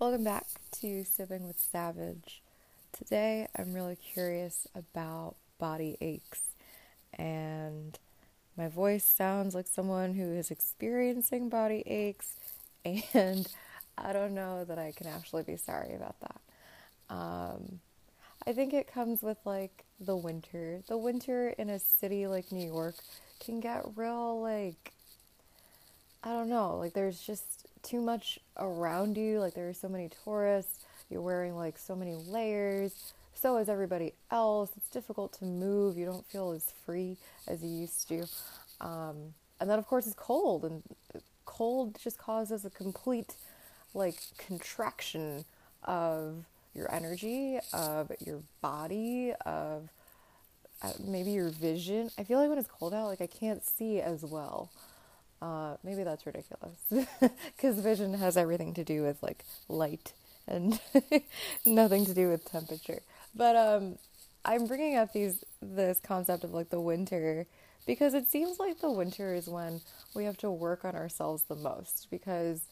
Welcome 0.00 0.22
back 0.22 0.46
to 0.80 1.02
Sipping 1.02 1.44
with 1.44 1.58
Savage. 1.58 2.40
Today 2.92 3.48
I'm 3.56 3.74
really 3.74 3.96
curious 3.96 4.68
about 4.72 5.34
body 5.58 5.96
aches, 6.00 6.40
and 7.14 7.98
my 8.56 8.68
voice 8.68 9.02
sounds 9.02 9.56
like 9.56 9.66
someone 9.66 10.14
who 10.14 10.32
is 10.34 10.52
experiencing 10.52 11.48
body 11.48 11.82
aches, 11.84 12.36
and 12.84 13.48
I 13.98 14.12
don't 14.12 14.36
know 14.36 14.64
that 14.66 14.78
I 14.78 14.92
can 14.92 15.08
actually 15.08 15.42
be 15.42 15.56
sorry 15.56 15.96
about 15.96 16.14
that. 16.20 16.40
Um, 17.10 17.80
I 18.46 18.52
think 18.52 18.72
it 18.72 18.86
comes 18.86 19.20
with 19.20 19.38
like 19.44 19.84
the 19.98 20.14
winter. 20.14 20.80
The 20.86 20.96
winter 20.96 21.48
in 21.58 21.68
a 21.70 21.80
city 21.80 22.28
like 22.28 22.52
New 22.52 22.64
York 22.64 22.94
can 23.40 23.58
get 23.58 23.84
real 23.96 24.40
like 24.40 24.92
I 26.22 26.30
don't 26.30 26.48
know, 26.48 26.76
like 26.76 26.94
there's 26.94 27.20
just 27.20 27.67
too 27.82 28.00
much 28.00 28.38
around 28.56 29.16
you. 29.16 29.40
Like 29.40 29.54
there 29.54 29.68
are 29.68 29.74
so 29.74 29.88
many 29.88 30.10
tourists. 30.24 30.84
You're 31.10 31.22
wearing 31.22 31.56
like 31.56 31.78
so 31.78 31.96
many 31.96 32.14
layers. 32.14 33.12
So 33.34 33.56
is 33.58 33.68
everybody 33.68 34.14
else. 34.30 34.70
It's 34.76 34.90
difficult 34.90 35.32
to 35.34 35.44
move. 35.44 35.96
You 35.96 36.06
don't 36.06 36.26
feel 36.26 36.52
as 36.52 36.72
free 36.84 37.16
as 37.46 37.62
you 37.62 37.68
used 37.68 38.08
to. 38.08 38.26
Um, 38.80 39.34
and 39.60 39.68
then 39.70 39.78
of 39.78 39.86
course 39.86 40.06
it's 40.06 40.16
cold, 40.16 40.64
and 40.64 40.82
cold 41.44 41.98
just 42.02 42.18
causes 42.18 42.64
a 42.64 42.70
complete 42.70 43.34
like 43.94 44.20
contraction 44.36 45.44
of 45.84 46.44
your 46.74 46.92
energy, 46.94 47.58
of 47.72 48.12
your 48.24 48.40
body, 48.60 49.32
of 49.44 49.88
uh, 50.82 50.92
maybe 51.04 51.32
your 51.32 51.48
vision. 51.48 52.10
I 52.18 52.24
feel 52.24 52.38
like 52.38 52.48
when 52.48 52.58
it's 52.58 52.68
cold 52.68 52.94
out, 52.94 53.06
like 53.06 53.20
I 53.20 53.26
can't 53.26 53.64
see 53.64 54.00
as 54.00 54.24
well. 54.24 54.70
Uh, 55.40 55.76
maybe 55.84 56.02
that's 56.02 56.26
ridiculous 56.26 56.78
because 57.56 57.78
vision 57.78 58.14
has 58.14 58.36
everything 58.36 58.74
to 58.74 58.82
do 58.82 59.02
with 59.02 59.22
like 59.22 59.44
light 59.68 60.12
and 60.48 60.80
nothing 61.66 62.04
to 62.04 62.14
do 62.14 62.28
with 62.28 62.44
temperature. 62.44 63.02
But 63.34 63.54
um, 63.54 63.98
I'm 64.44 64.66
bringing 64.66 64.96
up 64.96 65.12
these 65.12 65.44
this 65.62 66.00
concept 66.00 66.42
of 66.42 66.52
like 66.52 66.70
the 66.70 66.80
winter 66.80 67.46
because 67.86 68.14
it 68.14 68.28
seems 68.28 68.58
like 68.58 68.80
the 68.80 68.90
winter 68.90 69.32
is 69.34 69.46
when 69.46 69.80
we 70.14 70.24
have 70.24 70.36
to 70.38 70.50
work 70.50 70.84
on 70.84 70.96
ourselves 70.96 71.44
the 71.44 71.54
most 71.56 72.08
because 72.10 72.62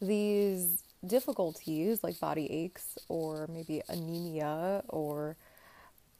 these 0.00 0.82
difficulties 1.06 2.02
like 2.02 2.18
body 2.20 2.50
aches 2.50 2.98
or 3.08 3.46
maybe 3.52 3.82
anemia 3.88 4.82
or 4.88 5.36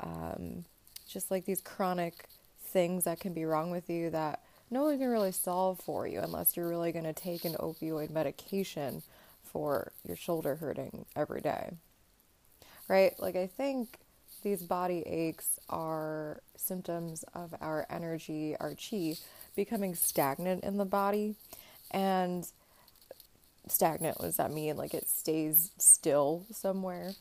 um, 0.00 0.64
just 1.08 1.30
like 1.30 1.44
these 1.44 1.60
chronic 1.60 2.26
things 2.66 3.04
that 3.04 3.20
can 3.20 3.32
be 3.32 3.44
wrong 3.44 3.70
with 3.70 3.88
you 3.90 4.10
that 4.10 4.40
no 4.70 4.82
one 4.82 4.98
can 4.98 5.08
really 5.08 5.32
solve 5.32 5.78
for 5.80 6.06
you 6.06 6.20
unless 6.20 6.56
you're 6.56 6.68
really 6.68 6.92
going 6.92 7.04
to 7.04 7.12
take 7.12 7.44
an 7.44 7.54
opioid 7.54 8.10
medication 8.10 9.02
for 9.42 9.92
your 10.06 10.16
shoulder 10.16 10.56
hurting 10.56 11.06
every 11.14 11.40
day. 11.40 11.70
Right? 12.88 13.18
Like, 13.18 13.36
I 13.36 13.46
think 13.46 13.98
these 14.42 14.62
body 14.62 15.02
aches 15.06 15.58
are 15.68 16.40
symptoms 16.56 17.24
of 17.34 17.54
our 17.60 17.86
energy, 17.90 18.56
our 18.60 18.74
chi, 18.74 19.14
becoming 19.54 19.94
stagnant 19.94 20.62
in 20.62 20.76
the 20.76 20.84
body. 20.84 21.34
And 21.90 22.46
stagnant, 23.68 24.18
what 24.18 24.26
does 24.26 24.36
that 24.36 24.52
mean? 24.52 24.76
Like, 24.76 24.94
it 24.94 25.08
stays 25.08 25.70
still 25.78 26.44
somewhere. 26.52 27.12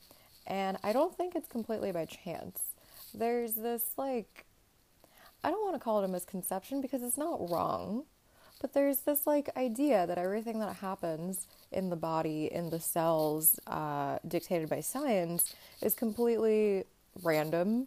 And 0.45 0.77
I 0.83 0.93
don't 0.93 1.15
think 1.15 1.35
it's 1.35 1.47
completely 1.47 1.91
by 1.91 2.05
chance. 2.05 2.61
There's 3.13 3.53
this, 3.53 3.83
like, 3.97 4.45
I 5.45 5.51
don't 5.51 5.61
want 5.61 5.75
to 5.75 5.79
call 5.79 6.01
it 6.01 6.05
a 6.05 6.07
misconception 6.07 6.81
because 6.81 7.03
it's 7.03 7.19
not 7.19 7.51
wrong, 7.51 8.05
but 8.59 8.73
there's 8.73 9.01
this 9.01 9.27
like 9.27 9.55
idea 9.55 10.07
that 10.07 10.17
everything 10.17 10.59
that 10.59 10.77
happens 10.77 11.45
in 11.71 11.91
the 11.91 11.95
body, 11.95 12.49
in 12.51 12.71
the 12.71 12.79
cells, 12.79 13.59
uh, 13.67 14.17
dictated 14.27 14.69
by 14.69 14.79
science, 14.79 15.53
is 15.83 15.93
completely 15.93 16.85
random 17.21 17.85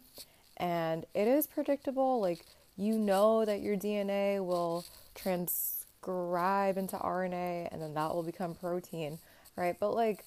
and 0.55 1.05
it 1.13 1.27
is 1.27 1.47
predictable. 1.47 2.21
Like, 2.21 2.45
you 2.77 2.97
know 2.97 3.43
that 3.43 3.59
your 3.59 3.75
DNA 3.75 4.41
will 4.43 4.85
transcribe 5.13 6.77
into 6.77 6.95
RNA 6.95 7.73
and 7.73 7.81
then 7.81 7.93
that 7.95 8.15
will 8.15 8.23
become 8.23 8.55
protein, 8.55 9.19
right? 9.57 9.75
But 9.77 9.93
like, 9.95 10.23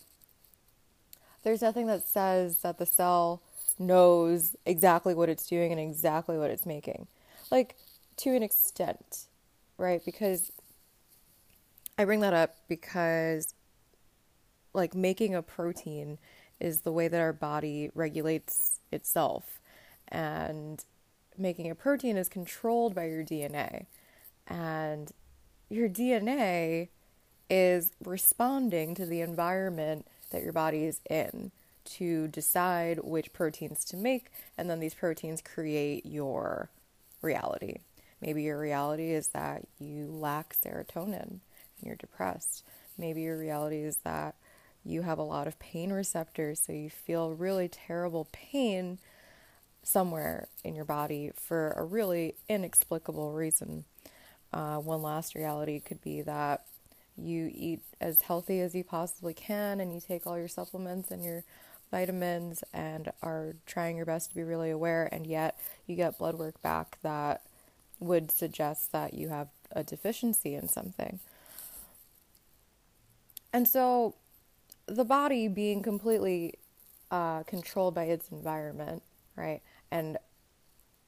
there's 1.44 1.62
nothing 1.62 1.87
that 1.87 2.06
says 2.06 2.59
that 2.59 2.76
the 2.76 2.84
cell 2.84 3.41
knows 3.78 4.54
exactly 4.66 5.15
what 5.15 5.31
it's 5.31 5.47
doing 5.47 5.72
and 5.72 5.81
exactly 5.81 6.37
what 6.37 6.50
it's 6.50 6.66
making 6.66 7.06
like 7.53 7.77
to 8.17 8.31
an 8.35 8.43
extent, 8.43 9.27
right? 9.77 10.05
Because 10.05 10.51
I 11.99 12.05
bring 12.05 12.21
that 12.21 12.33
up 12.33 12.57
because 12.67 13.55
like 14.75 14.95
making 14.95 15.35
a 15.35 15.43
protein 15.43 16.19
is 16.59 16.81
the 16.81 16.93
way 16.93 17.09
that 17.09 17.21
our 17.21 17.33
body 17.33 17.91
regulates 17.95 18.81
itself 18.91 19.61
and 20.09 20.85
making 21.37 21.71
a 21.71 21.75
protein 21.75 22.17
is 22.17 22.29
controlled 22.29 22.95
by 22.95 23.07
your 23.07 23.23
DNA 23.23 23.87
and 24.47 25.13
your 25.69 25.89
DNA 25.89 26.89
is 27.51 27.93
responding 28.05 28.95
to 28.95 29.05
the 29.05 29.21
environment 29.21 30.07
that 30.31 30.43
your 30.43 30.53
body 30.53 30.84
is 30.84 31.01
in 31.11 31.51
to 31.84 32.29
decide 32.29 33.01
which 33.03 33.33
proteins 33.33 33.84
to 33.84 33.97
make 33.97 34.31
and 34.57 34.71
then 34.71 34.81
these 34.81 34.95
proteins 34.95 35.43
create 35.43 36.07
your 36.07 36.71
reality. 37.22 37.78
Maybe 38.21 38.43
your 38.43 38.59
reality 38.59 39.12
is 39.12 39.28
that 39.28 39.62
you 39.78 40.06
lack 40.06 40.55
serotonin 40.55 41.22
and 41.22 41.41
you're 41.81 41.97
depressed. 41.97 42.65
Maybe 42.97 43.22
your 43.22 43.38
reality 43.38 43.83
is 43.83 43.99
that 44.05 44.37
you 44.84 45.03
have 45.03 45.19
a 45.19 45.22
lot 45.22 45.47
of 45.47 45.59
pain 45.59 45.93
receptors, 45.93 46.60
so 46.60 46.72
you 46.72 46.91
feel 46.91 47.33
really 47.33 47.69
terrible 47.69 48.28
pain 48.33 48.99
somewhere 49.83 50.49
in 50.65 50.75
your 50.75 50.84
body 50.84 51.33
for 51.34 51.72
a 51.72 51.84
really 51.84 52.34
inexplicable 52.49 53.33
reason. 53.33 53.84
Uh, 54.53 54.77
one 54.77 55.03
last 55.03 55.34
reality 55.34 55.81
could 55.81 56.00
be 56.00 56.22
that 56.22 56.65
you 57.16 57.50
eat 57.53 57.83
as 58.00 58.22
healthy 58.22 58.60
as 58.60 58.75
you 58.75 58.84
possibly 58.84 59.34
can 59.34 59.81
and 59.81 59.93
you 59.93 60.00
take 60.00 60.27
all 60.27 60.39
your 60.39 60.49
supplements 60.49 61.10
and 61.10 61.25
your 61.25 61.44
vitamins 61.92 62.64
and 62.72 63.12
are 63.22 63.54
trying 63.66 63.97
your 63.97 64.06
best 64.06 64.30
to 64.30 64.34
be 64.34 64.42
really 64.42 64.70
aware, 64.70 65.08
and 65.12 65.26
yet 65.26 65.56
you 65.86 65.94
get 65.94 66.19
blood 66.19 66.36
work 66.36 66.60
back 66.62 66.98
that 67.03 67.42
would 68.00 68.32
suggest 68.32 68.91
that 68.91 69.14
you 69.14 69.28
have 69.28 69.48
a 69.70 69.84
deficiency 69.84 70.56
in 70.56 70.69
something. 70.69 71.20
And 73.53 73.69
so 73.69 74.16
the 74.86 75.04
body 75.04 75.47
being 75.47 75.82
completely 75.82 76.54
uh, 77.10 77.44
controlled 77.44 77.94
by 77.94 78.04
its 78.04 78.30
environment, 78.30 79.03
right? 79.36 79.60
And 79.91 80.19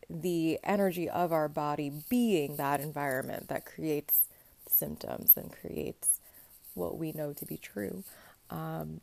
the 0.09 0.61
energy 0.63 1.09
of 1.09 1.33
our 1.33 1.49
body 1.49 1.91
being 2.09 2.57
that 2.57 2.81
environment 2.81 3.49
that 3.49 3.65
creates 3.65 4.29
symptoms 4.69 5.33
and 5.37 5.51
creates 5.51 6.21
what 6.75 6.99
we 6.99 7.13
know 7.13 7.33
to 7.33 7.47
be 7.47 7.57
true. 7.57 8.05
Um, 8.51 9.01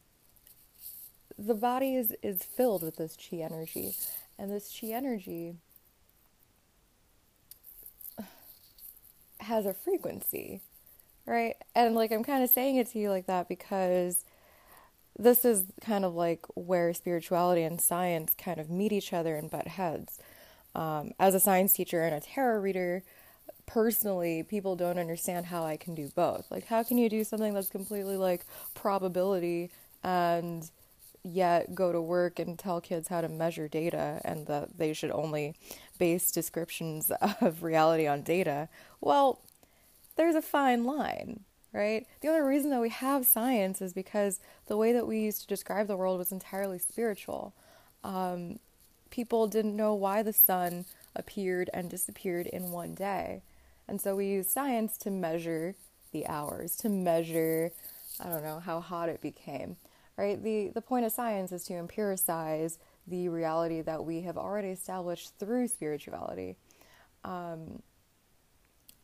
the 1.46 1.56
body 1.56 1.96
is, 1.96 2.14
is 2.22 2.44
filled 2.44 2.84
with 2.84 2.98
this 2.98 3.18
chi 3.18 3.38
energy. 3.38 3.96
And 4.38 4.52
this 4.52 4.78
chi 4.80 4.88
energy 4.88 5.56
has 9.40 9.66
a 9.66 9.74
frequency, 9.74 10.62
right? 11.26 11.56
And 11.76 11.96
like 11.96 12.12
I'm 12.12 12.24
kind 12.24 12.44
of 12.44 12.50
saying 12.50 12.78
it 12.78 12.88
to 12.92 13.00
you 13.00 13.10
like 13.10 13.26
that 13.26 13.50
because 13.50 14.24
this 15.18 15.44
is 15.44 15.66
kind 15.82 16.06
of 16.06 16.14
like 16.16 16.46
where 16.56 16.94
spirituality 16.94 17.64
and 17.64 17.82
science 17.82 18.34
kind 18.38 18.60
of 18.60 18.70
meet 18.70 18.92
each 18.92 19.14
other 19.14 19.36
and 19.36 19.50
butt 19.50 19.68
heads. 19.68 20.20
Um, 20.74 21.12
as 21.20 21.36
a 21.36 21.40
science 21.40 21.74
teacher 21.74 22.02
and 22.02 22.16
a 22.16 22.22
tarot 22.22 22.62
reader, 22.62 23.04
personally, 23.66 24.44
people 24.44 24.76
don't 24.76 24.98
understand 24.98 25.48
how 25.48 25.64
I 25.64 25.76
can 25.76 25.96
do 25.96 26.10
both. 26.16 26.50
Like, 26.50 26.66
how 26.68 26.84
can 26.84 26.98
you 26.98 27.10
do 27.10 27.24
something 27.24 27.54
that's 27.54 27.70
completely 27.70 28.16
like 28.16 28.46
probability 28.74 29.72
and 30.04 30.70
yet 31.24 31.76
go 31.76 31.92
to 31.92 32.02
work 32.02 32.40
and 32.40 32.58
tell 32.58 32.82
kids 32.82 33.08
how 33.08 33.22
to 33.22 33.30
measure 33.30 33.68
data 33.68 34.22
and 34.24 34.48
that 34.48 34.78
they 34.78 34.94
should 34.94 35.12
only 35.12 35.56
base 36.00 36.32
descriptions 36.32 37.12
of 37.42 37.64
reality 37.64 38.08
on 38.08 38.22
data, 38.22 38.70
well, 39.00 39.42
there's 40.16 40.36
a 40.36 40.42
fine 40.42 40.84
line, 40.84 41.42
right? 41.74 42.06
The 42.22 42.28
only 42.28 42.42
reason 42.42 42.70
that 42.72 42.82
we 42.82 42.90
have 42.90 43.26
science 43.26 43.82
is 43.82 43.94
because 43.94 44.40
the 44.68 44.78
way 44.78 44.92
that 44.94 45.08
we 45.08 45.20
used 45.20 45.42
to 45.42 45.48
describe 45.48 45.88
the 45.88 45.98
world 45.98 46.18
was 46.18 46.32
entirely 46.32 46.80
spiritual. 46.80 47.54
Um, 48.04 48.60
people 49.10 49.48
didn't 49.48 49.76
know 49.76 49.94
why 49.94 50.24
the 50.24 50.34
sun 50.34 50.86
appeared 51.16 51.70
and 51.74 51.90
disappeared 51.90 52.48
in 52.48 52.72
one 52.72 52.94
day. 52.94 53.42
And 53.88 54.02
so 54.02 54.16
we 54.16 54.28
use 54.28 54.50
science 54.50 54.98
to 55.00 55.12
measure 55.12 55.76
the 56.12 56.26
hours, 56.28 56.76
to 56.78 56.90
measure, 56.90 57.72
I 58.20 58.30
don't 58.30 58.44
know, 58.44 58.60
how 58.60 58.80
hot 58.80 59.10
it 59.10 59.22
became 59.22 59.78
right? 60.22 60.44
The, 60.44 60.70
the 60.70 60.82
point 60.82 61.04
of 61.04 61.12
science 61.12 61.52
is 61.52 61.64
to 61.64 61.74
empiricize 61.74 62.78
the 63.08 63.28
reality 63.30 63.82
that 63.82 64.06
we 64.06 64.22
have 64.22 64.38
already 64.38 64.68
established 64.68 65.32
through 65.40 65.68
spirituality. 65.68 66.58
Um, 67.26 67.82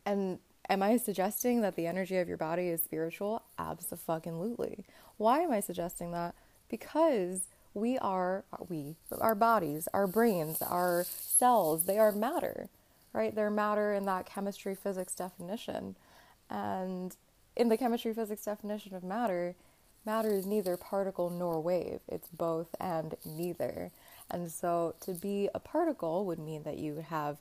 and 0.06 0.38
am 0.68 0.80
I 0.80 0.96
suggesting 0.96 1.60
that 1.62 1.74
the 1.74 1.88
energy 1.88 2.18
of 2.18 2.28
your 2.28 2.36
body 2.36 2.68
is 2.68 2.84
spiritual? 2.84 3.42
Absolutely. 3.58 4.84
Why 5.16 5.40
am 5.40 5.50
I 5.50 5.58
suggesting 5.58 6.12
that? 6.12 6.36
Because 6.68 7.48
we 7.74 7.98
are, 7.98 8.44
we, 8.68 8.94
our 9.20 9.34
bodies, 9.34 9.88
our 9.92 10.06
brains, 10.06 10.62
our 10.62 11.04
cells, 11.08 11.86
they 11.86 11.98
are 11.98 12.12
matter, 12.12 12.68
right? 13.12 13.34
They're 13.34 13.50
matter 13.50 13.92
in 13.92 14.04
that 14.06 14.24
chemistry 14.24 14.76
physics 14.76 15.16
definition. 15.16 15.96
And 16.48 17.16
in 17.56 17.70
the 17.70 17.76
chemistry 17.76 18.14
physics 18.14 18.44
definition 18.44 18.94
of 18.94 19.02
matter, 19.02 19.56
matter 20.04 20.30
is 20.30 20.46
neither 20.46 20.76
particle 20.76 21.30
nor 21.30 21.60
wave. 21.60 22.00
It's 22.08 22.28
both 22.28 22.74
and 22.80 23.14
neither. 23.24 23.90
And 24.30 24.50
so 24.50 24.94
to 25.00 25.12
be 25.12 25.48
a 25.54 25.60
particle 25.60 26.26
would 26.26 26.38
mean 26.38 26.62
that 26.64 26.78
you 26.78 27.04
have 27.08 27.38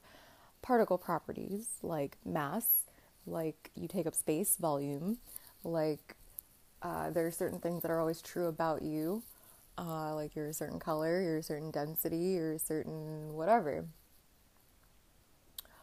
particle 0.62 0.98
properties 0.98 1.78
like 1.82 2.18
mass, 2.26 2.84
like 3.26 3.72
you 3.76 3.88
take 3.88 4.08
up 4.08 4.16
space, 4.16 4.56
volume, 4.58 5.18
like 5.64 6.16
uh, 6.82 7.10
there 7.10 7.26
are 7.26 7.32
certain 7.32 7.60
things 7.60 7.82
that 7.82 7.92
are 7.92 8.00
always 8.00 8.22
true 8.22 8.48
about 8.48 8.82
you, 8.82 9.24
uh, 9.78 10.14
like 10.16 10.36
you're 10.36 10.48
a 10.48 10.54
certain 10.54 10.80
color, 10.80 11.22
you're 11.22 11.38
a 11.38 11.44
certain 11.44 11.72
density, 11.72 12.18
you're 12.18 12.54
a 12.54 12.60
certain 12.60 13.34
whatever. 13.34 13.86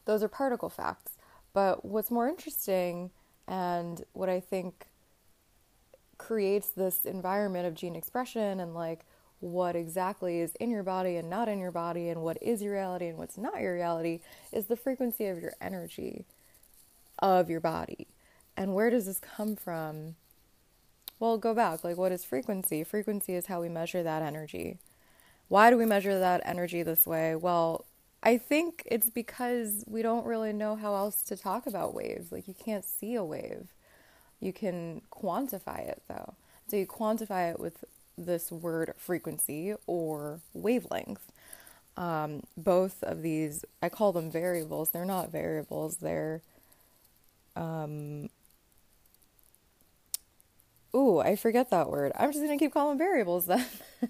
Those 0.05 0.23
are 0.23 0.29
particle 0.29 0.69
facts. 0.69 1.13
But 1.53 1.85
what's 1.85 2.11
more 2.11 2.29
interesting 2.29 3.11
and 3.47 4.03
what 4.13 4.29
I 4.29 4.41
think 4.41 4.87
creates 6.27 6.69
this 6.69 7.05
environment 7.05 7.67
of 7.67 7.75
gene 7.75 7.95
expression 7.95 8.59
and 8.61 8.75
like 8.75 9.05
what 9.41 9.77
exactly 9.77 10.41
is 10.41 10.55
in 10.55 10.71
your 10.71 10.83
body 10.83 11.17
and 11.17 11.29
not 11.29 11.49
in 11.49 11.59
your 11.59 11.71
body 11.71 12.09
and 12.09 12.23
what 12.23 12.43
is 12.43 12.63
your 12.63 12.73
reality 12.73 13.09
and 13.09 13.19
what's 13.19 13.37
not 13.37 13.61
your 13.61 13.75
reality 13.75 14.21
is 14.51 14.67
the 14.67 14.77
frequency 14.77 15.27
of 15.27 15.39
your 15.39 15.53
energy 15.61 16.25
of 17.19 17.51
your 17.51 17.61
body. 17.61 18.07
And 18.57 18.75
where 18.75 18.89
does 18.89 19.05
this 19.05 19.21
come 19.21 19.55
from? 19.55 20.15
Well, 21.19 21.37
go 21.37 21.53
back. 21.53 21.85
Like, 21.85 21.99
what 21.99 22.13
is 22.13 22.25
frequency? 22.25 22.85
Frequency 22.85 23.35
is 23.35 23.47
how 23.47 23.61
we 23.61 23.69
measure 23.69 24.03
that 24.03 24.23
energy. 24.23 24.79
Why 25.49 25.69
do 25.71 25.77
we 25.77 25.85
measure 25.85 26.19
that 26.19 26.41
energy 26.45 26.83
this 26.83 27.07
way? 27.07 27.37
Well, 27.37 27.85
I 28.23 28.39
think 28.39 28.83
it's 28.87 29.11
because 29.11 29.85
we 29.87 30.01
don't 30.01 30.25
really 30.25 30.55
know 30.55 30.75
how 30.75 30.95
else 30.95 31.21
to 31.25 31.37
talk 31.37 31.67
about 31.67 31.95
waves. 31.95 32.33
Like, 32.33 32.49
you 32.49 32.55
can't 32.55 32.85
see 32.85 33.15
a 33.15 33.25
wave. 33.25 33.74
You 34.45 34.53
can 34.53 35.03
quantify 35.11 35.89
it, 35.89 36.03
though. 36.09 36.35
So, 36.69 36.77
you 36.77 36.87
quantify 36.87 37.51
it 37.51 37.61
with 37.61 37.85
this 38.17 38.53
word 38.53 38.95
frequency 38.97 39.75
or 39.87 40.41
wavelength. 40.53 41.33
Um, 41.97 42.43
both 42.57 43.03
of 43.03 43.23
these, 43.23 43.65
I 43.83 43.89
call 43.89 44.13
them 44.13 44.31
variables. 44.31 44.91
They're 44.91 45.05
not 45.05 45.31
variables, 45.31 45.99
they're 45.99 46.43
um, 47.57 48.31
ooh, 50.95 51.21
I 51.21 51.37
forget 51.37 51.71
that 51.71 51.91
word. 51.91 52.13
I'm 52.19 52.33
just 52.33 52.45
to 52.47 52.57
keep 52.57 52.73
calling 52.73 52.99
variables 52.99 53.47
then. 53.47 53.67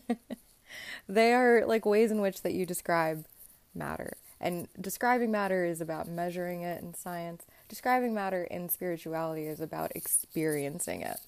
they 1.08 1.32
are 1.32 1.64
like 1.66 1.84
ways 1.84 2.10
in 2.10 2.20
which 2.20 2.42
that 2.42 2.54
you 2.54 2.66
describe 2.66 3.26
matter. 3.74 4.14
And 4.40 4.68
describing 4.80 5.30
matter 5.30 5.64
is 5.64 5.80
about 5.80 6.08
measuring 6.08 6.62
it 6.62 6.82
in 6.82 6.94
science. 6.94 7.44
Describing 7.68 8.14
matter 8.14 8.44
in 8.44 8.68
spirituality 8.68 9.46
is 9.46 9.60
about 9.60 9.92
experiencing 9.94 11.00
it. 11.00 11.18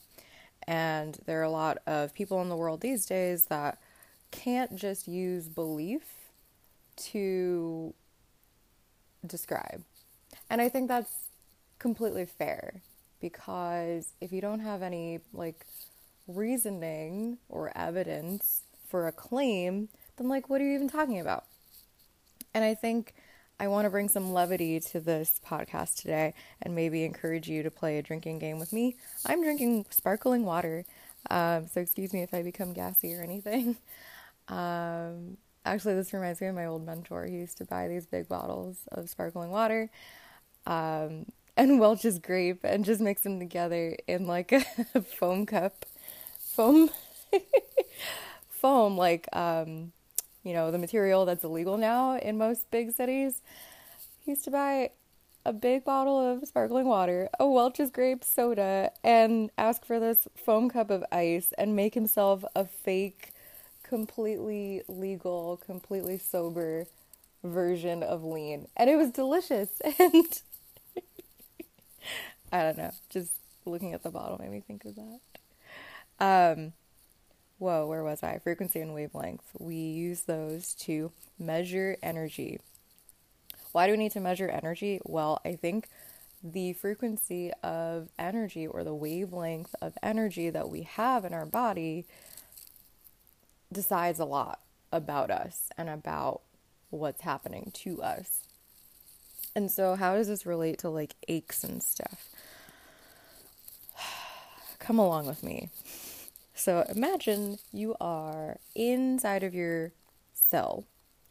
And 0.66 1.18
there 1.26 1.40
are 1.40 1.44
a 1.44 1.50
lot 1.50 1.78
of 1.86 2.14
people 2.14 2.42
in 2.42 2.48
the 2.48 2.56
world 2.56 2.80
these 2.80 3.06
days 3.06 3.46
that 3.46 3.78
can't 4.30 4.76
just 4.76 5.06
use 5.06 5.48
belief 5.48 6.02
to 6.96 7.94
describe. 9.26 9.82
And 10.50 10.60
I 10.60 10.68
think 10.68 10.88
that's 10.88 11.28
completely 11.78 12.26
fair 12.26 12.82
because 13.20 14.12
if 14.20 14.32
you 14.32 14.40
don't 14.40 14.60
have 14.60 14.82
any 14.82 15.20
like 15.32 15.64
reasoning 16.26 17.38
or 17.48 17.76
evidence 17.76 18.62
for 18.88 19.06
a 19.06 19.12
claim, 19.12 19.88
then 20.16 20.28
like 20.28 20.48
what 20.48 20.60
are 20.60 20.64
you 20.64 20.74
even 20.74 20.88
talking 20.88 21.20
about? 21.20 21.44
And 22.54 22.64
I 22.64 22.74
think 22.74 23.14
I 23.58 23.68
want 23.68 23.86
to 23.86 23.90
bring 23.90 24.08
some 24.08 24.32
levity 24.32 24.80
to 24.80 25.00
this 25.00 25.40
podcast 25.44 25.96
today 25.96 26.34
and 26.60 26.74
maybe 26.74 27.04
encourage 27.04 27.48
you 27.48 27.62
to 27.62 27.70
play 27.70 27.98
a 27.98 28.02
drinking 28.02 28.38
game 28.38 28.58
with 28.58 28.72
me. 28.72 28.96
I'm 29.24 29.42
drinking 29.42 29.86
sparkling 29.90 30.44
water, 30.44 30.84
um, 31.30 31.66
so 31.66 31.80
excuse 31.80 32.12
me 32.12 32.22
if 32.22 32.34
I 32.34 32.42
become 32.42 32.72
gassy 32.72 33.14
or 33.14 33.22
anything. 33.22 33.76
Um, 34.48 35.38
actually, 35.64 35.94
this 35.94 36.12
reminds 36.12 36.40
me 36.40 36.46
of 36.46 36.54
my 36.54 36.66
old 36.66 36.86
mentor. 36.86 37.26
He 37.26 37.34
used 37.34 37.58
to 37.58 37.64
buy 37.64 37.88
these 37.88 38.06
big 38.06 38.28
bottles 38.28 38.76
of 38.92 39.10
sparkling 39.10 39.50
water. 39.50 39.90
Um, 40.66 41.26
and 41.56 41.80
Welch's 41.80 42.20
grape 42.20 42.60
and 42.62 42.84
just 42.84 43.00
mix 43.00 43.22
them 43.22 43.40
together 43.40 43.96
in 44.06 44.28
like 44.28 44.52
a 44.94 45.02
foam 45.02 45.46
cup. 45.46 45.84
Foam 46.38 46.90
foam 48.48 48.96
like 48.96 49.26
um 49.32 49.92
you 50.46 50.54
know, 50.54 50.70
the 50.70 50.78
material 50.78 51.24
that's 51.24 51.42
illegal 51.44 51.76
now 51.76 52.16
in 52.16 52.38
most 52.38 52.70
big 52.70 52.92
cities. 52.92 53.42
He 54.24 54.30
used 54.32 54.44
to 54.44 54.50
buy 54.50 54.90
a 55.44 55.52
big 55.52 55.84
bottle 55.84 56.18
of 56.18 56.46
sparkling 56.46 56.86
water, 56.86 57.28
a 57.38 57.46
Welch's 57.48 57.90
grape 57.90 58.22
soda, 58.22 58.92
and 59.02 59.50
ask 59.58 59.84
for 59.84 59.98
this 59.98 60.28
foam 60.36 60.70
cup 60.70 60.90
of 60.90 61.04
ice 61.10 61.52
and 61.58 61.74
make 61.74 61.94
himself 61.94 62.44
a 62.54 62.64
fake, 62.64 63.32
completely 63.82 64.82
legal, 64.88 65.56
completely 65.56 66.18
sober 66.18 66.86
version 67.42 68.02
of 68.02 68.24
lean. 68.24 68.68
And 68.76 68.88
it 68.88 68.96
was 68.96 69.10
delicious. 69.10 69.70
And 69.98 70.42
I 72.52 72.62
don't 72.62 72.78
know. 72.78 72.92
Just 73.10 73.32
looking 73.64 73.92
at 73.92 74.04
the 74.04 74.10
bottle 74.10 74.38
made 74.38 74.52
me 74.52 74.62
think 74.64 74.84
of 74.84 74.94
that. 74.94 76.52
Um, 76.54 76.72
whoa, 77.58 77.86
where 77.86 78.04
was 78.04 78.22
I? 78.22 78.38
Frequency 78.38 78.80
and 78.80 78.94
wavelength. 78.94 79.44
We 79.58 79.76
use 79.76 80.22
those 80.22 80.74
to 80.80 81.12
measure 81.38 81.96
energy. 82.02 82.60
Why 83.72 83.86
do 83.86 83.92
we 83.92 83.98
need 83.98 84.12
to 84.12 84.20
measure 84.20 84.48
energy? 84.48 85.00
Well, 85.04 85.40
I 85.44 85.54
think 85.54 85.88
the 86.42 86.72
frequency 86.74 87.52
of 87.62 88.08
energy 88.18 88.66
or 88.66 88.84
the 88.84 88.94
wavelength 88.94 89.74
of 89.80 89.94
energy 90.02 90.50
that 90.50 90.68
we 90.68 90.82
have 90.82 91.24
in 91.24 91.34
our 91.34 91.46
body 91.46 92.06
decides 93.72 94.20
a 94.20 94.24
lot 94.24 94.60
about 94.92 95.30
us 95.30 95.68
and 95.76 95.88
about 95.88 96.42
what's 96.90 97.22
happening 97.22 97.70
to 97.74 98.02
us. 98.02 98.44
And 99.54 99.70
so, 99.70 99.94
how 99.96 100.14
does 100.14 100.28
this 100.28 100.46
relate 100.46 100.78
to 100.80 100.90
like 100.90 101.14
aches 101.28 101.64
and 101.64 101.82
stuff? 101.82 102.28
come 104.78 104.98
along 104.98 105.26
with 105.26 105.42
me. 105.42 105.70
So 106.56 106.86
imagine 106.88 107.58
you 107.70 107.94
are 108.00 108.56
inside 108.74 109.42
of 109.42 109.54
your 109.54 109.92
cell, 110.32 110.84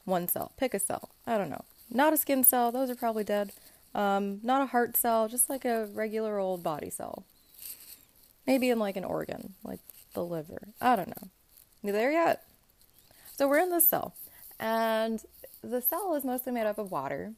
one 0.05 0.27
cell, 0.27 0.51
pick 0.55 0.75
a 0.75 0.79
cell. 0.79 1.09
I 1.25 1.37
don't 1.37 1.49
know. 1.49 1.65
Not 1.89 2.13
a 2.13 2.17
skin 2.17 2.43
cell, 2.43 2.71
those 2.71 2.91
are 2.91 2.95
probably 2.95 3.23
dead. 3.23 3.51
Um, 3.95 4.39
not 4.43 4.61
a 4.61 4.67
heart 4.67 4.95
cell, 4.95 5.27
just 5.27 5.49
like 5.49 5.65
a 5.65 5.87
regular 5.87 6.37
old 6.37 6.61
body 6.61 6.91
cell. 6.91 7.23
Maybe 8.45 8.69
in 8.69 8.77
like 8.77 8.97
an 8.97 9.03
organ, 9.03 9.55
like 9.63 9.79
the 10.13 10.23
liver. 10.23 10.69
I 10.79 10.95
don't 10.95 11.09
know. 11.09 11.29
You 11.81 11.91
there 11.91 12.11
yet? 12.11 12.43
So 13.35 13.47
we're 13.47 13.59
in 13.59 13.71
this 13.71 13.87
cell, 13.87 14.15
and 14.59 15.23
the 15.63 15.81
cell 15.81 16.13
is 16.15 16.23
mostly 16.23 16.53
made 16.53 16.67
up 16.67 16.77
of 16.77 16.91
water. 16.91 17.33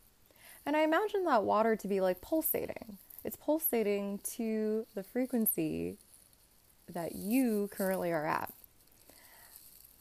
And 0.65 0.75
I 0.75 0.81
imagine 0.81 1.23
that 1.23 1.43
water 1.43 1.77
to 1.77 1.87
be 1.87 2.01
like 2.01 2.19
pulsating. 2.19 2.97
It's 3.23 3.37
pulsating 3.37 4.19
to 4.35 4.85
the 4.93 5.03
frequency 5.03 5.97
that 6.93 7.15
you 7.15 7.69
currently 7.71 8.11
are 8.11 8.25
at. 8.25 8.53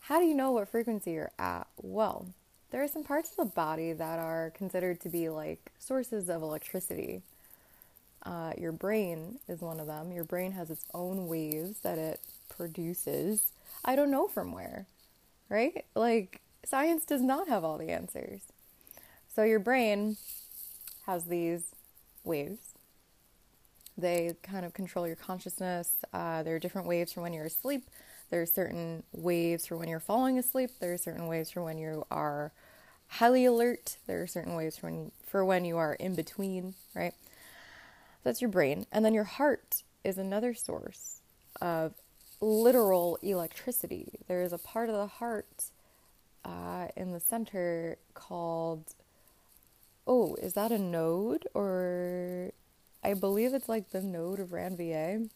How 0.01 0.21
do 0.21 0.27
you 0.27 0.35
know 0.35 0.53
what 0.53 0.69
frequency 0.69 1.13
you're 1.13 1.33
at? 1.39 1.67
Well, 1.83 2.29
there 2.71 2.83
are 2.83 2.89
some 2.89 3.05
parts 3.05 3.31
of 3.31 3.37
the 3.37 3.45
body 3.45 3.93
that 3.93 4.19
are 4.19 4.53
considered 4.57 5.01
to 5.01 5.09
be 5.09 5.29
like 5.29 5.73
sources 5.79 6.29
of 6.29 6.43
electricity. 6.43 7.23
Uh, 8.23 8.53
your 8.59 8.73
brain 8.73 9.39
is 9.49 9.61
one 9.61 9.81
of 9.81 9.87
them. 9.87 10.13
Your 10.13 10.25
brain 10.25 10.53
has 10.53 10.71
its 10.71 10.85
own 10.95 11.27
waves 11.29 11.81
that 11.81 11.99
it 11.99 12.21
produces. 12.49 13.53
I 13.85 13.97
don't 13.97 14.11
know 14.11 14.29
from 14.29 14.53
where, 14.53 14.87
right? 15.49 15.85
Like, 15.95 16.41
science 16.65 17.05
does 17.05 17.23
not 17.23 17.49
have 17.49 17.65
all 17.65 17.79
the 17.79 17.91
answers. 17.91 18.41
So, 19.35 19.43
your 19.43 19.61
brain 19.61 20.17
has 21.07 21.25
these 21.25 21.63
waves 22.25 22.76
they 23.99 24.35
kind 24.43 24.65
of 24.65 24.75
control 24.75 25.07
your 25.07 25.17
consciousness. 25.17 25.97
Uh, 26.13 26.43
there 26.43 26.57
are 26.57 26.59
different 26.59 26.87
waves 26.87 27.13
for 27.13 27.23
when 27.23 27.33
you're 27.33 27.47
asleep. 27.47 27.85
There 28.31 28.43
are 28.43 28.47
certain 28.47 29.03
waves 29.13 29.67
for 29.67 29.77
when 29.77 29.89
you're 29.89 30.01
falling 30.01 30.39
asleep. 30.39 30.71
There 30.81 30.93
are 30.93 30.99
certain 30.99 31.27
waves 31.27 31.51
for 31.51 31.63
when 31.63 31.79
you 31.79 32.05
are 32.11 32.53
highly 33.09 33.45
alert. 33.45 33.97
There 34.07 34.23
are 34.23 34.27
certain 34.27 34.55
waves 34.55 34.77
for 34.77 34.91
when, 34.91 35.13
for 35.27 35.45
when 35.45 35.65
you 35.65 35.77
are 35.77 35.95
in 35.95 36.15
between, 36.15 36.75
right? 36.95 37.15
That's 38.25 38.41
your 38.43 38.51
brain. 38.51 38.87
And 38.91 39.05
then 39.05 39.15
your 39.15 39.25
heart 39.25 39.83
is 40.03 40.19
another 40.19 40.55
source 40.55 41.21
of 41.61 41.95
literal 42.41 43.19
electricity. 43.23 44.19
There 44.29 44.43
is 44.43 44.53
a 44.53 44.59
part 44.59 44.89
of 44.89 44.97
the 44.97 45.07
heart 45.07 45.71
uh, 46.45 46.89
in 46.97 47.13
the 47.13 47.21
center 47.21 47.97
called, 48.15 48.95
oh, 50.07 50.35
is 50.43 50.53
that 50.55 50.73
a 50.73 50.79
node 50.79 51.47
or 51.55 52.53
I 53.07 53.15
believe 53.15 53.55
it's 53.55 53.69
like 53.69 53.91
the 53.91 54.03
node 54.03 54.41
of 54.41 54.49
Ranvier. 54.49 55.31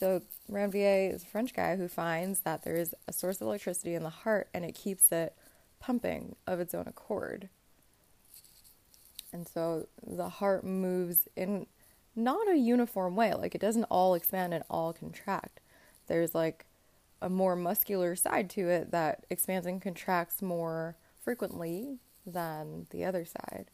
So 0.00 0.22
Ranvier 0.50 1.12
is 1.12 1.22
a 1.22 1.26
French 1.26 1.52
guy 1.52 1.76
who 1.76 1.86
finds 1.86 2.40
that 2.40 2.64
there 2.64 2.76
is 2.76 2.94
a 3.06 3.12
source 3.12 3.42
of 3.42 3.46
electricity 3.46 3.94
in 3.94 4.02
the 4.02 4.08
heart 4.08 4.48
and 4.54 4.64
it 4.64 4.74
keeps 4.74 5.12
it 5.12 5.36
pumping 5.80 6.34
of 6.46 6.60
its 6.60 6.72
own 6.72 6.86
accord. 6.86 7.50
And 9.34 9.46
so 9.46 9.86
the 10.02 10.30
heart 10.30 10.64
moves 10.64 11.28
in 11.36 11.66
not 12.16 12.48
a 12.48 12.56
uniform 12.56 13.16
way, 13.16 13.34
like 13.34 13.54
it 13.54 13.60
doesn't 13.60 13.84
all 13.84 14.14
expand 14.14 14.54
and 14.54 14.64
all 14.70 14.94
contract. 14.94 15.60
There's 16.06 16.34
like 16.34 16.64
a 17.20 17.28
more 17.28 17.54
muscular 17.54 18.16
side 18.16 18.48
to 18.50 18.70
it 18.70 18.92
that 18.92 19.26
expands 19.28 19.66
and 19.66 19.82
contracts 19.82 20.40
more 20.40 20.96
frequently 21.20 21.98
than 22.24 22.86
the 22.88 23.04
other 23.04 23.26
side. 23.26 23.66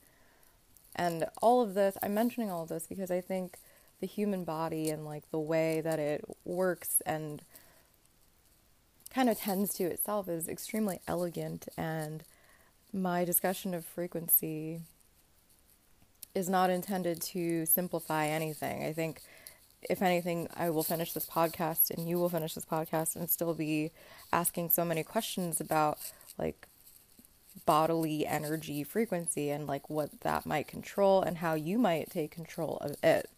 And 1.01 1.25
all 1.41 1.63
of 1.63 1.73
this, 1.73 1.97
I'm 2.03 2.13
mentioning 2.13 2.51
all 2.51 2.65
of 2.65 2.69
this 2.69 2.87
because 2.87 3.11
I 3.11 3.23
think 3.23 3.57
the 4.03 4.07
human 4.07 4.45
body 4.45 4.91
and 4.91 5.07
like 5.07 5.31
the 5.31 5.39
way 5.39 5.81
that 5.81 5.99
it 5.99 6.23
works 6.45 7.01
and 7.07 7.41
kind 9.09 9.31
of 9.31 9.39
tends 9.39 9.73
to 9.77 9.85
itself 9.85 10.29
is 10.29 10.47
extremely 10.47 11.01
elegant 11.09 11.69
and 11.79 12.23
my 12.93 13.25
discussion 13.25 13.73
of 13.73 13.87
frequency 13.87 14.81
is 16.35 16.51
not 16.51 16.69
intended 16.69 17.23
to 17.23 17.65
simplify 17.65 18.27
anything. 18.27 18.85
I 18.85 18.93
think 18.93 19.23
if 19.89 20.03
anything, 20.03 20.49
I 20.55 20.69
will 20.69 20.83
finish 20.83 21.15
this 21.15 21.27
podcast 21.27 21.91
and 21.91 22.11
you 22.11 22.19
will 22.19 22.29
finish 22.29 22.53
this 22.53 22.67
podcast 22.67 23.17
and 23.17 23.31
still 23.31 23.55
be 23.55 23.91
asking 24.35 24.69
so 24.69 24.85
many 24.85 25.03
questions 25.03 25.63
about 25.63 25.97
like 26.37 26.69
bodily 27.67 28.27
energy 28.27 28.83
frequency 28.85 29.51
and 29.51 29.67
like 29.67 29.91
what 29.91 30.21
that 30.21 30.47
might 30.47 30.69
control 30.69 31.23
and 31.23 31.39
how 31.39 31.55
you 31.55 31.79
might 31.79 32.11
take 32.11 32.31
control 32.31 32.79
of 32.81 32.97
it. 33.03 33.29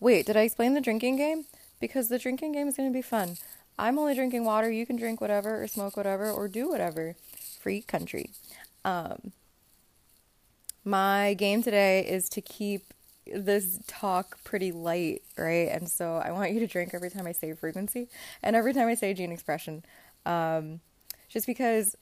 Wait, 0.00 0.26
did 0.26 0.36
I 0.36 0.42
explain 0.42 0.74
the 0.74 0.80
drinking 0.80 1.16
game? 1.16 1.44
Because 1.80 2.08
the 2.08 2.18
drinking 2.18 2.52
game 2.52 2.68
is 2.68 2.76
going 2.76 2.88
to 2.88 2.96
be 2.96 3.02
fun. 3.02 3.36
I'm 3.78 3.98
only 3.98 4.14
drinking 4.14 4.44
water. 4.44 4.70
You 4.70 4.86
can 4.86 4.96
drink 4.96 5.20
whatever 5.20 5.62
or 5.62 5.66
smoke 5.66 5.96
whatever 5.96 6.30
or 6.30 6.48
do 6.48 6.68
whatever. 6.68 7.16
Free 7.60 7.80
country. 7.80 8.30
Um, 8.84 9.32
my 10.84 11.34
game 11.34 11.62
today 11.62 12.06
is 12.06 12.28
to 12.30 12.40
keep 12.40 12.92
this 13.26 13.80
talk 13.86 14.42
pretty 14.44 14.70
light, 14.70 15.22
right? 15.36 15.68
And 15.70 15.88
so 15.88 16.16
I 16.16 16.30
want 16.30 16.52
you 16.52 16.60
to 16.60 16.66
drink 16.66 16.90
every 16.92 17.10
time 17.10 17.26
I 17.26 17.32
say 17.32 17.52
frequency 17.54 18.08
and 18.42 18.54
every 18.54 18.74
time 18.74 18.88
I 18.88 18.94
say 18.94 19.14
gene 19.14 19.32
expression. 19.32 19.84
Um, 20.26 20.80
just 21.28 21.46
because 21.46 21.96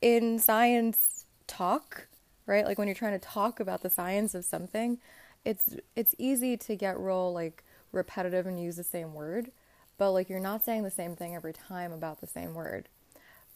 in 0.00 0.38
science 0.38 1.24
talk, 1.46 2.06
right? 2.46 2.64
Like 2.64 2.78
when 2.78 2.88
you're 2.88 2.94
trying 2.94 3.18
to 3.18 3.26
talk 3.26 3.60
about 3.60 3.82
the 3.82 3.90
science 3.90 4.34
of 4.34 4.44
something, 4.44 4.98
it's 5.44 5.76
it's 5.96 6.14
easy 6.18 6.56
to 6.56 6.76
get 6.76 6.98
real 6.98 7.32
like 7.32 7.64
repetitive 7.92 8.46
and 8.46 8.60
use 8.60 8.76
the 8.76 8.84
same 8.84 9.14
word, 9.14 9.50
but 9.98 10.12
like 10.12 10.28
you're 10.28 10.40
not 10.40 10.64
saying 10.64 10.82
the 10.82 10.90
same 10.90 11.16
thing 11.16 11.34
every 11.34 11.52
time 11.52 11.92
about 11.92 12.20
the 12.20 12.26
same 12.26 12.54
word. 12.54 12.88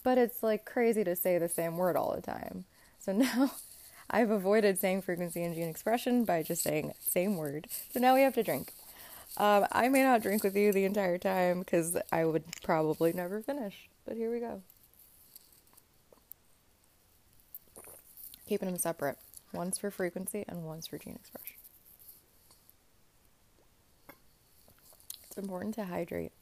But 0.03 0.19
it's 0.19 0.43
like 0.43 0.65
crazy 0.65 1.05
to 1.05 1.17
say 1.17 1.39
the 1.39 1.49
same 1.49 1.77
word 1.77 1.97
all 1.97 2.15
the 2.15 2.23
time. 2.23 2.65
So 2.99 3.13
now 3.17 3.53
I've 4.11 4.31
avoided 4.31 4.79
saying 4.79 5.03
frequency 5.03 5.43
and 5.43 5.55
gene 5.55 5.69
expression 5.69 6.25
by 6.25 6.43
just 6.43 6.63
saying 6.63 6.93
same 7.01 7.37
word. 7.37 7.69
So 7.93 8.01
now 8.01 8.15
we 8.15 8.23
have 8.23 8.35
to 8.35 8.43
drink. 8.43 8.73
Um, 9.37 9.67
I 9.73 9.89
may 9.89 10.03
not 10.03 10.23
drink 10.23 10.45
with 10.45 10.57
you 10.57 10.73
the 10.73 10.85
entire 10.85 11.19
time 11.19 11.61
because 11.61 11.97
I 12.13 12.25
would 12.25 12.45
probably 12.63 13.13
never 13.13 13.41
finish. 13.41 13.89
But 14.05 14.17
here 14.17 14.31
we 14.31 14.39
go. 14.39 14.63
Keeping 18.47 18.69
them 18.69 18.79
separate. 18.79 19.17
One's 19.53 19.79
for 19.79 19.91
frequency 19.91 20.45
and 20.49 20.65
one's 20.65 20.87
for 20.87 20.99
gene 20.99 21.15
expression. 21.15 21.57
It's 25.27 25.39
important 25.39 25.75
to 25.77 25.85
hydrate. 25.85 26.33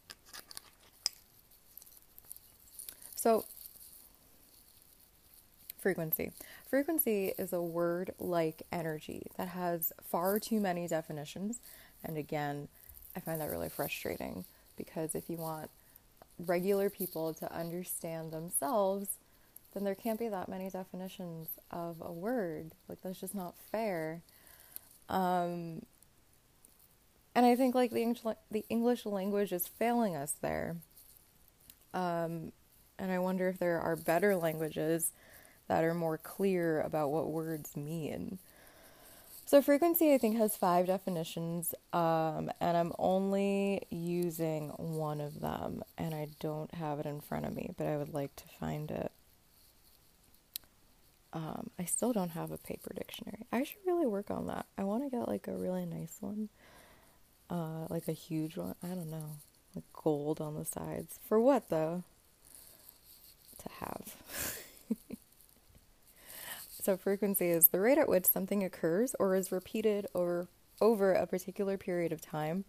So, 3.14 3.44
frequency. 5.78 6.32
Frequency 6.68 7.32
is 7.38 7.52
a 7.52 7.60
word 7.60 8.12
like 8.18 8.62
energy 8.72 9.26
that 9.36 9.48
has 9.48 9.92
far 10.02 10.38
too 10.38 10.60
many 10.60 10.88
definitions. 10.88 11.58
And 12.04 12.16
again, 12.16 12.68
I 13.14 13.20
find 13.20 13.40
that 13.40 13.50
really 13.50 13.68
frustrating 13.68 14.44
because 14.76 15.14
if 15.14 15.28
you 15.30 15.36
want 15.36 15.70
regular 16.38 16.90
people 16.90 17.34
to 17.34 17.54
understand 17.54 18.32
themselves, 18.32 19.08
then 19.72 19.84
there 19.84 19.94
can't 19.94 20.18
be 20.18 20.28
that 20.28 20.48
many 20.48 20.70
definitions 20.70 21.48
of 21.70 21.96
a 22.00 22.12
word. 22.12 22.72
Like, 22.88 22.98
that's 23.02 23.20
just 23.20 23.34
not 23.34 23.54
fair. 23.70 24.22
Um, 25.08 25.82
and 27.34 27.46
I 27.46 27.56
think 27.56 27.74
like 27.74 27.90
the 27.90 28.02
English, 28.02 28.36
the 28.50 28.64
English 28.68 29.06
language 29.06 29.52
is 29.52 29.66
failing 29.66 30.16
us 30.16 30.34
there. 30.40 30.76
Um, 31.94 32.52
and 32.98 33.10
I 33.10 33.18
wonder 33.18 33.48
if 33.48 33.58
there 33.58 33.80
are 33.80 33.96
better 33.96 34.36
languages 34.36 35.12
that 35.68 35.84
are 35.84 35.94
more 35.94 36.18
clear 36.18 36.80
about 36.80 37.10
what 37.10 37.30
words 37.30 37.76
mean. 37.76 38.38
So, 39.44 39.60
frequency, 39.60 40.14
I 40.14 40.18
think, 40.18 40.38
has 40.38 40.56
five 40.56 40.86
definitions, 40.86 41.74
um, 41.92 42.50
and 42.58 42.74
I'm 42.74 42.92
only 42.98 43.82
using 43.90 44.70
one 44.70 45.20
of 45.20 45.40
them, 45.40 45.82
and 45.98 46.14
I 46.14 46.28
don't 46.40 46.72
have 46.74 47.00
it 47.00 47.06
in 47.06 47.20
front 47.20 47.44
of 47.44 47.54
me, 47.54 47.74
but 47.76 47.86
I 47.86 47.98
would 47.98 48.14
like 48.14 48.34
to 48.36 48.44
find 48.58 48.90
it. 48.90 49.11
Um, 51.34 51.70
I 51.78 51.84
still 51.84 52.12
don't 52.12 52.30
have 52.30 52.50
a 52.50 52.58
paper 52.58 52.92
dictionary. 52.94 53.46
I 53.50 53.64
should 53.64 53.78
really 53.86 54.06
work 54.06 54.30
on 54.30 54.48
that. 54.48 54.66
I 54.76 54.84
want 54.84 55.04
to 55.04 55.10
get 55.10 55.28
like 55.28 55.48
a 55.48 55.56
really 55.56 55.86
nice 55.86 56.16
one 56.20 56.50
uh, 57.52 57.86
like 57.90 58.08
a 58.08 58.12
huge 58.12 58.56
one. 58.56 58.74
I 58.82 58.88
don't 58.88 59.10
know, 59.10 59.36
like 59.74 59.84
gold 59.92 60.40
on 60.40 60.54
the 60.54 60.64
sides. 60.64 61.18
For 61.28 61.38
what 61.38 61.68
though? 61.68 62.02
To 63.58 63.68
have. 63.84 64.16
so 66.82 66.96
frequency 66.96 67.50
is 67.50 67.68
the 67.68 67.78
rate 67.78 67.98
at 67.98 68.08
which 68.08 68.26
something 68.26 68.64
occurs 68.64 69.14
or 69.20 69.36
is 69.36 69.52
repeated 69.52 70.06
over 70.14 70.48
over 70.80 71.12
a 71.12 71.26
particular 71.26 71.76
period 71.76 72.12
of 72.12 72.20
time. 72.20 72.64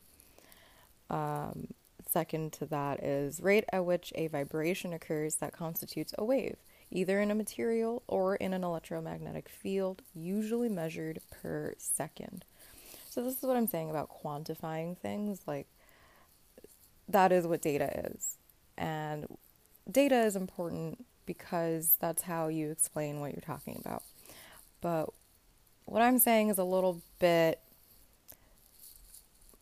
Um, 1.10 1.70
second 2.08 2.53
to 2.53 2.65
that 2.67 3.01
is 3.03 3.41
rate 3.41 3.65
at 3.72 3.86
which 3.86 4.12
a 4.15 4.27
vibration 4.27 4.93
occurs 4.93 5.36
that 5.36 5.53
constitutes 5.53 6.13
a 6.17 6.25
wave, 6.25 6.58
either 6.93 7.19
in 7.19 7.31
a 7.31 7.35
material 7.35 8.03
or 8.07 8.35
in 8.35 8.53
an 8.53 8.63
electromagnetic 8.63 9.50
field, 9.50 10.01
usually 10.13 10.69
measured 10.69 11.19
per 11.29 11.73
second. 11.77 12.45
So, 13.09 13.23
this 13.23 13.38
is 13.38 13.43
what 13.43 13.57
I'm 13.57 13.67
saying 13.67 13.89
about 13.89 14.09
quantifying 14.09 14.97
things. 14.97 15.41
Like, 15.45 15.67
that 17.09 17.31
is 17.31 17.45
what 17.45 17.62
data 17.62 18.12
is. 18.12 18.38
And 18.77 19.25
data 19.91 20.23
is 20.23 20.35
important 20.35 21.05
because 21.25 21.95
that's 22.00 22.23
how 22.23 22.47
you 22.47 22.71
explain 22.71 23.19
what 23.19 23.33
you're 23.33 23.41
talking 23.41 23.81
about. 23.83 24.03
But 24.81 25.09
what 25.85 26.01
I'm 26.01 26.19
saying 26.19 26.50
is 26.50 26.57
a 26.57 26.63
little 26.63 27.01
bit 27.19 27.59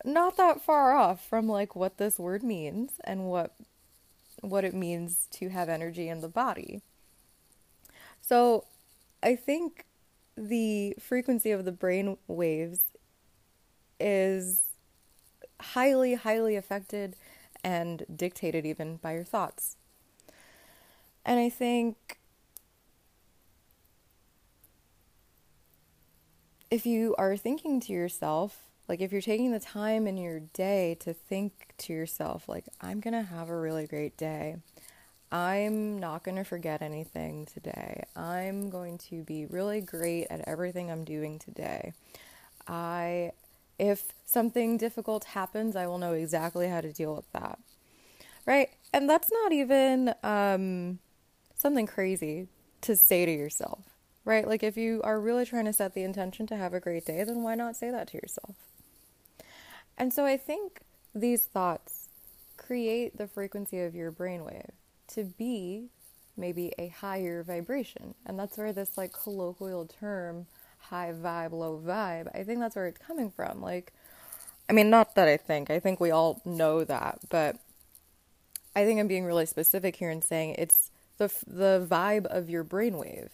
not 0.04 0.36
that 0.36 0.60
far 0.60 0.92
off 0.92 1.24
from 1.28 1.48
like 1.48 1.76
what 1.76 1.98
this 1.98 2.18
word 2.18 2.42
means 2.42 2.92
and 3.04 3.26
what 3.26 3.54
what 4.40 4.64
it 4.64 4.74
means 4.74 5.28
to 5.30 5.50
have 5.50 5.68
energy 5.68 6.08
in 6.08 6.20
the 6.20 6.28
body. 6.28 6.82
So, 8.32 8.64
I 9.22 9.36
think 9.36 9.84
the 10.38 10.96
frequency 10.98 11.50
of 11.50 11.66
the 11.66 11.70
brain 11.70 12.16
waves 12.28 12.80
is 14.00 14.62
highly, 15.60 16.14
highly 16.14 16.56
affected 16.56 17.14
and 17.62 18.06
dictated 18.16 18.64
even 18.64 18.96
by 18.96 19.12
your 19.12 19.24
thoughts. 19.24 19.76
And 21.26 21.38
I 21.38 21.50
think 21.50 22.20
if 26.70 26.86
you 26.86 27.14
are 27.18 27.36
thinking 27.36 27.80
to 27.80 27.92
yourself, 27.92 28.64
like 28.88 29.02
if 29.02 29.12
you're 29.12 29.20
taking 29.20 29.52
the 29.52 29.60
time 29.60 30.06
in 30.06 30.16
your 30.16 30.40
day 30.40 30.96
to 31.00 31.12
think 31.12 31.74
to 31.76 31.92
yourself, 31.92 32.48
like, 32.48 32.64
I'm 32.80 33.00
going 33.00 33.12
to 33.12 33.24
have 33.24 33.50
a 33.50 33.60
really 33.60 33.86
great 33.86 34.16
day. 34.16 34.56
I'm 35.32 35.98
not 35.98 36.24
going 36.24 36.36
to 36.36 36.44
forget 36.44 36.82
anything 36.82 37.46
today. 37.46 38.04
I'm 38.14 38.68
going 38.68 38.98
to 39.10 39.22
be 39.24 39.46
really 39.46 39.80
great 39.80 40.26
at 40.28 40.46
everything 40.46 40.90
I'm 40.90 41.04
doing 41.04 41.38
today. 41.38 41.94
I 42.68 43.32
if 43.78 44.12
something 44.26 44.76
difficult 44.76 45.24
happens, 45.24 45.74
I 45.74 45.86
will 45.86 45.96
know 45.96 46.12
exactly 46.12 46.68
how 46.68 46.82
to 46.82 46.92
deal 46.92 47.16
with 47.16 47.32
that. 47.32 47.58
Right? 48.44 48.68
And 48.92 49.08
that's 49.08 49.32
not 49.32 49.52
even 49.52 50.14
um, 50.22 50.98
something 51.56 51.86
crazy 51.86 52.48
to 52.82 52.94
say 52.94 53.24
to 53.24 53.32
yourself, 53.32 53.84
right? 54.24 54.46
Like, 54.46 54.62
if 54.62 54.76
you 54.76 55.00
are 55.02 55.18
really 55.18 55.46
trying 55.46 55.64
to 55.64 55.72
set 55.72 55.94
the 55.94 56.02
intention 56.02 56.46
to 56.48 56.56
have 56.56 56.74
a 56.74 56.80
great 56.80 57.06
day, 57.06 57.24
then 57.24 57.42
why 57.42 57.54
not 57.54 57.76
say 57.76 57.90
that 57.90 58.08
to 58.08 58.18
yourself? 58.18 58.56
And 59.96 60.12
so 60.12 60.26
I 60.26 60.36
think 60.36 60.80
these 61.14 61.44
thoughts 61.44 62.08
create 62.56 63.16
the 63.16 63.28
frequency 63.28 63.80
of 63.80 63.94
your 63.94 64.12
brainwave 64.12 64.72
to 65.12 65.24
be 65.24 65.88
maybe 66.36 66.72
a 66.78 66.88
higher 66.88 67.42
vibration. 67.42 68.14
And 68.26 68.38
that's 68.38 68.56
where 68.56 68.72
this 68.72 68.96
like 68.96 69.12
colloquial 69.12 69.86
term 69.86 70.46
high 70.78 71.12
vibe, 71.12 71.52
low 71.52 71.80
vibe. 71.84 72.28
I 72.34 72.42
think 72.44 72.60
that's 72.60 72.76
where 72.76 72.86
it's 72.86 72.98
coming 72.98 73.30
from. 73.30 73.60
Like, 73.60 73.92
I 74.68 74.72
mean, 74.72 74.90
not 74.90 75.14
that 75.14 75.28
I 75.28 75.36
think, 75.36 75.70
I 75.70 75.78
think 75.78 76.00
we 76.00 76.10
all 76.10 76.40
know 76.44 76.84
that, 76.84 77.20
but 77.30 77.56
I 78.74 78.84
think 78.84 78.98
I'm 78.98 79.08
being 79.08 79.24
really 79.24 79.46
specific 79.46 79.96
here 79.96 80.10
in 80.10 80.22
saying 80.22 80.56
it's 80.58 80.90
the, 81.18 81.32
the 81.46 81.86
vibe 81.88 82.26
of 82.26 82.48
your 82.48 82.64
brainwave 82.64 83.28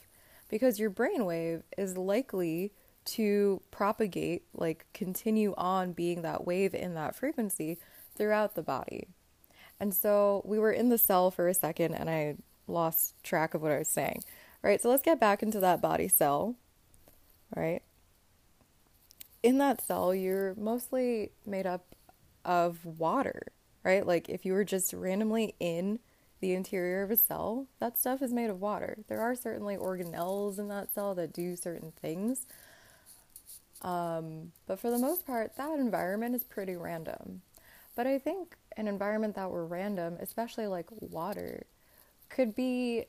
because 0.48 0.78
your 0.78 0.90
brainwave 0.90 1.62
is 1.76 1.96
likely 1.96 2.72
to 3.04 3.62
propagate, 3.70 4.42
like 4.52 4.86
continue 4.92 5.54
on 5.56 5.92
being 5.92 6.22
that 6.22 6.46
wave 6.46 6.74
in 6.74 6.94
that 6.94 7.14
frequency 7.14 7.78
throughout 8.16 8.54
the 8.54 8.62
body. 8.62 9.08
And 9.80 9.94
so 9.94 10.42
we 10.44 10.58
were 10.58 10.72
in 10.72 10.88
the 10.88 10.98
cell 10.98 11.30
for 11.30 11.48
a 11.48 11.54
second 11.54 11.94
and 11.94 12.10
I 12.10 12.36
lost 12.66 13.14
track 13.22 13.54
of 13.54 13.62
what 13.62 13.72
I 13.72 13.78
was 13.78 13.88
saying. 13.88 14.22
All 14.62 14.70
right, 14.70 14.80
so 14.80 14.88
let's 14.88 15.02
get 15.02 15.20
back 15.20 15.42
into 15.42 15.60
that 15.60 15.80
body 15.80 16.08
cell. 16.08 16.56
Right? 17.54 17.82
In 19.42 19.58
that 19.58 19.80
cell, 19.80 20.14
you're 20.14 20.54
mostly 20.56 21.30
made 21.46 21.66
up 21.66 21.94
of 22.44 22.84
water, 22.84 23.52
right? 23.84 24.06
Like 24.06 24.28
if 24.28 24.44
you 24.44 24.52
were 24.52 24.64
just 24.64 24.92
randomly 24.92 25.54
in 25.60 26.00
the 26.40 26.52
interior 26.52 27.02
of 27.02 27.10
a 27.10 27.16
cell, 27.16 27.66
that 27.78 27.98
stuff 27.98 28.22
is 28.22 28.32
made 28.32 28.50
of 28.50 28.60
water. 28.60 28.98
There 29.08 29.20
are 29.20 29.34
certainly 29.34 29.76
organelles 29.76 30.58
in 30.58 30.68
that 30.68 30.92
cell 30.92 31.14
that 31.14 31.32
do 31.32 31.56
certain 31.56 31.92
things. 32.00 32.46
Um, 33.82 34.52
but 34.66 34.80
for 34.80 34.90
the 34.90 34.98
most 34.98 35.26
part, 35.26 35.56
that 35.56 35.78
environment 35.78 36.34
is 36.34 36.44
pretty 36.44 36.76
random. 36.76 37.42
But 37.98 38.06
I 38.06 38.20
think 38.20 38.54
an 38.76 38.86
environment 38.86 39.34
that 39.34 39.50
were 39.50 39.66
random, 39.66 40.18
especially 40.20 40.68
like 40.68 40.86
water, 41.00 41.66
could 42.28 42.54
be 42.54 43.06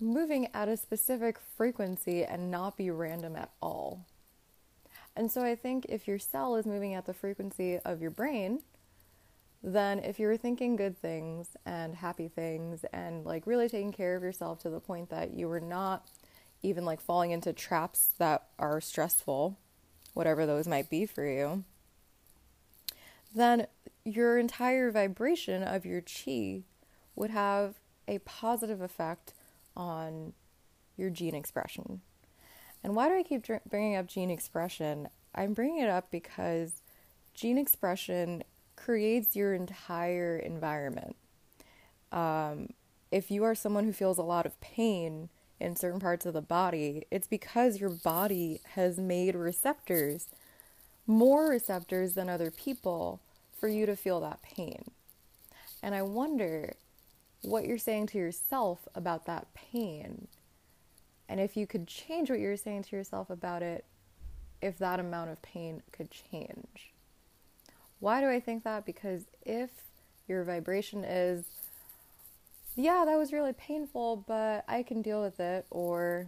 moving 0.00 0.48
at 0.54 0.70
a 0.70 0.78
specific 0.78 1.38
frequency 1.38 2.24
and 2.24 2.50
not 2.50 2.78
be 2.78 2.90
random 2.90 3.36
at 3.36 3.50
all. 3.60 4.06
And 5.14 5.30
so 5.30 5.42
I 5.42 5.54
think 5.54 5.84
if 5.90 6.08
your 6.08 6.18
cell 6.18 6.56
is 6.56 6.64
moving 6.64 6.94
at 6.94 7.04
the 7.04 7.12
frequency 7.12 7.78
of 7.84 8.00
your 8.00 8.10
brain, 8.10 8.62
then 9.62 9.98
if 9.98 10.18
you're 10.18 10.38
thinking 10.38 10.76
good 10.76 10.96
things 10.96 11.54
and 11.66 11.94
happy 11.94 12.28
things 12.28 12.86
and 12.94 13.26
like 13.26 13.46
really 13.46 13.68
taking 13.68 13.92
care 13.92 14.16
of 14.16 14.22
yourself 14.22 14.60
to 14.60 14.70
the 14.70 14.80
point 14.80 15.10
that 15.10 15.34
you 15.34 15.50
are 15.50 15.60
not 15.60 16.08
even 16.62 16.86
like 16.86 17.02
falling 17.02 17.32
into 17.32 17.52
traps 17.52 18.08
that 18.16 18.46
are 18.58 18.80
stressful, 18.80 19.58
whatever 20.14 20.46
those 20.46 20.66
might 20.66 20.88
be 20.88 21.04
for 21.04 21.26
you, 21.26 21.64
then 23.34 23.66
your 24.14 24.38
entire 24.38 24.90
vibration 24.90 25.62
of 25.62 25.84
your 25.84 26.02
chi 26.02 26.62
would 27.16 27.30
have 27.30 27.76
a 28.08 28.18
positive 28.20 28.80
effect 28.80 29.32
on 29.76 30.32
your 30.96 31.10
gene 31.10 31.34
expression. 31.34 32.00
And 32.82 32.94
why 32.94 33.08
do 33.08 33.14
I 33.14 33.22
keep 33.22 33.46
bringing 33.68 33.96
up 33.96 34.06
gene 34.06 34.30
expression? 34.30 35.08
I'm 35.34 35.52
bringing 35.52 35.82
it 35.82 35.88
up 35.88 36.10
because 36.10 36.82
gene 37.34 37.58
expression 37.58 38.42
creates 38.76 39.36
your 39.36 39.54
entire 39.54 40.36
environment. 40.36 41.16
Um, 42.10 42.70
if 43.10 43.30
you 43.30 43.44
are 43.44 43.54
someone 43.54 43.84
who 43.84 43.92
feels 43.92 44.18
a 44.18 44.22
lot 44.22 44.46
of 44.46 44.60
pain 44.60 45.28
in 45.58 45.76
certain 45.76 46.00
parts 46.00 46.26
of 46.26 46.32
the 46.34 46.40
body, 46.40 47.06
it's 47.10 47.26
because 47.26 47.80
your 47.80 47.90
body 47.90 48.60
has 48.74 48.98
made 48.98 49.34
receptors, 49.34 50.28
more 51.06 51.48
receptors 51.48 52.14
than 52.14 52.28
other 52.28 52.50
people, 52.50 53.20
for 53.60 53.68
you 53.68 53.86
to 53.86 53.94
feel 53.94 54.20
that 54.20 54.42
pain. 54.42 54.90
And 55.82 55.94
I 55.94 56.02
wonder 56.02 56.74
what 57.42 57.66
you're 57.66 57.78
saying 57.78 58.06
to 58.08 58.18
yourself 58.18 58.88
about 58.94 59.26
that 59.26 59.52
pain. 59.54 60.28
And 61.28 61.38
if 61.38 61.56
you 61.56 61.66
could 61.66 61.86
change 61.86 62.30
what 62.30 62.40
you're 62.40 62.56
saying 62.56 62.84
to 62.84 62.96
yourself 62.96 63.30
about 63.30 63.62
it, 63.62 63.84
if 64.60 64.78
that 64.78 65.00
amount 65.00 65.30
of 65.30 65.40
pain 65.42 65.82
could 65.92 66.10
change. 66.10 66.92
Why 67.98 68.20
do 68.20 68.28
I 68.28 68.40
think 68.40 68.64
that? 68.64 68.84
Because 68.84 69.22
if 69.44 69.70
your 70.26 70.44
vibration 70.44 71.04
is, 71.04 71.44
yeah, 72.76 73.04
that 73.06 73.16
was 73.16 73.32
really 73.32 73.52
painful, 73.52 74.24
but 74.26 74.64
I 74.68 74.82
can 74.82 75.02
deal 75.02 75.22
with 75.22 75.40
it, 75.40 75.66
or 75.70 76.26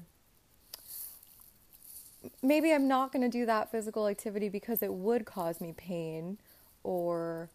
maybe 2.42 2.72
I'm 2.72 2.88
not 2.88 3.12
going 3.12 3.22
to 3.22 3.38
do 3.38 3.46
that 3.46 3.70
physical 3.70 4.08
activity 4.08 4.48
because 4.48 4.82
it 4.82 4.92
would 4.92 5.24
cause 5.24 5.60
me 5.60 5.72
pain, 5.76 6.38
or 6.84 7.48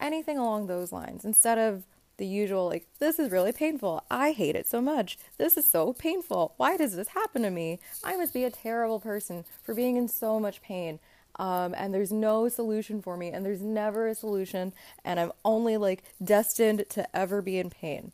anything 0.00 0.38
along 0.38 0.66
those 0.66 0.92
lines, 0.92 1.24
instead 1.24 1.58
of 1.58 1.84
the 2.16 2.26
usual, 2.26 2.66
like, 2.66 2.86
this 2.98 3.18
is 3.18 3.30
really 3.30 3.52
painful. 3.52 4.04
I 4.10 4.32
hate 4.32 4.54
it 4.54 4.66
so 4.66 4.82
much. 4.82 5.16
This 5.38 5.56
is 5.56 5.64
so 5.64 5.94
painful. 5.94 6.52
Why 6.58 6.76
does 6.76 6.94
this 6.94 7.08
happen 7.08 7.42
to 7.42 7.50
me? 7.50 7.80
I 8.04 8.16
must 8.16 8.34
be 8.34 8.44
a 8.44 8.50
terrible 8.50 9.00
person 9.00 9.44
for 9.62 9.74
being 9.74 9.96
in 9.96 10.06
so 10.06 10.38
much 10.38 10.60
pain. 10.60 10.98
Um, 11.36 11.74
and 11.74 11.94
there's 11.94 12.12
no 12.12 12.48
solution 12.50 13.00
for 13.00 13.16
me, 13.16 13.28
and 13.28 13.46
there's 13.46 13.62
never 13.62 14.06
a 14.06 14.14
solution, 14.14 14.74
and 15.04 15.18
I'm 15.18 15.32
only 15.44 15.78
like 15.78 16.02
destined 16.22 16.84
to 16.90 17.16
ever 17.16 17.40
be 17.40 17.58
in 17.58 17.70
pain. 17.70 18.12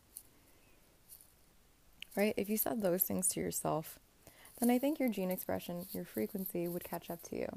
Right? 2.15 2.35
If 2.37 2.49
you 2.49 2.57
said 2.57 2.83
those 2.83 3.03
things 3.03 3.27
to 3.29 3.41
yourself, 3.41 3.99
then 4.61 4.71
I 4.71 4.79
think 4.79 5.01
your 5.01 5.09
gene 5.09 5.33
expression, 5.33 5.87
your 5.91 6.05
frequency 6.05 6.69
would 6.69 6.85
catch 6.85 7.11
up 7.11 7.23
to 7.25 7.37
you. 7.37 7.49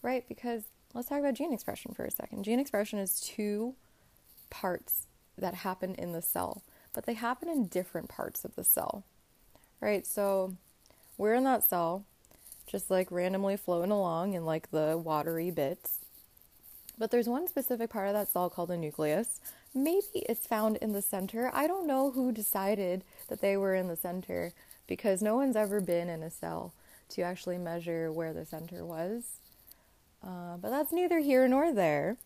Right? 0.00 0.24
Because 0.26 0.62
let's 0.94 1.08
talk 1.08 1.18
about 1.18 1.34
gene 1.34 1.52
expression 1.52 1.92
for 1.94 2.04
a 2.04 2.10
second. 2.10 2.44
Gene 2.44 2.60
expression 2.60 2.98
is 2.98 3.20
two 3.20 3.74
parts 4.50 5.06
that 5.38 5.54
happen 5.54 5.94
in 5.94 6.12
the 6.12 6.22
cell, 6.22 6.62
but 6.92 7.06
they 7.06 7.14
happen 7.14 7.48
in 7.48 7.66
different 7.66 8.08
parts 8.08 8.44
of 8.44 8.54
the 8.54 8.64
cell, 8.64 9.04
right? 9.80 10.06
So 10.06 10.54
we're 11.18 11.34
in 11.34 11.44
that 11.44 11.64
cell, 11.64 12.04
just 12.66 12.90
like 12.90 13.10
randomly 13.10 13.56
flowing 13.56 13.90
along 13.90 14.34
in 14.34 14.44
like 14.44 14.70
the 14.70 15.00
watery 15.02 15.50
bits. 15.50 15.98
But 16.98 17.10
there's 17.10 17.28
one 17.28 17.46
specific 17.46 17.90
part 17.90 18.08
of 18.08 18.14
that 18.14 18.28
cell 18.28 18.48
called 18.48 18.70
the 18.70 18.76
nucleus. 18.76 19.40
Maybe 19.74 20.06
it's 20.14 20.46
found 20.46 20.78
in 20.78 20.92
the 20.92 21.02
center. 21.02 21.50
I 21.52 21.66
don't 21.66 21.86
know 21.86 22.10
who 22.10 22.32
decided 22.32 23.04
that 23.28 23.42
they 23.42 23.56
were 23.56 23.74
in 23.74 23.88
the 23.88 23.96
center 23.96 24.52
because 24.86 25.20
no 25.20 25.36
one's 25.36 25.56
ever 25.56 25.80
been 25.80 26.08
in 26.08 26.22
a 26.22 26.30
cell 26.30 26.72
to 27.10 27.22
actually 27.22 27.58
measure 27.58 28.10
where 28.10 28.32
the 28.32 28.46
center 28.46 28.84
was. 28.84 29.40
Uh, 30.26 30.56
but 30.56 30.70
that's 30.70 30.92
neither 30.92 31.20
here 31.20 31.46
nor 31.46 31.72
there. 31.72 32.16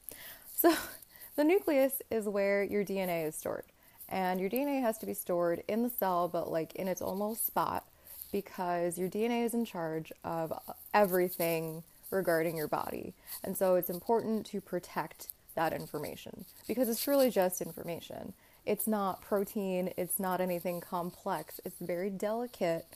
So 0.55 0.75
the 1.37 1.45
nucleus 1.45 2.01
is 2.11 2.27
where 2.27 2.63
your 2.63 2.85
DNA 2.85 3.27
is 3.27 3.37
stored. 3.37 3.65
And 4.09 4.41
your 4.41 4.51
DNA 4.51 4.81
has 4.81 4.99
to 4.99 5.07
be 5.07 5.15
stored 5.15 5.63
in 5.69 5.83
the 5.83 5.91
cell, 5.91 6.27
but 6.27 6.51
like 6.51 6.75
in 6.75 6.89
its 6.89 7.03
own 7.03 7.19
little 7.19 7.37
spot, 7.37 7.85
because 8.33 8.99
your 8.99 9.09
DNA 9.09 9.45
is 9.45 9.55
in 9.55 9.65
charge 9.65 10.13
of 10.25 10.53
everything 10.93 11.83
regarding 12.11 12.57
your 12.57 12.69
body. 12.69 13.15
And 13.45 13.57
so 13.57 13.77
it's 13.77 13.91
important 13.91 14.47
to 14.47 14.61
protect 14.61 15.29
that 15.55 15.73
information 15.73 16.45
because 16.67 16.89
it's 16.89 17.03
truly 17.03 17.31
just 17.31 17.61
information. 17.61 18.33
It's 18.67 18.87
not 18.87 19.23
protein, 19.23 19.93
it's 19.97 20.19
not 20.19 20.41
anything 20.41 20.81
complex. 20.81 21.61
It's 21.65 21.79
very 21.81 22.11
delicate 22.11 22.87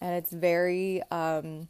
and 0.00 0.14
it's 0.14 0.32
very, 0.32 1.02
um, 1.10 1.68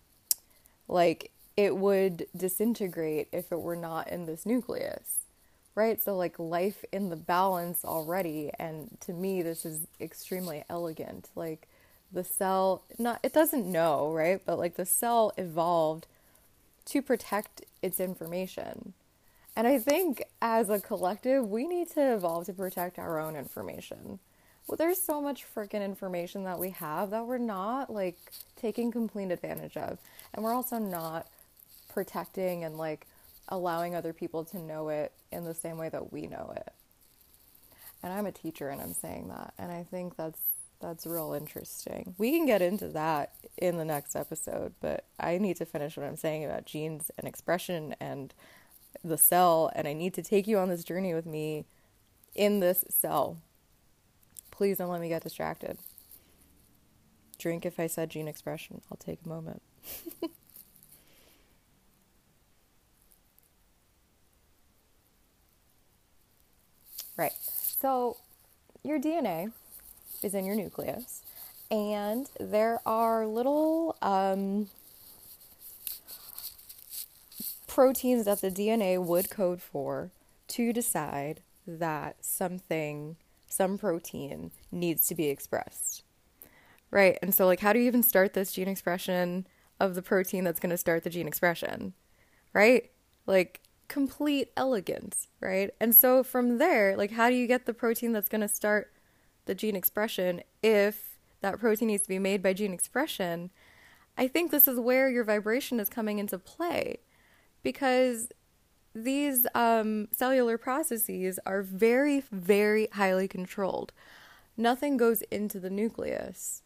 like, 0.88 1.30
it 1.56 1.76
would 1.76 2.26
disintegrate 2.36 3.28
if 3.32 3.52
it 3.52 3.60
were 3.60 3.76
not 3.76 4.08
in 4.08 4.26
this 4.26 4.46
nucleus 4.46 5.18
right? 5.74 6.02
So, 6.02 6.14
like, 6.14 6.38
life 6.38 6.84
in 6.92 7.08
the 7.08 7.16
balance 7.16 7.82
already. 7.82 8.50
And 8.58 8.94
to 9.00 9.14
me, 9.14 9.40
this 9.40 9.64
is 9.64 9.86
extremely 10.00 10.64
elegant. 10.68 11.30
Like, 11.34 11.66
the 12.12 12.24
cell, 12.24 12.82
not, 12.98 13.20
it 13.22 13.32
doesn't 13.32 13.66
know, 13.66 14.12
right? 14.12 14.40
But 14.44 14.58
like, 14.58 14.76
the 14.76 14.86
cell 14.86 15.32
evolved 15.36 16.06
to 16.86 17.00
protect 17.00 17.62
its 17.80 18.00
information. 18.00 18.92
And 19.56 19.66
I 19.66 19.78
think 19.78 20.22
as 20.40 20.70
a 20.70 20.80
collective, 20.80 21.48
we 21.48 21.66
need 21.66 21.90
to 21.90 22.14
evolve 22.14 22.46
to 22.46 22.52
protect 22.52 22.98
our 22.98 23.18
own 23.18 23.36
information. 23.36 24.18
Well, 24.66 24.76
there's 24.76 25.00
so 25.00 25.20
much 25.20 25.44
freaking 25.54 25.84
information 25.84 26.44
that 26.44 26.58
we 26.58 26.70
have 26.70 27.10
that 27.10 27.26
we're 27.26 27.38
not 27.38 27.92
like 27.92 28.16
taking 28.56 28.92
complete 28.92 29.30
advantage 29.30 29.76
of. 29.76 29.98
And 30.32 30.44
we're 30.44 30.54
also 30.54 30.78
not 30.78 31.26
protecting 31.92 32.64
and 32.64 32.76
like 32.76 33.06
allowing 33.48 33.94
other 33.94 34.12
people 34.12 34.44
to 34.44 34.58
know 34.58 34.88
it 34.88 35.12
in 35.30 35.44
the 35.44 35.54
same 35.54 35.76
way 35.78 35.88
that 35.88 36.12
we 36.12 36.26
know 36.26 36.52
it. 36.56 36.72
And 38.02 38.12
I'm 38.12 38.26
a 38.26 38.32
teacher 38.32 38.68
and 38.68 38.80
I'm 38.80 38.94
saying 38.94 39.28
that. 39.28 39.54
And 39.58 39.70
I 39.70 39.84
think 39.84 40.16
that's 40.16 40.40
that's 40.80 41.06
real 41.06 41.32
interesting. 41.32 42.16
We 42.18 42.32
can 42.32 42.44
get 42.44 42.60
into 42.60 42.88
that 42.88 43.34
in 43.56 43.76
the 43.76 43.84
next 43.84 44.16
episode, 44.16 44.74
but 44.80 45.04
I 45.20 45.38
need 45.38 45.56
to 45.58 45.64
finish 45.64 45.96
what 45.96 46.04
I'm 46.04 46.16
saying 46.16 46.44
about 46.44 46.66
genes 46.66 47.10
and 47.16 47.28
expression 47.28 47.94
and 48.00 48.34
the 49.04 49.16
cell 49.16 49.70
and 49.74 49.86
I 49.86 49.92
need 49.92 50.14
to 50.14 50.22
take 50.22 50.46
you 50.46 50.58
on 50.58 50.68
this 50.68 50.84
journey 50.84 51.14
with 51.14 51.26
me 51.26 51.66
in 52.34 52.60
this 52.60 52.84
cell. 52.88 53.38
Please 54.50 54.78
don't 54.78 54.90
let 54.90 55.00
me 55.00 55.08
get 55.08 55.22
distracted. 55.22 55.78
Drink 57.38 57.64
if 57.64 57.78
I 57.78 57.86
said 57.86 58.10
gene 58.10 58.28
expression. 58.28 58.80
I'll 58.90 58.96
take 58.96 59.20
a 59.24 59.28
moment. 59.28 59.62
Right. 67.22 67.32
So 67.78 68.16
your 68.82 68.98
DNA 68.98 69.52
is 70.24 70.34
in 70.34 70.44
your 70.44 70.56
nucleus, 70.56 71.22
and 71.70 72.28
there 72.40 72.80
are 72.84 73.28
little 73.28 73.96
um, 74.02 74.70
proteins 77.68 78.24
that 78.24 78.40
the 78.40 78.50
DNA 78.50 79.00
would 79.00 79.30
code 79.30 79.62
for 79.62 80.10
to 80.48 80.72
decide 80.72 81.42
that 81.64 82.16
something, 82.24 83.14
some 83.48 83.78
protein 83.78 84.50
needs 84.72 85.06
to 85.06 85.14
be 85.14 85.28
expressed. 85.28 86.02
Right? 86.90 87.20
And 87.22 87.32
so, 87.32 87.46
like, 87.46 87.60
how 87.60 87.72
do 87.72 87.78
you 87.78 87.86
even 87.86 88.02
start 88.02 88.34
this 88.34 88.50
gene 88.50 88.66
expression 88.66 89.46
of 89.78 89.94
the 89.94 90.02
protein 90.02 90.42
that's 90.42 90.58
going 90.58 90.70
to 90.70 90.76
start 90.76 91.04
the 91.04 91.10
gene 91.10 91.28
expression? 91.28 91.92
Right? 92.52 92.90
Like, 93.26 93.60
complete 93.88 94.50
elegance, 94.56 95.28
right? 95.40 95.70
And 95.80 95.94
so 95.94 96.22
from 96.22 96.58
there, 96.58 96.96
like, 96.96 97.12
how 97.12 97.28
do 97.28 97.36
you 97.36 97.46
get 97.46 97.66
the 97.66 97.74
protein 97.74 98.12
that's 98.12 98.28
going 98.28 98.40
to 98.40 98.48
start 98.48 98.92
the 99.44 99.54
gene 99.54 99.76
expression 99.76 100.42
if 100.62 101.18
that 101.40 101.58
protein 101.58 101.88
needs 101.88 102.02
to 102.02 102.08
be 102.08 102.18
made 102.18 102.42
by 102.42 102.52
gene 102.52 102.72
expression? 102.72 103.50
I 104.16 104.28
think 104.28 104.50
this 104.50 104.68
is 104.68 104.78
where 104.78 105.10
your 105.10 105.24
vibration 105.24 105.80
is 105.80 105.88
coming 105.88 106.18
into 106.18 106.38
play 106.38 106.98
because 107.62 108.28
these 108.94 109.46
um, 109.54 110.08
cellular 110.12 110.58
processes 110.58 111.38
are 111.46 111.62
very, 111.62 112.22
very 112.30 112.88
highly 112.92 113.26
controlled. 113.26 113.92
Nothing 114.56 114.96
goes 114.96 115.22
into 115.22 115.58
the 115.58 115.70
nucleus, 115.70 116.62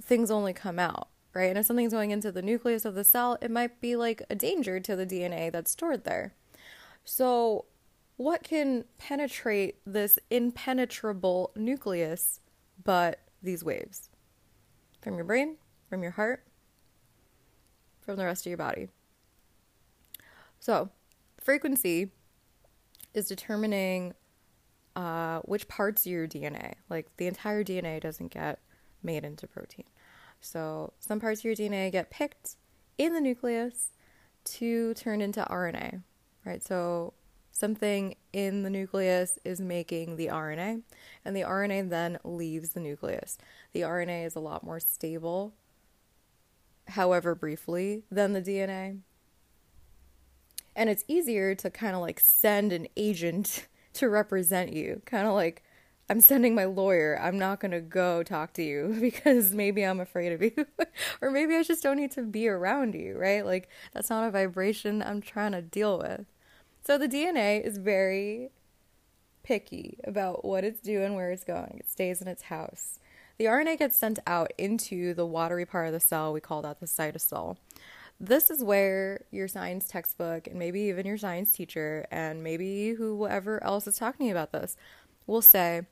things 0.00 0.30
only 0.30 0.52
come 0.52 0.78
out, 0.78 1.08
right? 1.32 1.50
And 1.50 1.58
if 1.58 1.66
something's 1.66 1.92
going 1.92 2.12
into 2.12 2.30
the 2.30 2.42
nucleus 2.42 2.84
of 2.84 2.94
the 2.94 3.02
cell, 3.02 3.36
it 3.42 3.50
might 3.50 3.80
be 3.80 3.96
like 3.96 4.22
a 4.30 4.36
danger 4.36 4.78
to 4.80 4.94
the 4.94 5.06
DNA 5.06 5.50
that's 5.50 5.72
stored 5.72 6.04
there. 6.04 6.34
So, 7.04 7.66
what 8.16 8.42
can 8.42 8.84
penetrate 8.98 9.76
this 9.84 10.18
impenetrable 10.30 11.52
nucleus 11.56 12.40
but 12.82 13.20
these 13.42 13.64
waves? 13.64 14.08
From 15.02 15.16
your 15.16 15.24
brain, 15.24 15.56
from 15.88 16.02
your 16.02 16.12
heart, 16.12 16.44
from 18.00 18.16
the 18.16 18.24
rest 18.24 18.46
of 18.46 18.50
your 18.50 18.58
body. 18.58 18.88
So, 20.60 20.90
frequency 21.38 22.10
is 23.12 23.28
determining 23.28 24.14
uh, 24.96 25.40
which 25.40 25.68
parts 25.68 26.06
of 26.06 26.12
your 26.12 26.26
DNA, 26.26 26.74
like 26.88 27.14
the 27.16 27.26
entire 27.26 27.64
DNA 27.64 28.00
doesn't 28.00 28.32
get 28.32 28.60
made 29.02 29.24
into 29.24 29.46
protein. 29.46 29.84
So, 30.40 30.92
some 30.98 31.20
parts 31.20 31.40
of 31.40 31.44
your 31.44 31.54
DNA 31.54 31.92
get 31.92 32.10
picked 32.10 32.56
in 32.96 33.12
the 33.12 33.20
nucleus 33.20 33.90
to 34.44 34.94
turn 34.94 35.20
into 35.20 35.44
RNA, 35.50 36.02
right? 36.44 36.62
So, 36.62 37.14
something 37.52 38.16
in 38.32 38.62
the 38.62 38.70
nucleus 38.70 39.38
is 39.44 39.60
making 39.60 40.16
the 40.16 40.26
RNA, 40.26 40.82
and 41.24 41.36
the 41.36 41.42
RNA 41.42 41.90
then 41.90 42.18
leaves 42.24 42.70
the 42.70 42.80
nucleus. 42.80 43.38
The 43.72 43.82
RNA 43.82 44.26
is 44.26 44.34
a 44.34 44.40
lot 44.40 44.64
more 44.64 44.80
stable 44.80 45.54
however 46.88 47.34
briefly, 47.34 48.02
than 48.10 48.32
the 48.32 48.42
DNA. 48.42 49.00
And 50.76 50.90
it's 50.90 51.04
easier 51.06 51.54
to 51.54 51.70
kind 51.70 51.94
of 51.94 52.00
like 52.02 52.20
send 52.20 52.72
an 52.72 52.88
agent 52.96 53.66
to 53.94 54.08
represent 54.08 54.72
you. 54.72 55.02
Kind 55.06 55.26
of 55.26 55.34
like, 55.34 55.62
I'm 56.10 56.20
sending 56.20 56.54
my 56.54 56.66
lawyer. 56.66 57.18
I'm 57.20 57.38
not 57.38 57.60
going 57.60 57.70
to 57.70 57.80
go 57.80 58.22
talk 58.22 58.52
to 58.54 58.62
you 58.62 58.96
because 59.00 59.52
maybe 59.52 59.82
I'm 59.82 60.00
afraid 60.00 60.32
of 60.32 60.42
you. 60.42 60.66
or 61.20 61.30
maybe 61.30 61.54
I 61.54 61.62
just 61.62 61.82
don't 61.82 61.96
need 61.96 62.10
to 62.12 62.22
be 62.22 62.48
around 62.48 62.94
you, 62.94 63.16
right? 63.16 63.44
Like, 63.44 63.68
that's 63.92 64.10
not 64.10 64.26
a 64.26 64.30
vibration 64.30 65.02
I'm 65.02 65.20
trying 65.20 65.52
to 65.52 65.62
deal 65.62 65.98
with. 65.98 66.26
So 66.86 66.98
the 66.98 67.08
DNA 67.08 67.64
is 67.64 67.78
very 67.78 68.50
picky 69.42 69.98
about 70.04 70.44
what 70.44 70.64
it's 70.64 70.82
doing, 70.82 71.14
where 71.14 71.30
it's 71.30 71.42
going. 71.42 71.78
It 71.80 71.90
stays 71.90 72.20
in 72.20 72.28
its 72.28 72.42
house. 72.42 72.98
The 73.38 73.46
RNA 73.46 73.78
gets 73.78 73.98
sent 73.98 74.18
out 74.26 74.52
into 74.58 75.14
the 75.14 75.24
watery 75.24 75.64
part 75.64 75.86
of 75.86 75.94
the 75.94 76.00
cell. 76.00 76.32
We 76.32 76.40
call 76.40 76.60
that 76.60 76.80
the 76.80 76.86
cytosol. 76.86 77.56
This 78.20 78.50
is 78.50 78.62
where 78.62 79.24
your 79.30 79.48
science 79.48 79.88
textbook 79.88 80.46
and 80.46 80.58
maybe 80.58 80.82
even 80.82 81.06
your 81.06 81.16
science 81.16 81.52
teacher 81.52 82.06
and 82.10 82.44
maybe 82.44 82.90
whoever 82.90 83.64
else 83.64 83.86
is 83.86 83.96
talking 83.96 84.30
about 84.30 84.52
this 84.52 84.76
will 85.26 85.42
say, 85.42 85.86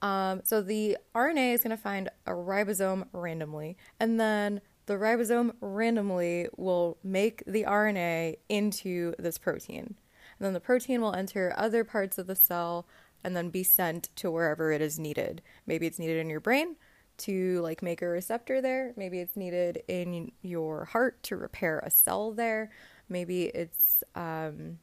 um, 0.00 0.42
so 0.44 0.62
the 0.62 0.96
RNA 1.16 1.54
is 1.54 1.62
going 1.62 1.76
to 1.76 1.82
find 1.82 2.08
a 2.24 2.30
ribosome 2.30 3.08
randomly, 3.12 3.76
and 3.98 4.20
then 4.20 4.60
the 4.86 4.94
ribosome 4.94 5.54
randomly 5.60 6.48
will 6.56 6.98
make 7.02 7.42
the 7.46 7.64
RNA 7.64 8.36
into 8.48 9.14
this 9.18 9.38
protein. 9.38 9.96
Then 10.44 10.52
the 10.52 10.60
protein 10.60 11.00
will 11.00 11.14
enter 11.14 11.54
other 11.56 11.84
parts 11.84 12.18
of 12.18 12.26
the 12.26 12.36
cell 12.36 12.86
and 13.24 13.34
then 13.34 13.48
be 13.48 13.62
sent 13.62 14.14
to 14.16 14.30
wherever 14.30 14.70
it 14.72 14.82
is 14.82 14.98
needed. 14.98 15.40
Maybe 15.66 15.86
it's 15.86 15.98
needed 15.98 16.18
in 16.18 16.28
your 16.28 16.40
brain 16.40 16.76
to 17.16 17.62
like 17.62 17.82
make 17.82 18.02
a 18.02 18.06
receptor 18.06 18.60
there. 18.60 18.92
Maybe 18.94 19.20
it's 19.20 19.38
needed 19.38 19.82
in 19.88 20.32
your 20.42 20.84
heart 20.84 21.22
to 21.22 21.36
repair 21.36 21.78
a 21.78 21.90
cell 21.90 22.30
there. 22.30 22.70
Maybe 23.08 23.44
it's 23.44 24.04
um, 24.14 24.80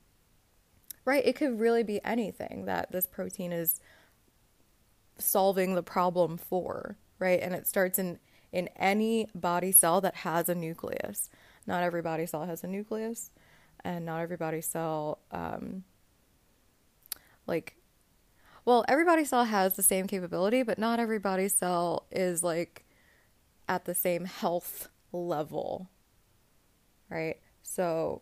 right. 1.06 1.24
It 1.24 1.36
could 1.36 1.60
really 1.60 1.84
be 1.84 2.04
anything 2.04 2.65
that 2.65 2.91
this 2.91 3.06
protein 3.06 3.52
is 3.52 3.80
solving 5.19 5.76
the 5.76 5.84
problem 5.84 6.38
for, 6.38 6.97
right? 7.19 7.39
And 7.39 7.54
it 7.54 7.67
starts 7.67 8.00
in 8.00 8.17
in 8.52 8.67
any 8.76 9.30
body 9.36 9.71
cell 9.71 10.02
that 10.02 10.15
has 10.15 10.50
a 10.50 10.56
nucleus. 10.56 11.30
Not 11.67 11.84
every 11.84 12.02
body 12.02 12.26
cell 12.26 12.45
has 12.45 12.63
a 12.63 12.67
nucleus, 12.67 13.30
and 13.84 14.06
not 14.06 14.22
every 14.22 14.38
body 14.38 14.62
cell 14.62 15.20
um, 15.32 15.84
like 17.48 17.76
well, 18.63 18.86
every 18.88 19.06
body 19.06 19.26
cell 19.26 19.46
has 19.46 19.76
the 19.76 19.84
same 19.84 20.08
capability, 20.08 20.62
but 20.62 20.78
not 20.78 21.00
every 21.00 21.17
body 21.17 21.48
cell 21.48 22.06
is 22.12 22.44
like 22.44 22.86
at 23.67 23.86
the 23.86 23.96
same 23.96 24.26
health 24.26 24.88
level. 25.12 25.89
Right? 27.10 27.39
So 27.63 28.22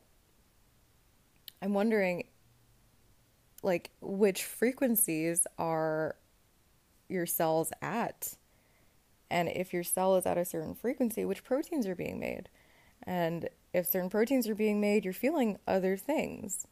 I'm 1.62 1.74
wondering 1.74 2.28
like 3.62 3.92
which 4.00 4.44
frequencies 4.46 5.46
are 5.58 6.16
your 7.10 7.26
cells 7.26 7.74
at? 7.82 8.36
And 9.30 9.50
if 9.50 9.74
your 9.74 9.84
cell 9.84 10.16
is 10.16 10.26
at 10.26 10.38
a 10.38 10.46
certain 10.46 10.74
frequency, 10.74 11.26
which 11.26 11.44
proteins 11.44 11.86
are 11.86 11.96
being 11.96 12.20
made? 12.20 12.50
And 13.04 13.50
if 13.74 13.88
certain 13.88 14.10
proteins 14.10 14.48
are 14.48 14.56
being 14.56 14.82
made, 14.82 15.04
you're 15.04 15.14
feeling 15.14 15.58
other 15.68 15.98
things. 15.98 16.68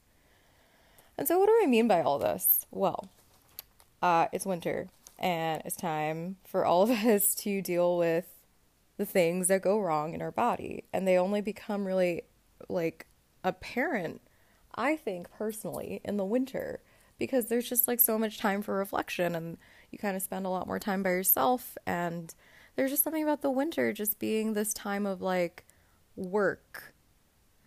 And 1.18 1.28
so, 1.28 1.40
what 1.40 1.48
do 1.48 1.60
I 1.64 1.68
mean 1.68 1.88
by 1.88 2.02
all 2.02 2.20
this? 2.20 2.66
Well, 2.72 3.10
uh, 4.02 4.28
it's 4.32 4.46
winter 4.46 4.90
and 5.18 5.62
it's 5.66 5.76
time 5.76 6.38
for 6.46 6.66
all 6.66 6.84
of 6.84 6.90
us 7.06 7.34
to 7.36 7.62
deal 7.62 7.98
with 7.98 8.26
the 8.98 9.06
things 9.06 9.48
that 9.48 9.62
go 9.62 9.80
wrong 9.80 10.14
in 10.14 10.22
our 10.22 10.32
body. 10.32 10.84
And 10.94 11.08
they 11.08 11.18
only 11.18 11.42
become 11.42 11.86
really 11.86 12.24
like 12.70 13.08
apparent, 13.44 14.22
I 14.76 14.96
think 14.96 15.32
personally, 15.32 16.02
in 16.04 16.18
the 16.18 16.26
winter 16.26 16.82
because 17.20 17.48
there's 17.48 17.70
just 17.70 17.88
like 17.88 18.00
so 18.00 18.18
much 18.18 18.38
time 18.38 18.62
for 18.62 18.76
reflection 18.76 19.36
and 19.36 19.58
you 19.92 19.98
kind 19.98 20.16
of 20.16 20.22
spend 20.22 20.46
a 20.46 20.50
lot 20.50 20.68
more 20.68 20.80
time 20.80 21.04
by 21.04 21.10
yourself. 21.10 21.78
And 21.86 22.34
there's 22.76 22.92
just 22.92 23.04
something 23.04 23.24
about 23.24 23.42
the 23.42 23.50
winter 23.50 23.92
just 23.94 24.20
being 24.20 24.54
this 24.54 24.74
time 24.74 25.06
of 25.06 25.22
like 25.22 25.66
work 26.18 26.94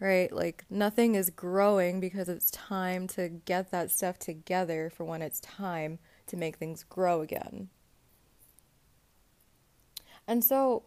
right? 0.00 0.32
Like 0.32 0.64
nothing 0.70 1.14
is 1.14 1.30
growing 1.30 2.00
because 2.00 2.28
it's 2.28 2.50
time 2.50 3.06
to 3.08 3.28
get 3.28 3.70
that 3.70 3.90
stuff 3.90 4.18
together 4.18 4.90
for 4.90 5.04
when 5.04 5.22
it's 5.22 5.38
time 5.40 5.98
to 6.26 6.36
make 6.36 6.56
things 6.56 6.84
grow 6.88 7.20
again. 7.20 7.68
And 10.26 10.42
so, 10.42 10.84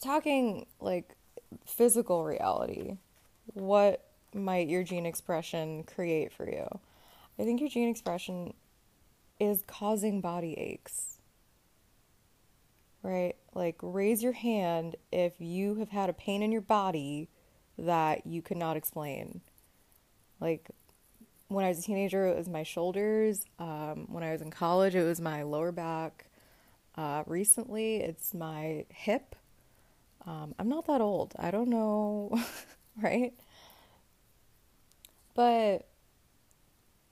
talking 0.00 0.66
like 0.80 1.14
physical 1.64 2.24
reality, 2.24 2.96
what 3.52 4.04
might 4.34 4.68
your 4.68 4.82
gene 4.82 5.06
expression 5.06 5.84
create 5.84 6.32
for 6.32 6.48
you? 6.50 6.66
I 7.38 7.44
think 7.44 7.60
your 7.60 7.68
gene 7.68 7.88
expression 7.88 8.54
is 9.38 9.62
causing 9.66 10.20
body 10.20 10.54
aches. 10.54 11.15
Right? 13.06 13.36
Like, 13.54 13.76
raise 13.82 14.20
your 14.20 14.32
hand 14.32 14.96
if 15.12 15.34
you 15.38 15.76
have 15.76 15.90
had 15.90 16.10
a 16.10 16.12
pain 16.12 16.42
in 16.42 16.50
your 16.50 16.60
body 16.60 17.28
that 17.78 18.26
you 18.26 18.42
could 18.42 18.56
not 18.56 18.76
explain. 18.76 19.42
Like, 20.40 20.68
when 21.46 21.64
I 21.64 21.68
was 21.68 21.78
a 21.78 21.82
teenager, 21.82 22.26
it 22.26 22.36
was 22.36 22.48
my 22.48 22.64
shoulders. 22.64 23.44
Um, 23.60 24.06
when 24.08 24.24
I 24.24 24.32
was 24.32 24.42
in 24.42 24.50
college, 24.50 24.96
it 24.96 25.04
was 25.04 25.20
my 25.20 25.44
lower 25.44 25.70
back. 25.70 26.26
Uh, 26.96 27.22
recently, 27.26 27.98
it's 27.98 28.34
my 28.34 28.86
hip. 28.88 29.36
Um, 30.26 30.56
I'm 30.58 30.68
not 30.68 30.88
that 30.88 31.00
old. 31.00 31.32
I 31.38 31.52
don't 31.52 31.68
know, 31.68 32.36
right? 33.00 33.34
But 35.32 35.86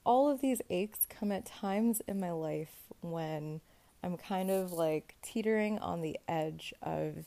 all 0.04 0.28
of 0.28 0.40
these 0.40 0.60
aches 0.70 1.06
come 1.08 1.30
at 1.30 1.46
times 1.46 2.02
in 2.08 2.18
my 2.18 2.32
life 2.32 2.92
when 3.00 3.60
I'm 4.04 4.18
kind 4.18 4.50
of 4.50 4.70
like 4.70 5.16
teetering 5.22 5.78
on 5.78 6.02
the 6.02 6.18
edge 6.28 6.74
of 6.82 7.24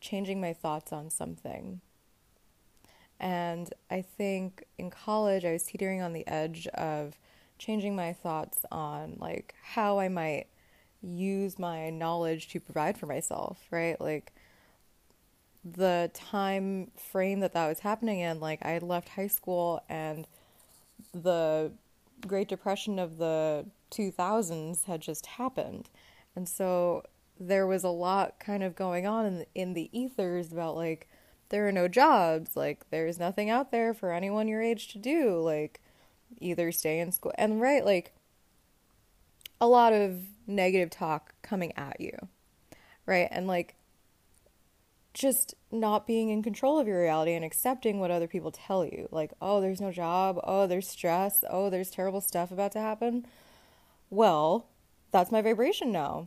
changing 0.00 0.40
my 0.40 0.54
thoughts 0.54 0.90
on 0.90 1.10
something. 1.10 1.82
And 3.20 3.70
I 3.90 4.00
think 4.00 4.64
in 4.78 4.90
college, 4.90 5.44
I 5.44 5.52
was 5.52 5.64
teetering 5.64 6.00
on 6.00 6.14
the 6.14 6.26
edge 6.26 6.66
of 6.68 7.18
changing 7.58 7.94
my 7.94 8.14
thoughts 8.14 8.64
on 8.72 9.18
like 9.20 9.54
how 9.62 9.98
I 9.98 10.08
might 10.08 10.46
use 11.02 11.58
my 11.58 11.90
knowledge 11.90 12.48
to 12.48 12.60
provide 12.60 12.96
for 12.96 13.04
myself, 13.04 13.66
right? 13.70 14.00
Like 14.00 14.32
the 15.62 16.10
time 16.14 16.90
frame 16.96 17.40
that 17.40 17.52
that 17.52 17.68
was 17.68 17.80
happening 17.80 18.20
in, 18.20 18.40
like 18.40 18.64
I 18.64 18.70
had 18.70 18.82
left 18.82 19.10
high 19.10 19.26
school 19.26 19.82
and 19.90 20.26
the 21.12 21.72
Great 22.26 22.48
Depression 22.48 22.98
of 22.98 23.18
the 23.18 23.66
2000s 23.90 24.84
had 24.84 25.02
just 25.02 25.26
happened. 25.26 25.90
And 26.36 26.48
so 26.48 27.04
there 27.38 27.66
was 27.66 27.84
a 27.84 27.88
lot 27.88 28.38
kind 28.38 28.62
of 28.62 28.74
going 28.74 29.06
on 29.06 29.26
in 29.26 29.38
the, 29.38 29.46
in 29.54 29.72
the 29.74 29.90
ethers 29.98 30.52
about 30.52 30.76
like 30.76 31.08
there 31.48 31.66
are 31.68 31.72
no 31.72 31.88
jobs, 31.88 32.56
like 32.56 32.88
there's 32.90 33.18
nothing 33.18 33.50
out 33.50 33.70
there 33.70 33.94
for 33.94 34.12
anyone 34.12 34.48
your 34.48 34.62
age 34.62 34.88
to 34.88 34.98
do, 34.98 35.38
like 35.40 35.80
either 36.40 36.72
stay 36.72 36.98
in 36.98 37.12
school 37.12 37.32
and 37.36 37.60
right 37.60 37.84
like 37.84 38.12
a 39.60 39.66
lot 39.66 39.92
of 39.92 40.22
negative 40.46 40.90
talk 40.90 41.34
coming 41.42 41.72
at 41.76 42.00
you. 42.00 42.16
Right? 43.06 43.28
And 43.30 43.46
like 43.46 43.76
just 45.12 45.54
not 45.70 46.06
being 46.06 46.30
in 46.30 46.42
control 46.42 46.78
of 46.78 46.88
your 46.88 47.00
reality 47.00 47.34
and 47.34 47.44
accepting 47.44 48.00
what 48.00 48.10
other 48.10 48.26
people 48.26 48.50
tell 48.50 48.84
you. 48.84 49.08
Like, 49.12 49.32
oh, 49.40 49.60
there's 49.60 49.80
no 49.80 49.92
job. 49.92 50.40
Oh, 50.42 50.66
there's 50.66 50.88
stress. 50.88 51.44
Oh, 51.48 51.70
there's 51.70 51.90
terrible 51.90 52.20
stuff 52.20 52.50
about 52.50 52.72
to 52.72 52.80
happen. 52.80 53.26
Well, 54.10 54.66
that's 55.14 55.30
my 55.30 55.40
vibration 55.40 55.92
now. 55.92 56.26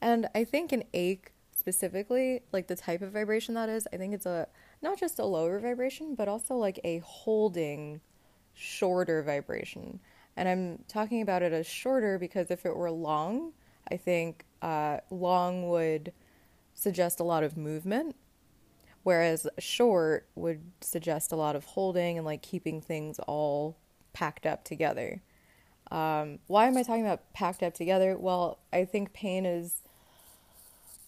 And 0.00 0.28
I 0.32 0.44
think 0.44 0.70
an 0.70 0.84
ache 0.94 1.32
specifically, 1.56 2.42
like 2.52 2.68
the 2.68 2.76
type 2.76 3.02
of 3.02 3.10
vibration 3.10 3.54
that 3.54 3.68
is, 3.68 3.88
I 3.92 3.96
think 3.96 4.14
it's 4.14 4.26
a 4.26 4.46
not 4.80 4.96
just 4.96 5.18
a 5.18 5.24
lower 5.24 5.58
vibration, 5.58 6.14
but 6.14 6.28
also 6.28 6.54
like 6.54 6.78
a 6.84 6.98
holding 6.98 8.00
shorter 8.54 9.24
vibration. 9.24 9.98
And 10.36 10.48
I'm 10.48 10.84
talking 10.86 11.20
about 11.20 11.42
it 11.42 11.52
as 11.52 11.66
shorter 11.66 12.16
because 12.16 12.52
if 12.52 12.64
it 12.64 12.76
were 12.76 12.92
long, 12.92 13.54
I 13.90 13.96
think 13.96 14.44
uh, 14.62 14.98
long 15.10 15.68
would 15.68 16.12
suggest 16.74 17.18
a 17.18 17.24
lot 17.24 17.42
of 17.42 17.56
movement, 17.56 18.14
whereas 19.02 19.48
short 19.58 20.28
would 20.36 20.60
suggest 20.80 21.32
a 21.32 21.36
lot 21.36 21.56
of 21.56 21.64
holding 21.64 22.16
and 22.16 22.24
like 22.24 22.42
keeping 22.42 22.80
things 22.80 23.18
all 23.26 23.76
packed 24.12 24.46
up 24.46 24.62
together. 24.62 25.22
Um, 25.90 26.38
why 26.46 26.66
am 26.66 26.76
I 26.76 26.82
talking 26.82 27.04
about 27.04 27.32
packed 27.32 27.62
up 27.62 27.74
together? 27.74 28.16
Well, 28.16 28.58
I 28.72 28.84
think 28.84 29.12
pain 29.12 29.46
is 29.46 29.82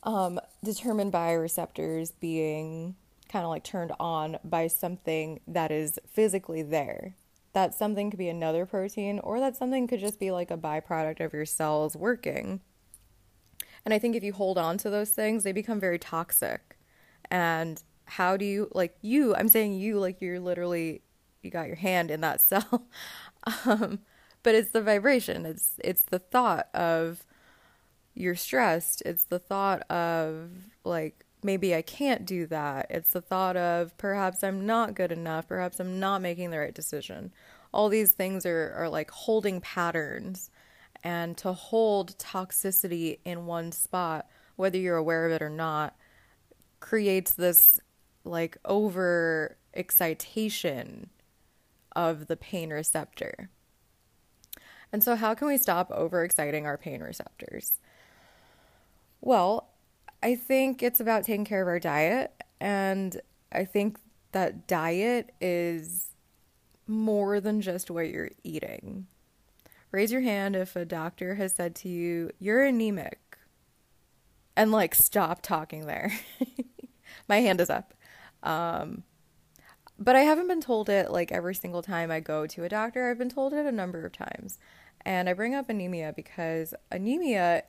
um, 0.03 0.41
determined 0.65 1.13
by 1.13 1.33
receptors 1.33 2.13
being 2.13 2.95
kind 3.29 3.45
of 3.45 3.51
like 3.51 3.63
turned 3.63 3.93
on 4.01 4.39
by 4.43 4.67
something 4.67 5.41
that 5.47 5.71
is 5.71 5.99
physically 6.11 6.63
there. 6.63 7.15
That 7.53 7.75
something 7.75 8.11
could 8.11 8.19
be 8.19 8.29
another 8.29 8.65
protein, 8.65 9.19
or 9.19 9.41
that 9.41 9.57
something 9.57 9.87
could 9.89 10.01
just 10.01 10.21
be 10.21 10.31
like 10.31 10.51
a 10.51 10.57
byproduct 10.57 11.25
of 11.25 11.33
your 11.33 11.45
cells 11.45 11.97
working. 11.97 12.61
And 13.85 13.93
I 13.93 13.99
think 13.99 14.15
if 14.15 14.23
you 14.23 14.33
hold 14.33 14.57
on 14.59 14.79
to 14.79 14.91
those 14.91 15.11
things, 15.11 15.43
they 15.43 15.53
become 15.53 15.81
very 15.81 15.99
toxic. 15.99 16.77
And 17.31 17.83
how 18.05 18.37
do 18.37 18.45
you, 18.45 18.69
like 18.73 18.97
you, 19.03 19.35
I'm 19.35 19.49
saying 19.49 19.75
you, 19.75 19.99
like 19.99 20.21
you're 20.21 20.41
literally, 20.41 21.03
you 21.43 21.51
got 21.51 21.67
your 21.67 21.77
hand 21.77 22.11
in 22.11 22.21
that 22.21 22.41
cell. 22.41 22.87
um, 23.65 24.01
but 24.43 24.55
it's 24.55 24.71
the 24.71 24.83
vibration, 24.83 25.47
it's, 25.47 25.75
it's 25.83 26.05
the 26.05 26.19
thought 26.19 26.69
of, 26.75 27.25
you're 28.15 28.37
stressed. 28.37 29.03
It's 29.07 29.25
the 29.25 29.39
thought 29.39 29.83
of 29.91 30.51
like 30.85 31.25
maybe 31.43 31.75
I 31.75 31.83
can't 31.83 32.27
do 32.27 32.47
that. 32.47 32.87
It's 32.91 33.11
the 33.11 33.23
thought 33.23 33.57
of 33.57 33.97
perhaps 33.97 34.45
I'm 34.45 34.67
not 34.67 34.95
good 34.95 35.13
enough, 35.13 35.49
perhaps 35.49 35.81
I'm 35.81 35.99
not 35.99 36.23
making 36.23 36.51
the 36.51 36.59
right 36.59 36.75
decision. 36.75 37.33
All 37.73 37.89
these 37.89 38.11
things 38.11 38.45
are, 38.45 38.75
are 38.77 38.89
like 38.89 39.11
holding 39.11 39.61
patterns. 39.61 40.51
And 41.03 41.37
to 41.39 41.53
hold 41.53 42.19
toxicity 42.19 43.21
in 43.25 43.47
one 43.47 43.73
spot, 43.73 44.27
whether 44.57 44.77
you're 44.77 44.97
aware 44.97 45.25
of 45.25 45.33
it 45.33 45.41
or 45.41 45.49
not, 45.49 45.97
creates 46.79 47.31
this 47.31 47.81
like 48.25 48.59
over 48.67 49.57
excitation 49.73 51.09
of 51.97 52.27
the 52.27 52.37
pain 52.37 52.71
receptor. 52.71 53.49
And 54.93 55.05
so, 55.05 55.17
how 55.17 55.35
can 55.35 55.49
we 55.49 55.57
stop 55.57 55.91
overexciting 55.91 56.65
our 56.65 56.77
pain 56.77 57.01
receptors? 57.01 57.79
Well, 59.21 59.69
I 60.23 60.35
think 60.35 60.83
it's 60.83 61.01
about 61.01 61.25
taking 61.25 61.45
care 61.45 61.63
of 61.63 61.69
our 61.69 61.79
diet. 61.79 62.33
And 62.61 63.21
I 63.53 63.65
think 63.65 63.99
that 64.33 64.67
diet 64.67 65.33
is 65.41 66.09
more 66.87 67.41
than 67.41 67.61
just 67.61 67.91
what 67.91 68.09
you're 68.09 68.31
eating. 68.43 69.07
Raise 69.93 70.13
your 70.13 70.21
hand 70.21 70.55
if 70.55 70.77
a 70.77 70.85
doctor 70.85 71.35
has 71.37 71.55
said 71.55 71.75
to 71.77 71.89
you, 71.89 72.31
you're 72.39 72.65
anemic. 72.65 73.19
And 74.57 74.73
like, 74.73 74.95
stop 74.95 75.43
talking 75.43 75.87
there. 75.87 76.13
My 77.29 77.41
hand 77.41 77.61
is 77.61 77.71
up. 77.71 77.95
Um, 78.43 79.05
but 79.99 80.17
I 80.17 80.21
haven't 80.21 80.49
been 80.49 80.61
told 80.61 80.89
it 80.89 81.11
like 81.11 81.33
every 81.33 81.55
single 81.55 81.83
time 81.83 82.11
I 82.11 82.21
go 82.21 82.47
to 82.47 82.65
a 82.65 82.69
doctor. 82.69 83.11
I've 83.11 83.19
been 83.19 83.29
told 83.29 83.53
it 83.53 83.67
a 83.67 83.73
number 83.73 84.05
of 84.05 84.13
times. 84.13 84.59
And 85.05 85.29
I 85.29 85.33
bring 85.33 85.55
up 85.55 85.69
anemia 85.69 86.13
because 86.15 86.75
anemia 86.91 87.63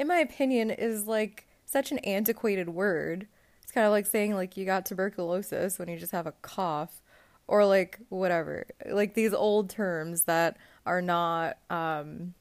in 0.00 0.08
my 0.08 0.18
opinion, 0.18 0.70
is 0.70 1.06
like 1.06 1.46
such 1.66 1.92
an 1.92 1.98
antiquated 1.98 2.70
word. 2.70 3.26
It's 3.62 3.70
kind 3.70 3.86
of 3.86 3.92
like 3.92 4.06
saying 4.06 4.34
like 4.34 4.56
you 4.56 4.64
got 4.64 4.86
tuberculosis 4.86 5.78
when 5.78 5.88
you 5.88 5.98
just 5.98 6.12
have 6.12 6.26
a 6.26 6.32
cough 6.40 7.02
or 7.46 7.66
like 7.66 7.98
whatever. 8.08 8.66
Like 8.90 9.12
these 9.12 9.34
old 9.34 9.68
terms 9.68 10.22
that 10.24 10.56
are 10.86 11.02
not 11.02 11.58
um 11.68 12.32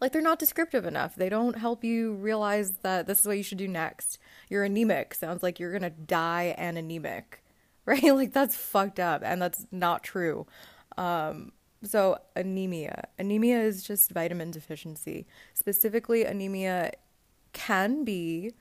like 0.00 0.10
they're 0.10 0.20
not 0.20 0.40
descriptive 0.40 0.84
enough. 0.84 1.14
They 1.14 1.28
don't 1.28 1.56
help 1.56 1.84
you 1.84 2.14
realize 2.14 2.78
that 2.82 3.06
this 3.06 3.20
is 3.20 3.26
what 3.28 3.36
you 3.36 3.44
should 3.44 3.58
do 3.58 3.68
next. 3.68 4.18
You're 4.50 4.64
anemic 4.64 5.14
sounds 5.14 5.40
like 5.40 5.60
you're 5.60 5.70
going 5.70 5.82
to 5.82 5.90
die 5.90 6.54
and 6.58 6.76
anemic. 6.76 7.40
Right? 7.86 8.02
Like 8.02 8.32
that's 8.32 8.56
fucked 8.56 8.98
up 8.98 9.20
and 9.22 9.42
that's 9.42 9.66
not 9.70 10.02
true. 10.02 10.46
Um 10.96 11.52
so, 11.86 12.18
anemia. 12.36 13.08
Anemia 13.18 13.60
is 13.60 13.82
just 13.82 14.10
vitamin 14.10 14.50
deficiency. 14.50 15.26
Specifically, 15.52 16.24
anemia 16.24 16.92
can 17.52 18.04
be 18.04 18.52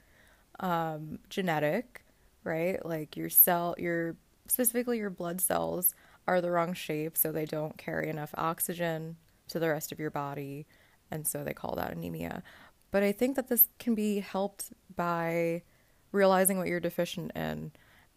um, 0.60 1.20
genetic, 1.30 2.04
right? 2.44 2.84
Like 2.86 3.18
your 3.18 3.30
cell, 3.30 3.76
your 3.78 4.16
specifically 4.48 4.98
your 4.98 5.10
blood 5.10 5.42
cells 5.42 5.96
are 6.28 6.42
the 6.42 6.52
wrong 6.52 6.74
shape, 6.74 7.18
so 7.18 7.32
they 7.32 7.46
don't 7.46 7.78
carry 7.78 8.10
enough 8.10 8.34
oxygen 8.36 9.18
to 9.50 9.60
the 9.60 9.70
rest 9.70 9.92
of 9.92 10.00
your 10.00 10.12
body, 10.12 10.66
and 11.12 11.28
so 11.28 11.44
they 11.44 11.54
call 11.54 11.76
that 11.76 11.92
anemia. 11.92 12.44
But 12.92 13.04
I 13.04 13.12
think 13.12 13.36
that 13.36 13.48
this 13.50 13.70
can 13.80 13.96
be 13.96 14.20
helped 14.20 14.72
by 14.96 15.64
realizing 16.12 16.58
what 16.58 16.68
you're 16.68 16.80
deficient 16.80 17.32
in 17.36 17.72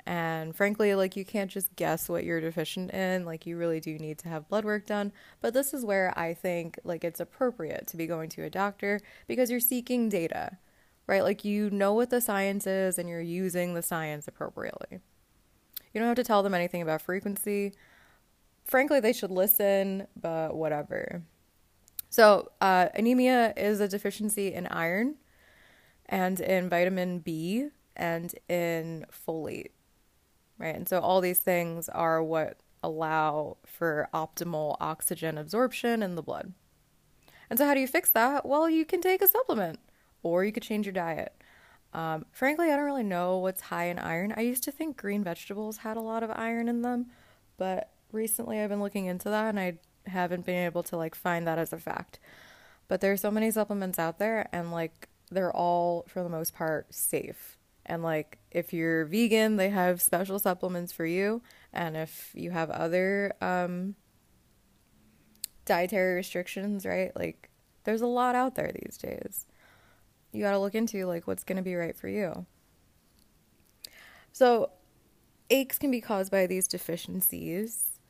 and 0.07 0.55
frankly, 0.55 0.95
like 0.95 1.17
you 1.17 1.25
can't 1.25 1.51
just 1.51 1.75
guess 1.75 2.09
what 2.09 2.23
you're 2.23 2.41
deficient 2.41 2.93
in. 2.93 3.25
Like 3.25 3.45
you 3.45 3.57
really 3.57 3.81
do 3.81 3.99
need 3.99 4.19
to 4.19 4.29
have 4.29 4.49
blood 4.49 4.65
work 4.65 4.87
done. 4.87 5.13
But 5.41 5.53
this 5.53 5.75
is 5.75 5.85
where 5.85 6.17
I 6.17 6.33
think 6.33 6.79
like 6.85 7.03
it's 7.03 7.19
appropriate 7.19 7.89
to 7.89 7.97
be 7.97 8.07
going 8.07 8.29
to 8.31 8.45
a 8.45 8.51
doctor 8.51 9.01
because 9.27 9.51
you're 9.51 9.59
seeking 9.59 10.09
data, 10.09 10.59
right? 11.09 11.25
Like 11.25 11.45
you 11.45 11.71
know 11.71 11.93
what 11.93 12.11
the 12.11 12.21
science 12.21 12.69
is 12.69 12.99
and 12.99 13.09
you're 13.09 13.21
using 13.21 13.75
the 13.75 13.83
science 13.83 14.29
appropriately. 14.29 15.01
You 15.93 16.01
don't 16.01 16.09
have 16.09 16.17
to 16.17 16.25
tell 16.25 16.45
them 16.45 16.55
anything 16.55 16.83
about 16.83 17.03
frequency. 17.03 17.73
Frankly, 18.65 19.01
they 19.01 19.13
should 19.13 19.31
listen, 19.33 20.07
but 20.21 20.55
whatever. 20.55 21.23
So, 22.11 22.53
uh, 22.61 22.89
anemia 22.95 23.55
is 23.57 23.81
a 23.81 23.89
deficiency 23.89 24.53
in 24.53 24.67
iron 24.69 25.17
and 26.07 26.39
in 26.39 26.69
vitamin 26.69 27.19
B 27.19 27.69
and 27.97 28.33
in 28.49 29.07
folate 29.11 29.71
right? 30.59 30.75
And 30.75 30.89
so 30.89 31.01
all 31.01 31.21
these 31.21 31.39
things 31.39 31.89
are 31.89 32.23
what 32.23 32.59
allow 32.83 33.57
for 33.67 34.09
optimal 34.15 34.77
oxygen 34.81 35.39
absorption 35.39 36.03
in 36.03 36.15
the 36.15 36.23
blood. 36.23 36.53
And 37.49 37.59
so, 37.59 37.67
how 37.67 37.75
do 37.75 37.81
you 37.81 37.87
fix 37.87 38.11
that? 38.11 38.47
Well, 38.47 38.69
you 38.69 38.85
can 38.85 39.01
take 39.01 39.23
a 39.23 39.29
supplement 39.29 39.79
or 40.23 40.45
you 40.45 40.53
could 40.53 40.63
change 40.63 40.87
your 40.87 40.93
diet. 40.93 41.33
Um, 41.93 42.27
frankly, 42.31 42.71
I 42.71 42.77
don't 42.77 42.85
really 42.85 43.03
know 43.03 43.39
what's 43.39 43.63
high 43.63 43.85
in 43.85 43.99
iron. 43.99 44.35
I 44.37 44.43
used 44.43 44.65
to 44.65 44.73
think 44.73 44.97
green 44.97 45.25
vegetables 45.25 45.79
had 45.79 45.97
a 45.97 46.01
lot 46.03 46.23
of 46.23 46.31
iron 46.31 46.69
in 46.69 46.83
them, 46.83 47.07
but 47.57 47.91
recently 48.13 48.61
I've 48.61 48.71
been 48.71 48.83
looking 48.83 49.07
into 49.07 49.31
that 49.31 49.49
and 49.49 49.61
I 49.61 49.79
haven't 50.07 50.45
been 50.45 50.67
able 50.67 50.83
to 50.85 50.97
like 50.97 51.15
find 51.15 51.47
that 51.47 51.59
as 51.59 51.73
a 51.73 51.79
fact. 51.79 52.19
But 52.89 53.01
there's 53.01 53.21
so 53.21 53.31
many 53.31 53.51
supplements 53.51 53.99
out 53.99 54.19
there 54.19 54.49
and 54.53 54.73
like 54.73 55.09
they're 55.31 55.55
all 55.55 56.05
for 56.09 56.23
the 56.23 56.29
most 56.29 56.55
part 56.55 56.93
safe. 56.93 57.56
And 57.87 58.03
like 58.03 58.39
if 58.51 58.73
you're 58.73 59.05
vegan, 59.05 59.57
they 59.57 59.71
have 59.71 60.03
special 60.03 60.39
supplements 60.39 60.93
for 60.93 61.07
you. 61.07 61.41
And 61.73 61.97
if 61.97 62.33
you 62.35 62.51
have 62.51 62.69
other 62.71 63.33
um, 63.41 63.95
dietary 65.65 66.17
restrictions, 66.17 66.85
right? 66.85 67.13
Like 67.17 67.49
there's 67.85 68.03
a 68.03 68.07
lot 68.07 68.35
out 68.35 68.57
there 68.57 68.73
these 68.75 68.99
days. 68.99 69.47
You 70.33 70.43
got 70.43 70.51
to 70.51 70.59
look 70.59 70.75
into 70.75 71.07
like 71.07 71.27
what's 71.27 71.45
going 71.45 71.57
to 71.57 71.63
be 71.63 71.77
right 71.77 71.97
for 71.97 72.09
you. 72.09 72.45
So 74.33 74.71
aches 75.49 75.79
can 75.79 75.93
be 75.93 76.01
caused 76.01 76.33
by 76.33 76.47
these 76.47 76.67
deficiencies. 76.67 78.01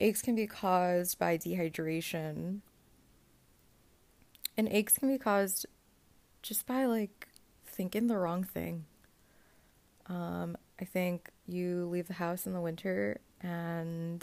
Aches 0.00 0.20
can 0.20 0.34
be 0.34 0.48
caused 0.48 1.18
by 1.18 1.38
dehydration. 1.38 2.58
And 4.56 4.68
aches 4.68 4.98
can 4.98 5.08
be 5.08 5.16
caused 5.16 5.64
just 6.42 6.66
by 6.66 6.86
like 6.86 7.28
thinking 7.64 8.08
the 8.08 8.18
wrong 8.18 8.42
thing 8.42 8.84
Um, 10.12 10.56
I 10.78 10.84
think 10.84 11.30
you 11.46 11.86
leave 11.86 12.06
the 12.06 12.14
house 12.14 12.46
in 12.46 12.52
the 12.52 12.60
winter 12.60 13.18
and 13.40 14.22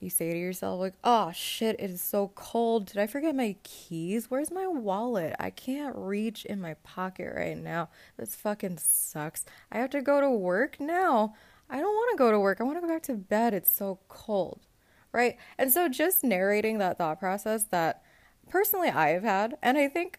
you 0.00 0.10
say 0.10 0.32
to 0.32 0.38
yourself, 0.38 0.80
like, 0.80 0.94
oh 1.04 1.30
shit, 1.32 1.76
it 1.78 1.90
is 1.90 2.00
so 2.00 2.32
cold. 2.34 2.86
Did 2.86 2.98
I 2.98 3.06
forget 3.06 3.36
my 3.36 3.54
keys? 3.62 4.30
Where's 4.30 4.50
my 4.50 4.66
wallet? 4.66 5.36
I 5.38 5.50
can't 5.50 5.94
reach 5.96 6.44
in 6.44 6.60
my 6.60 6.74
pocket 6.82 7.32
right 7.36 7.56
now. 7.56 7.88
This 8.16 8.34
fucking 8.34 8.78
sucks. 8.78 9.44
I 9.70 9.78
have 9.78 9.90
to 9.90 10.02
go 10.02 10.20
to 10.20 10.30
work 10.30 10.80
now. 10.80 11.34
I 11.70 11.76
don't 11.80 11.94
want 11.94 12.10
to 12.10 12.18
go 12.18 12.32
to 12.32 12.40
work. 12.40 12.60
I 12.60 12.64
want 12.64 12.76
to 12.76 12.82
go 12.82 12.88
back 12.88 13.04
to 13.04 13.14
bed. 13.14 13.54
It's 13.54 13.72
so 13.72 14.00
cold. 14.08 14.66
Right? 15.12 15.36
And 15.56 15.70
so 15.70 15.88
just 15.88 16.24
narrating 16.24 16.78
that 16.78 16.98
thought 16.98 17.20
process 17.20 17.64
that 17.70 18.02
personally 18.50 18.88
I 18.88 19.10
have 19.10 19.22
had, 19.22 19.56
and 19.62 19.78
I 19.78 19.88
think 19.88 20.18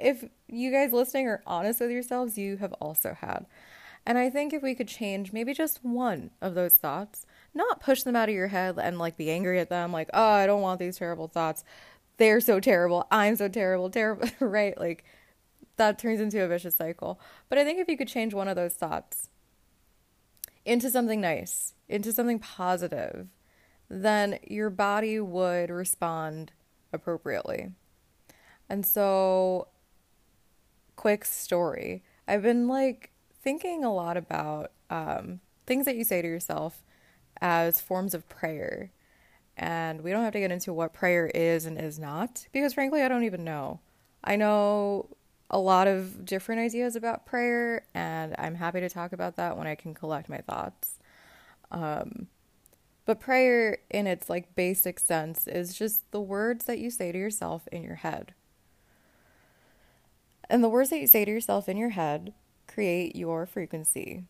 if 0.00 0.24
you 0.48 0.70
guys 0.70 0.92
listening 0.92 1.26
are 1.28 1.42
honest 1.46 1.80
with 1.80 1.90
yourselves, 1.90 2.38
you 2.38 2.56
have 2.58 2.72
also 2.74 3.14
had. 3.14 3.46
And 4.06 4.16
I 4.16 4.30
think 4.30 4.52
if 4.52 4.62
we 4.62 4.74
could 4.74 4.88
change 4.88 5.32
maybe 5.32 5.52
just 5.52 5.84
one 5.84 6.30
of 6.40 6.54
those 6.54 6.74
thoughts, 6.74 7.26
not 7.54 7.80
push 7.80 8.02
them 8.02 8.16
out 8.16 8.28
of 8.28 8.34
your 8.34 8.48
head 8.48 8.78
and 8.78 8.98
like 8.98 9.16
be 9.16 9.30
angry 9.30 9.60
at 9.60 9.68
them, 9.68 9.92
like, 9.92 10.08
oh, 10.14 10.30
I 10.30 10.46
don't 10.46 10.62
want 10.62 10.78
these 10.78 10.96
terrible 10.96 11.28
thoughts. 11.28 11.64
They're 12.16 12.40
so 12.40 12.58
terrible. 12.58 13.06
I'm 13.10 13.36
so 13.36 13.48
terrible, 13.48 13.90
terrible, 13.90 14.28
right? 14.40 14.78
Like 14.78 15.04
that 15.76 15.98
turns 15.98 16.20
into 16.20 16.42
a 16.42 16.48
vicious 16.48 16.76
cycle. 16.76 17.20
But 17.48 17.58
I 17.58 17.64
think 17.64 17.78
if 17.78 17.88
you 17.88 17.96
could 17.96 18.08
change 18.08 18.34
one 18.34 18.48
of 18.48 18.56
those 18.56 18.74
thoughts 18.74 19.28
into 20.64 20.90
something 20.90 21.20
nice, 21.20 21.74
into 21.88 22.12
something 22.12 22.38
positive, 22.38 23.28
then 23.88 24.38
your 24.46 24.70
body 24.70 25.18
would 25.18 25.70
respond 25.70 26.52
appropriately. 26.92 27.70
And 28.68 28.84
so, 28.84 29.68
quick 30.98 31.24
story. 31.24 32.02
I've 32.26 32.42
been 32.42 32.66
like 32.66 33.12
thinking 33.40 33.84
a 33.84 33.94
lot 33.94 34.16
about 34.16 34.72
um, 34.90 35.38
things 35.64 35.86
that 35.86 35.94
you 35.94 36.02
say 36.02 36.20
to 36.20 36.28
yourself 36.28 36.82
as 37.40 37.80
forms 37.80 38.14
of 38.14 38.28
prayer. 38.28 38.90
And 39.56 40.02
we 40.02 40.10
don't 40.10 40.24
have 40.24 40.32
to 40.32 40.40
get 40.40 40.50
into 40.50 40.72
what 40.72 40.92
prayer 40.92 41.28
is 41.28 41.66
and 41.66 41.80
is 41.80 42.00
not, 42.00 42.48
because 42.52 42.74
frankly, 42.74 43.02
I 43.02 43.08
don't 43.08 43.22
even 43.22 43.44
know. 43.44 43.78
I 44.24 44.34
know 44.34 45.08
a 45.48 45.60
lot 45.60 45.86
of 45.86 46.24
different 46.24 46.60
ideas 46.60 46.96
about 46.96 47.24
prayer, 47.24 47.84
and 47.94 48.34
I'm 48.36 48.56
happy 48.56 48.80
to 48.80 48.88
talk 48.88 49.12
about 49.12 49.36
that 49.36 49.56
when 49.56 49.68
I 49.68 49.76
can 49.76 49.94
collect 49.94 50.28
my 50.28 50.38
thoughts. 50.38 50.98
Um, 51.70 52.26
but 53.06 53.20
prayer, 53.20 53.78
in 53.88 54.08
its 54.08 54.28
like 54.28 54.56
basic 54.56 54.98
sense, 54.98 55.46
is 55.46 55.78
just 55.78 56.10
the 56.10 56.20
words 56.20 56.64
that 56.64 56.80
you 56.80 56.90
say 56.90 57.12
to 57.12 57.18
yourself 57.18 57.68
in 57.70 57.84
your 57.84 57.96
head. 57.96 58.34
And 60.50 60.64
the 60.64 60.68
words 60.68 60.90
that 60.90 61.00
you 61.00 61.06
say 61.06 61.24
to 61.24 61.30
yourself 61.30 61.68
in 61.68 61.76
your 61.76 61.90
head 61.90 62.32
create 62.66 63.16
your 63.16 63.46
frequency. 63.46 64.24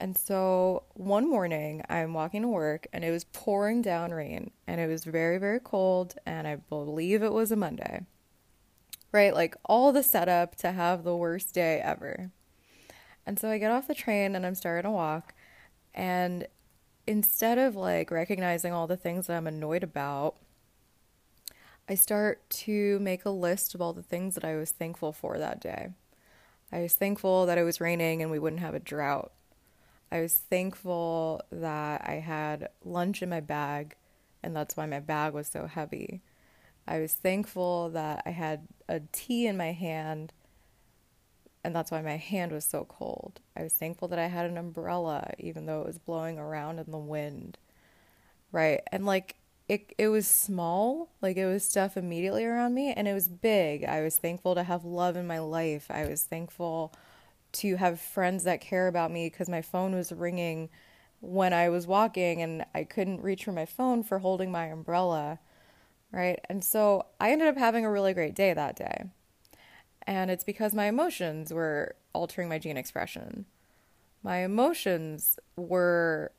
And 0.00 0.16
so 0.16 0.84
one 0.94 1.28
morning 1.28 1.82
I'm 1.88 2.14
walking 2.14 2.42
to 2.42 2.48
work 2.48 2.86
and 2.92 3.04
it 3.04 3.10
was 3.10 3.24
pouring 3.24 3.82
down 3.82 4.12
rain 4.12 4.52
and 4.66 4.80
it 4.80 4.86
was 4.86 5.04
very, 5.04 5.38
very 5.38 5.60
cold. 5.60 6.14
And 6.24 6.46
I 6.46 6.56
believe 6.56 7.22
it 7.22 7.32
was 7.32 7.50
a 7.50 7.56
Monday, 7.56 8.06
right? 9.12 9.34
Like 9.34 9.56
all 9.64 9.92
the 9.92 10.02
setup 10.02 10.54
to 10.56 10.72
have 10.72 11.02
the 11.02 11.16
worst 11.16 11.52
day 11.52 11.80
ever. 11.82 12.30
And 13.26 13.38
so 13.38 13.50
I 13.50 13.58
get 13.58 13.72
off 13.72 13.88
the 13.88 13.94
train 13.94 14.36
and 14.36 14.46
I'm 14.46 14.54
starting 14.54 14.84
to 14.84 14.90
walk. 14.90 15.34
And 15.94 16.46
instead 17.06 17.58
of 17.58 17.74
like 17.74 18.10
recognizing 18.10 18.72
all 18.72 18.86
the 18.86 18.96
things 18.96 19.26
that 19.26 19.36
I'm 19.36 19.46
annoyed 19.46 19.82
about, 19.82 20.36
I 21.88 21.94
start 21.94 22.48
to 22.50 22.98
make 22.98 23.24
a 23.24 23.30
list 23.30 23.74
of 23.74 23.80
all 23.80 23.94
the 23.94 24.02
things 24.02 24.34
that 24.34 24.44
I 24.44 24.56
was 24.56 24.70
thankful 24.70 25.12
for 25.12 25.38
that 25.38 25.58
day. 25.58 25.88
I 26.70 26.80
was 26.80 26.94
thankful 26.94 27.46
that 27.46 27.56
it 27.56 27.64
was 27.64 27.80
raining 27.80 28.20
and 28.20 28.30
we 28.30 28.38
wouldn't 28.38 28.60
have 28.60 28.74
a 28.74 28.80
drought. 28.80 29.32
I 30.12 30.20
was 30.20 30.34
thankful 30.34 31.40
that 31.50 32.02
I 32.06 32.14
had 32.14 32.68
lunch 32.84 33.22
in 33.22 33.30
my 33.30 33.40
bag, 33.40 33.96
and 34.42 34.54
that's 34.54 34.76
why 34.76 34.84
my 34.84 35.00
bag 35.00 35.32
was 35.32 35.48
so 35.48 35.66
heavy. 35.66 36.20
I 36.86 36.98
was 36.98 37.14
thankful 37.14 37.90
that 37.90 38.22
I 38.26 38.30
had 38.30 38.68
a 38.86 39.00
tea 39.12 39.46
in 39.46 39.56
my 39.56 39.72
hand, 39.72 40.34
and 41.64 41.74
that's 41.74 41.90
why 41.90 42.02
my 42.02 42.16
hand 42.16 42.52
was 42.52 42.64
so 42.66 42.84
cold. 42.84 43.40
I 43.56 43.62
was 43.62 43.72
thankful 43.72 44.08
that 44.08 44.18
I 44.18 44.26
had 44.26 44.44
an 44.46 44.58
umbrella, 44.58 45.32
even 45.38 45.64
though 45.64 45.80
it 45.80 45.86
was 45.86 45.98
blowing 45.98 46.38
around 46.38 46.78
in 46.80 46.90
the 46.90 46.98
wind. 46.98 47.56
Right. 48.52 48.80
And 48.92 49.04
like, 49.06 49.36
it, 49.68 49.92
it 49.98 50.08
was 50.08 50.26
small, 50.26 51.10
like 51.20 51.36
it 51.36 51.46
was 51.46 51.64
stuff 51.64 51.96
immediately 51.96 52.44
around 52.44 52.74
me, 52.74 52.92
and 52.92 53.06
it 53.06 53.12
was 53.14 53.28
big. 53.28 53.84
I 53.84 54.02
was 54.02 54.16
thankful 54.16 54.54
to 54.54 54.62
have 54.62 54.84
love 54.84 55.16
in 55.16 55.26
my 55.26 55.38
life. 55.40 55.86
I 55.90 56.06
was 56.06 56.22
thankful 56.22 56.94
to 57.52 57.76
have 57.76 58.00
friends 58.00 58.44
that 58.44 58.60
care 58.60 58.88
about 58.88 59.10
me 59.10 59.26
because 59.26 59.48
my 59.48 59.62
phone 59.62 59.94
was 59.94 60.12
ringing 60.12 60.70
when 61.20 61.52
I 61.52 61.68
was 61.68 61.86
walking 61.86 62.42
and 62.42 62.64
I 62.74 62.84
couldn't 62.84 63.22
reach 63.22 63.44
for 63.44 63.52
my 63.52 63.66
phone 63.66 64.02
for 64.02 64.20
holding 64.20 64.52
my 64.52 64.66
umbrella, 64.66 65.40
right? 66.12 66.38
And 66.48 66.64
so 66.64 67.06
I 67.20 67.32
ended 67.32 67.48
up 67.48 67.56
having 67.56 67.84
a 67.84 67.90
really 67.90 68.14
great 68.14 68.34
day 68.34 68.54
that 68.54 68.76
day. 68.76 69.04
And 70.06 70.30
it's 70.30 70.44
because 70.44 70.74
my 70.74 70.86
emotions 70.86 71.52
were 71.52 71.96
altering 72.14 72.48
my 72.48 72.58
gene 72.58 72.76
expression. 72.76 73.46
My 74.22 74.38
emotions 74.38 75.38
were 75.56 76.32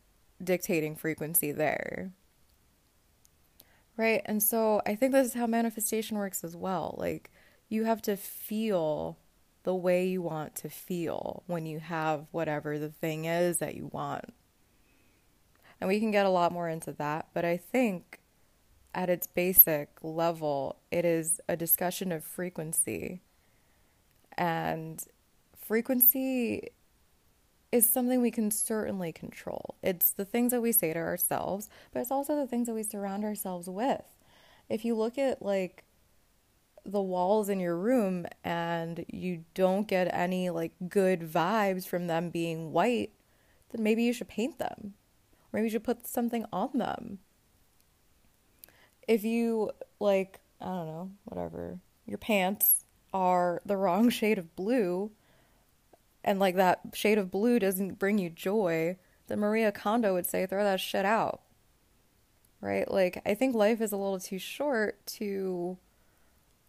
dictating 0.44 0.96
frequency 0.96 1.52
there. 1.52 2.12
Right? 4.00 4.22
And 4.24 4.42
so 4.42 4.82
I 4.86 4.96
think 4.96 5.12
this 5.12 5.28
is 5.28 5.34
how 5.34 5.46
manifestation 5.46 6.18
works 6.18 6.46
as 6.46 6.56
well. 6.56 6.96
Like, 6.98 7.30
you 7.68 7.84
have 7.84 8.02
to 8.04 8.16
feel 8.16 9.18
the 9.64 9.76
way 9.76 10.08
you 10.08 10.22
want 10.22 10.56
to 10.56 10.70
feel 10.70 11.44
when 11.48 11.66
you 11.66 11.80
have 11.80 12.28
whatever 12.32 12.80
the 12.80 12.88
thing 12.88 13.26
is 13.26 13.58
that 13.58 13.76
you 13.76 13.90
want. 13.92 14.34
And 15.82 15.90
we 15.90 16.00
can 16.00 16.12
get 16.12 16.26
a 16.26 16.30
lot 16.30 16.54
more 16.54 16.70
into 16.70 16.94
that, 16.94 17.28
but 17.34 17.44
I 17.44 17.58
think 17.58 18.22
at 18.96 19.10
its 19.10 19.28
basic 19.28 19.90
level, 20.02 20.78
it 20.92 21.04
is 21.04 21.42
a 21.50 21.58
discussion 21.58 22.14
of 22.14 22.24
frequency. 22.24 23.20
And 24.38 25.04
frequency 25.58 26.70
is 27.72 27.88
something 27.88 28.22
we 28.22 28.32
can 28.32 28.50
certainly 28.52 29.12
control. 29.12 29.76
It's 29.84 30.12
the 30.12 30.26
things 30.26 30.52
that 30.52 30.62
we 30.62 30.72
say 30.72 30.94
to 30.94 31.00
ourselves, 31.00 31.70
but 31.94 32.00
it's 32.00 32.12
also 32.12 32.36
the 32.36 32.48
things 32.48 32.68
that 32.68 32.74
we 32.74 32.84
surround 32.84 33.24
ourselves 33.24 33.70
with. 33.70 34.04
If 34.70 34.84
you 34.84 34.96
look 34.96 35.18
at 35.18 35.42
like 35.42 35.84
the 36.86 37.02
walls 37.02 37.50
in 37.50 37.60
your 37.60 37.78
room 37.78 38.26
and 38.44 39.06
you 39.08 39.46
don't 39.54 39.88
get 39.88 40.14
any 40.14 40.50
like 40.50 40.74
good 40.88 41.22
vibes 41.22 41.88
from 41.88 42.08
them 42.08 42.30
being 42.30 42.72
white, 42.72 43.12
then 43.72 43.84
maybe 43.84 44.04
you 44.04 44.14
should 44.14 44.28
paint 44.30 44.58
them. 44.58 44.96
Or 45.52 45.58
maybe 45.58 45.66
you 45.66 45.72
should 45.72 45.84
put 45.84 46.08
something 46.08 46.46
on 46.52 46.72
them. 46.74 47.20
If 49.08 49.24
you 49.24 49.72
like, 50.00 50.40
I 50.62 50.66
don't 50.66 50.88
know, 50.88 51.12
whatever, 51.26 51.80
your 52.06 52.18
pants 52.18 52.86
are 53.14 53.62
the 53.66 53.78
wrong 53.78 54.10
shade 54.10 54.40
of 54.40 54.56
blue 54.56 55.12
and 56.30 56.39
like 56.39 56.56
that 56.58 56.82
shade 56.94 57.18
of 57.18 57.32
blue 57.32 57.58
doesn't 57.58 57.98
bring 57.98 58.20
you 58.20 58.30
joy, 58.30 58.98
then 59.28 59.39
Marie 59.39 59.70
Kondo 59.72 60.13
would 60.13 60.28
say 60.28 60.46
throw 60.46 60.63
that 60.63 60.80
shit 60.80 61.04
out. 61.04 61.42
Right? 62.62 62.89
Like 62.89 63.24
I 63.26 63.34
think 63.34 63.56
life 63.56 63.82
is 63.82 63.92
a 63.92 63.98
little 63.98 64.20
too 64.20 64.38
short 64.38 65.04
to 65.18 65.80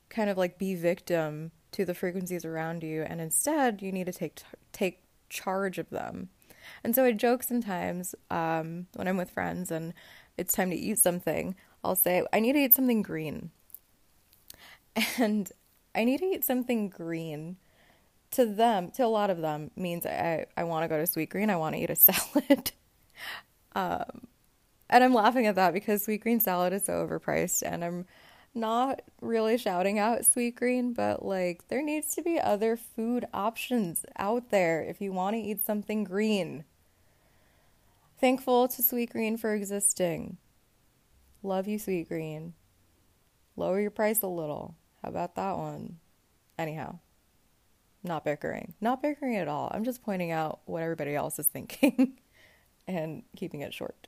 kind 0.09 0.31
of 0.31 0.38
like 0.38 0.57
be 0.57 0.75
victim 0.75 1.51
to 1.73 1.85
the 1.85 1.92
frequencies 1.92 2.46
around 2.46 2.83
you 2.83 3.03
and 3.03 3.20
instead 3.20 3.83
you 3.83 3.92
need 3.92 4.07
to 4.07 4.12
take 4.12 4.40
take 4.73 5.03
charge 5.29 5.79
of 5.79 5.90
them 5.90 6.31
and 6.83 6.96
so 6.96 7.05
i 7.05 7.12
joke 7.12 7.44
sometimes 7.44 8.12
um, 8.29 8.88
when 8.94 9.07
i'm 9.07 9.16
with 9.16 9.31
friends 9.31 9.70
and 9.70 9.94
it's 10.37 10.53
time 10.53 10.68
to 10.68 10.77
eat 10.77 10.99
something 10.99 11.55
i'll 11.85 11.94
say 11.94 12.25
i 12.33 12.40
need 12.40 12.55
to 12.55 12.59
eat 12.59 12.75
something 12.75 13.03
green 13.03 13.53
and 15.16 15.53
i 15.94 16.03
need 16.03 16.18
to 16.18 16.27
eat 16.27 16.44
something 16.44 16.88
green 16.88 17.57
to 18.33 18.47
them 18.47 18.90
to 18.93 19.05
a 19.05 19.07
lot 19.07 19.31
of 19.31 19.40
them 19.40 19.71
means 19.77 20.07
i, 20.07 20.46
I 20.57 20.65
want 20.65 20.85
to 20.85 20.88
go 20.88 20.96
to 20.96 21.11
Sweetgreen. 21.11 21.50
i 21.50 21.57
want 21.57 21.75
to 21.75 21.81
eat 21.81 21.90
a 21.90 21.96
salad 21.96 22.73
um, 23.75 24.27
and 24.88 25.04
i'm 25.04 25.15
laughing 25.15 25.46
at 25.46 25.57
that 25.57 25.73
because 25.73 26.07
Sweetgreen 26.07 26.40
salad 26.40 26.73
is 26.73 26.85
so 26.85 27.07
overpriced 27.07 27.63
and 27.65 27.85
i'm 27.85 28.07
not 28.54 29.02
really 29.21 29.57
shouting 29.57 29.98
out 29.98 30.21
Sweetgreen, 30.21 30.94
but 30.94 31.25
like 31.25 31.69
there 31.69 31.83
needs 31.83 32.15
to 32.15 32.23
be 32.23 32.40
other 32.40 32.77
food 32.77 33.25
options 33.33 34.04
out 34.19 34.50
there 34.50 34.83
if 34.83 35.00
you 35.00 35.13
want 35.13 35.37
to 35.37 35.42
eat 35.42 35.65
something 35.65 36.04
green. 36.04 36.65
Thankful 38.21 38.69
to 38.69 38.83
Sweetgreen 38.83 39.38
for 39.38 39.54
existing. 39.54 40.37
Love 41.42 41.67
you, 41.67 41.79
Sweetgreen. 41.79 42.52
Lower 43.57 43.81
your 43.81 43.90
price 43.90 44.23
a 44.23 44.27
little. 44.27 44.77
How 45.02 45.09
about 45.09 45.37
that 45.37 45.57
one? 45.57 45.98
Anyhow, 46.59 46.98
not 48.03 48.25
bickering. 48.25 48.75
Not 48.81 49.03
bickering 49.03 49.37
at 49.37 49.48
all. 49.48 49.71
I'm 49.73 49.85
just 49.85 50.03
pointing 50.03 50.31
out 50.31 50.61
what 50.65 50.83
everybody 50.83 51.15
else 51.15 51.38
is 51.38 51.46
thinking 51.46 52.19
and 52.87 53.23
keeping 53.37 53.61
it 53.61 53.75
short. 53.75 54.07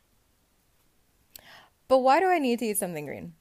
But 1.88 1.98
why 1.98 2.20
do 2.20 2.26
I 2.26 2.38
need 2.38 2.58
to 2.60 2.66
eat 2.66 2.78
something 2.78 3.06
green? 3.06 3.34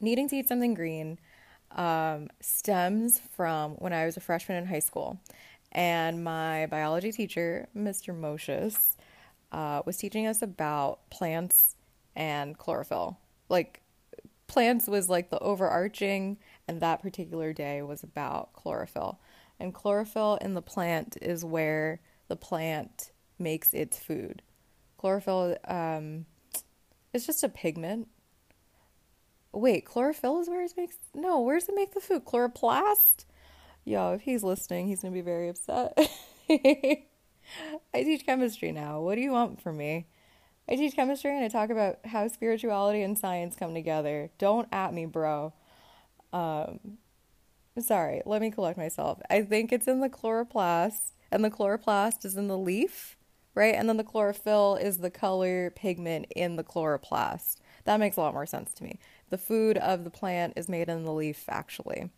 needing 0.00 0.28
to 0.28 0.36
eat 0.36 0.48
something 0.48 0.74
green 0.74 1.18
um, 1.72 2.28
stems 2.40 3.20
from 3.32 3.72
when 3.72 3.92
I 3.92 4.06
was 4.06 4.16
a 4.16 4.20
freshman 4.20 4.58
in 4.58 4.66
high 4.66 4.80
school. 4.80 5.20
And 5.72 6.24
my 6.24 6.66
biology 6.66 7.12
teacher, 7.12 7.68
Mr. 7.76 8.18
Moshes, 8.18 8.96
uh, 9.52 9.82
was 9.84 9.96
teaching 9.96 10.26
us 10.26 10.42
about 10.42 11.08
plants 11.10 11.76
and 12.14 12.56
chlorophyll. 12.56 13.18
Like, 13.48 13.82
plants 14.46 14.86
was 14.86 15.08
like 15.08 15.30
the 15.30 15.38
overarching, 15.40 16.38
and 16.68 16.80
that 16.80 17.02
particular 17.02 17.52
day 17.52 17.82
was 17.82 18.02
about 18.02 18.52
chlorophyll. 18.52 19.20
And 19.58 19.72
chlorophyll 19.72 20.38
in 20.40 20.54
the 20.54 20.62
plant 20.62 21.16
is 21.22 21.44
where 21.44 22.00
the 22.28 22.36
plant 22.36 23.12
makes 23.38 23.72
its 23.72 23.98
food. 23.98 24.42
Chlorophyll 24.98 25.56
um, 25.66 26.26
is 27.12 27.26
just 27.26 27.44
a 27.44 27.48
pigment. 27.48 28.08
Wait, 29.52 29.84
chlorophyll 29.84 30.40
is 30.40 30.48
where 30.48 30.62
it 30.62 30.74
makes. 30.76 30.96
No, 31.14 31.40
where 31.40 31.58
does 31.58 31.68
it 31.68 31.74
make 31.74 31.94
the 31.94 32.00
food? 32.00 32.24
Chloroplast? 32.24 33.24
Yo, 33.84 34.12
if 34.12 34.22
he's 34.22 34.42
listening, 34.42 34.88
he's 34.88 35.00
gonna 35.00 35.14
be 35.14 35.20
very 35.20 35.48
upset. 35.48 35.96
I 36.50 37.04
teach 37.94 38.26
chemistry 38.26 38.72
now. 38.72 39.00
What 39.00 39.14
do 39.14 39.20
you 39.20 39.30
want 39.30 39.62
from 39.62 39.76
me? 39.76 40.06
I 40.68 40.74
teach 40.74 40.96
chemistry 40.96 41.34
and 41.34 41.44
I 41.44 41.48
talk 41.48 41.70
about 41.70 42.04
how 42.04 42.26
spirituality 42.28 43.02
and 43.02 43.16
science 43.16 43.54
come 43.56 43.72
together. 43.72 44.30
Don't 44.38 44.68
at 44.72 44.92
me, 44.92 45.06
bro. 45.06 45.52
Um, 46.32 46.98
sorry, 47.78 48.22
let 48.26 48.40
me 48.40 48.50
collect 48.50 48.78
myself. 48.78 49.20
I 49.30 49.42
think 49.42 49.72
it's 49.72 49.86
in 49.86 50.00
the 50.00 50.08
chloroplast, 50.08 51.12
and 51.30 51.44
the 51.44 51.50
chloroplast 51.50 52.24
is 52.24 52.36
in 52.36 52.48
the 52.48 52.58
leaf, 52.58 53.16
right? 53.54 53.74
And 53.74 53.88
then 53.88 53.96
the 53.96 54.04
chlorophyll 54.04 54.76
is 54.76 54.98
the 54.98 55.10
color 55.10 55.70
pigment 55.70 56.26
in 56.34 56.56
the 56.56 56.64
chloroplast. 56.64 57.56
That 57.84 58.00
makes 58.00 58.16
a 58.16 58.20
lot 58.20 58.34
more 58.34 58.46
sense 58.46 58.72
to 58.74 58.84
me. 58.84 58.98
The 59.30 59.38
food 59.38 59.78
of 59.78 60.04
the 60.04 60.10
plant 60.10 60.54
is 60.56 60.68
made 60.68 60.88
in 60.88 61.04
the 61.04 61.12
leaf, 61.12 61.44
actually. 61.48 62.10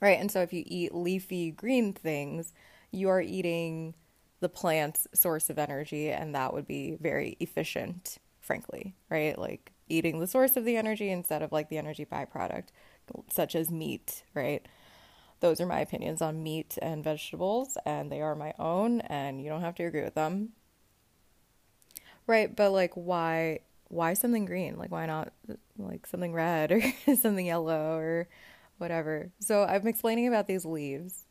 Right? 0.00 0.18
And 0.18 0.30
so 0.30 0.42
if 0.42 0.52
you 0.52 0.62
eat 0.64 0.94
leafy 0.94 1.50
green 1.50 1.92
things, 1.92 2.52
you 2.92 3.08
are 3.08 3.20
eating 3.20 3.94
the 4.40 4.48
plant's 4.48 5.08
source 5.12 5.50
of 5.50 5.58
energy, 5.58 6.10
and 6.10 6.34
that 6.34 6.52
would 6.52 6.66
be 6.66 6.96
very 7.00 7.36
efficient, 7.40 8.18
frankly, 8.40 8.94
right? 9.10 9.36
Like 9.36 9.72
eating 9.88 10.20
the 10.20 10.26
source 10.26 10.56
of 10.56 10.64
the 10.64 10.76
energy 10.76 11.10
instead 11.10 11.42
of 11.42 11.50
like 11.50 11.68
the 11.68 11.78
energy 11.78 12.04
byproduct, 12.04 12.68
such 13.30 13.54
as 13.54 13.70
meat, 13.70 14.24
right? 14.34 14.66
Those 15.40 15.60
are 15.60 15.66
my 15.66 15.80
opinions 15.80 16.22
on 16.22 16.42
meat 16.42 16.78
and 16.82 17.04
vegetables, 17.04 17.78
and 17.86 18.10
they 18.12 18.20
are 18.22 18.34
my 18.34 18.54
own, 18.58 19.00
and 19.02 19.42
you 19.42 19.48
don't 19.50 19.62
have 19.62 19.76
to 19.76 19.84
agree 19.84 20.02
with 20.02 20.14
them. 20.14 20.50
Right, 22.26 22.54
but 22.54 22.72
like 22.72 22.92
why 22.94 23.60
why 23.88 24.14
something 24.14 24.44
green? 24.44 24.76
Like 24.76 24.90
why 24.90 25.06
not 25.06 25.32
like 25.78 26.06
something 26.06 26.32
red 26.34 26.72
or 27.06 27.16
something 27.16 27.46
yellow 27.46 27.96
or 27.96 28.28
whatever. 28.78 29.30
So 29.40 29.64
I'm 29.64 29.86
explaining 29.86 30.28
about 30.28 30.46
these 30.46 30.64
leaves, 30.64 31.24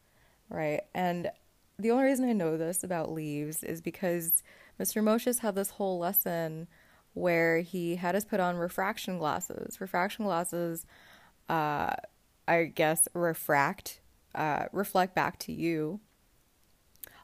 right? 0.50 0.82
And 0.96 1.30
the 1.80 1.92
only 1.92 2.06
reason 2.06 2.28
I 2.30 2.34
know 2.34 2.58
this 2.58 2.84
about 2.84 3.12
leaves 3.12 3.64
is 3.64 3.82
because 3.82 4.44
Mr. 4.80 5.02
Moshes 5.02 5.40
had 5.40 5.56
this 5.56 5.72
whole 5.72 6.00
lesson 6.00 6.68
where 7.14 7.60
he 7.62 7.96
had 7.96 8.16
us 8.16 8.26
put 8.26 8.40
on 8.40 8.58
refraction 8.58 9.18
glasses. 9.20 9.80
Refraction 9.82 10.26
glasses, 10.26 10.86
uh, 11.50 11.96
I 12.48 12.66
guess, 12.66 13.08
refract, 13.14 14.02
uh, 14.36 14.66
reflect 14.72 15.16
back 15.16 15.40
to 15.40 15.52
you 15.52 16.00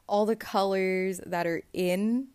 all 0.06 0.26
the 0.26 0.36
colors 0.36 1.20
that 1.26 1.46
are 1.46 1.62
in 1.72 2.28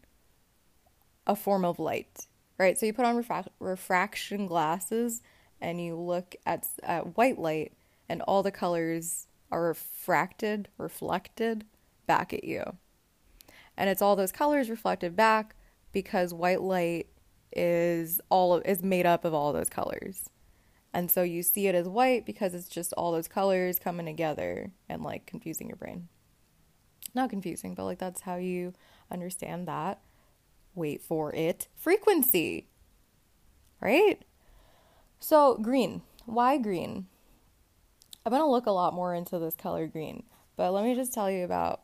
a 1.28 1.36
form 1.36 1.64
of 1.64 1.80
light, 1.80 2.28
right? 2.58 2.78
So 2.78 2.86
you 2.86 2.94
put 2.94 3.06
on 3.06 3.22
refra- 3.22 3.48
refraction 3.60 4.48
glasses 4.48 5.22
and 5.62 5.84
you 5.84 5.96
look 5.96 6.36
at, 6.46 6.68
at 6.84 7.18
white 7.18 7.38
light, 7.38 7.74
and 8.08 8.22
all 8.24 8.44
the 8.44 8.52
colors 8.52 9.28
are 9.52 9.64
refracted, 9.64 10.70
reflected 10.78 11.66
back 12.08 12.34
at 12.34 12.44
you. 12.44 12.64
And 13.78 13.90
it's 13.90 14.02
all 14.02 14.16
those 14.16 14.32
colors 14.32 14.70
reflected 14.70 15.16
back 15.16 15.56
because 15.92 16.34
white 16.34 16.62
light 16.62 17.08
is 17.52 18.22
all 18.30 18.58
is 18.58 18.82
made 18.82 19.06
up 19.06 19.26
of 19.26 19.34
all 19.34 19.52
those 19.52 19.70
colors. 19.70 20.30
And 20.94 21.12
so 21.12 21.22
you 21.22 21.44
see 21.44 21.68
it 21.68 21.76
as 21.76 21.88
white 21.88 22.26
because 22.26 22.54
it's 22.54 22.68
just 22.68 22.94
all 22.94 23.12
those 23.12 23.28
colors 23.28 23.78
coming 23.78 24.06
together 24.06 24.72
and 24.88 25.04
like 25.04 25.26
confusing 25.26 25.68
your 25.68 25.76
brain. 25.76 26.08
Not 27.14 27.30
confusing, 27.30 27.76
but 27.76 27.86
like 27.86 28.00
that's 28.00 28.22
how 28.22 28.38
you 28.38 28.74
understand 29.12 29.68
that. 29.68 30.00
Wait 30.76 31.02
for 31.02 31.34
it. 31.34 31.68
Frequency. 31.76 32.70
Right? 33.82 34.24
So, 35.20 35.58
green. 35.58 36.02
Why 36.26 36.58
green? 36.58 37.08
I'm 38.26 38.32
going 38.32 38.42
to 38.42 38.50
look 38.50 38.66
a 38.66 38.72
lot 38.72 38.94
more 38.94 39.14
into 39.16 39.40
this 39.40 39.56
color 39.56 39.88
green, 39.88 40.24
but 40.56 40.72
let 40.72 40.84
me 40.84 40.94
just 40.94 41.14
tell 41.14 41.32
you 41.32 41.44
about 41.44 41.82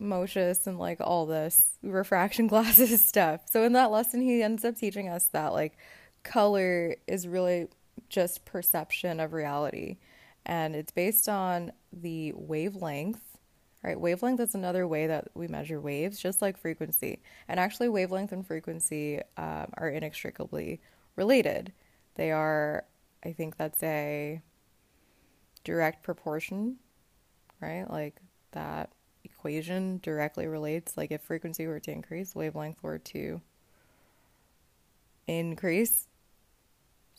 Moshes 0.00 0.66
and 0.66 0.78
like 0.78 1.00
all 1.00 1.26
this 1.26 1.78
refraction 1.82 2.46
glasses 2.48 3.02
stuff. 3.02 3.42
So 3.50 3.62
in 3.64 3.72
that 3.74 3.90
lesson 3.90 4.20
he 4.20 4.42
ends 4.42 4.64
up 4.64 4.76
teaching 4.76 5.08
us 5.08 5.26
that 5.28 5.52
like 5.52 5.76
color 6.22 6.96
is 7.06 7.28
really 7.28 7.68
just 8.08 8.44
perception 8.44 9.20
of 9.20 9.32
reality 9.32 9.98
and 10.46 10.74
it's 10.74 10.92
based 10.92 11.28
on 11.28 11.72
the 11.92 12.32
wavelength. 12.34 13.20
Right, 13.82 13.98
wavelength 13.98 14.40
is 14.40 14.54
another 14.54 14.86
way 14.86 15.06
that 15.06 15.28
we 15.32 15.48
measure 15.48 15.80
waves, 15.80 16.20
just 16.20 16.42
like 16.42 16.58
frequency. 16.58 17.22
And 17.48 17.58
actually, 17.58 17.88
wavelength 17.88 18.30
and 18.30 18.46
frequency 18.46 19.20
um, 19.38 19.68
are 19.74 19.88
inextricably 19.88 20.82
related. 21.16 21.72
They 22.16 22.30
are, 22.30 22.84
I 23.24 23.32
think 23.32 23.56
that's 23.56 23.82
a 23.82 24.42
direct 25.64 26.02
proportion, 26.02 26.76
right? 27.62 27.90
Like 27.90 28.20
that 28.52 28.92
equation 29.24 29.98
directly 30.02 30.46
relates. 30.46 30.98
Like 30.98 31.10
if 31.10 31.22
frequency 31.22 31.66
were 31.66 31.80
to 31.80 31.90
increase, 31.90 32.34
wavelength 32.34 32.82
were 32.82 32.98
to 32.98 33.40
increase 35.26 36.06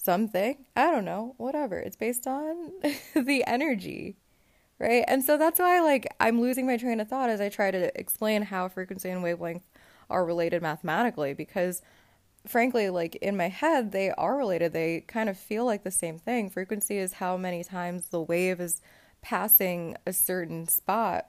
something. 0.03 0.65
I 0.75 0.91
don't 0.91 1.05
know, 1.05 1.35
whatever. 1.37 1.77
It's 1.77 1.95
based 1.95 2.27
on 2.27 2.71
the 3.15 3.43
energy, 3.45 4.17
right? 4.79 5.03
And 5.07 5.23
so 5.23 5.37
that's 5.37 5.59
why 5.59 5.81
like 5.81 6.07
I'm 6.19 6.41
losing 6.41 6.65
my 6.65 6.77
train 6.77 6.99
of 6.99 7.07
thought 7.07 7.29
as 7.29 7.41
I 7.41 7.49
try 7.49 7.71
to 7.71 7.97
explain 7.99 8.43
how 8.43 8.67
frequency 8.67 9.09
and 9.09 9.23
wavelength 9.23 9.67
are 10.09 10.25
related 10.25 10.61
mathematically 10.61 11.33
because 11.33 11.81
frankly 12.45 12.89
like 12.89 13.15
in 13.17 13.37
my 13.37 13.49
head 13.49 13.91
they 13.91 14.11
are 14.11 14.37
related. 14.37 14.73
They 14.73 15.01
kind 15.01 15.29
of 15.29 15.37
feel 15.37 15.65
like 15.65 15.83
the 15.83 15.91
same 15.91 16.17
thing. 16.17 16.49
Frequency 16.49 16.97
is 16.97 17.13
how 17.13 17.37
many 17.37 17.63
times 17.63 18.07
the 18.07 18.21
wave 18.21 18.59
is 18.59 18.81
passing 19.21 19.95
a 20.05 20.13
certain 20.13 20.67
spot 20.67 21.27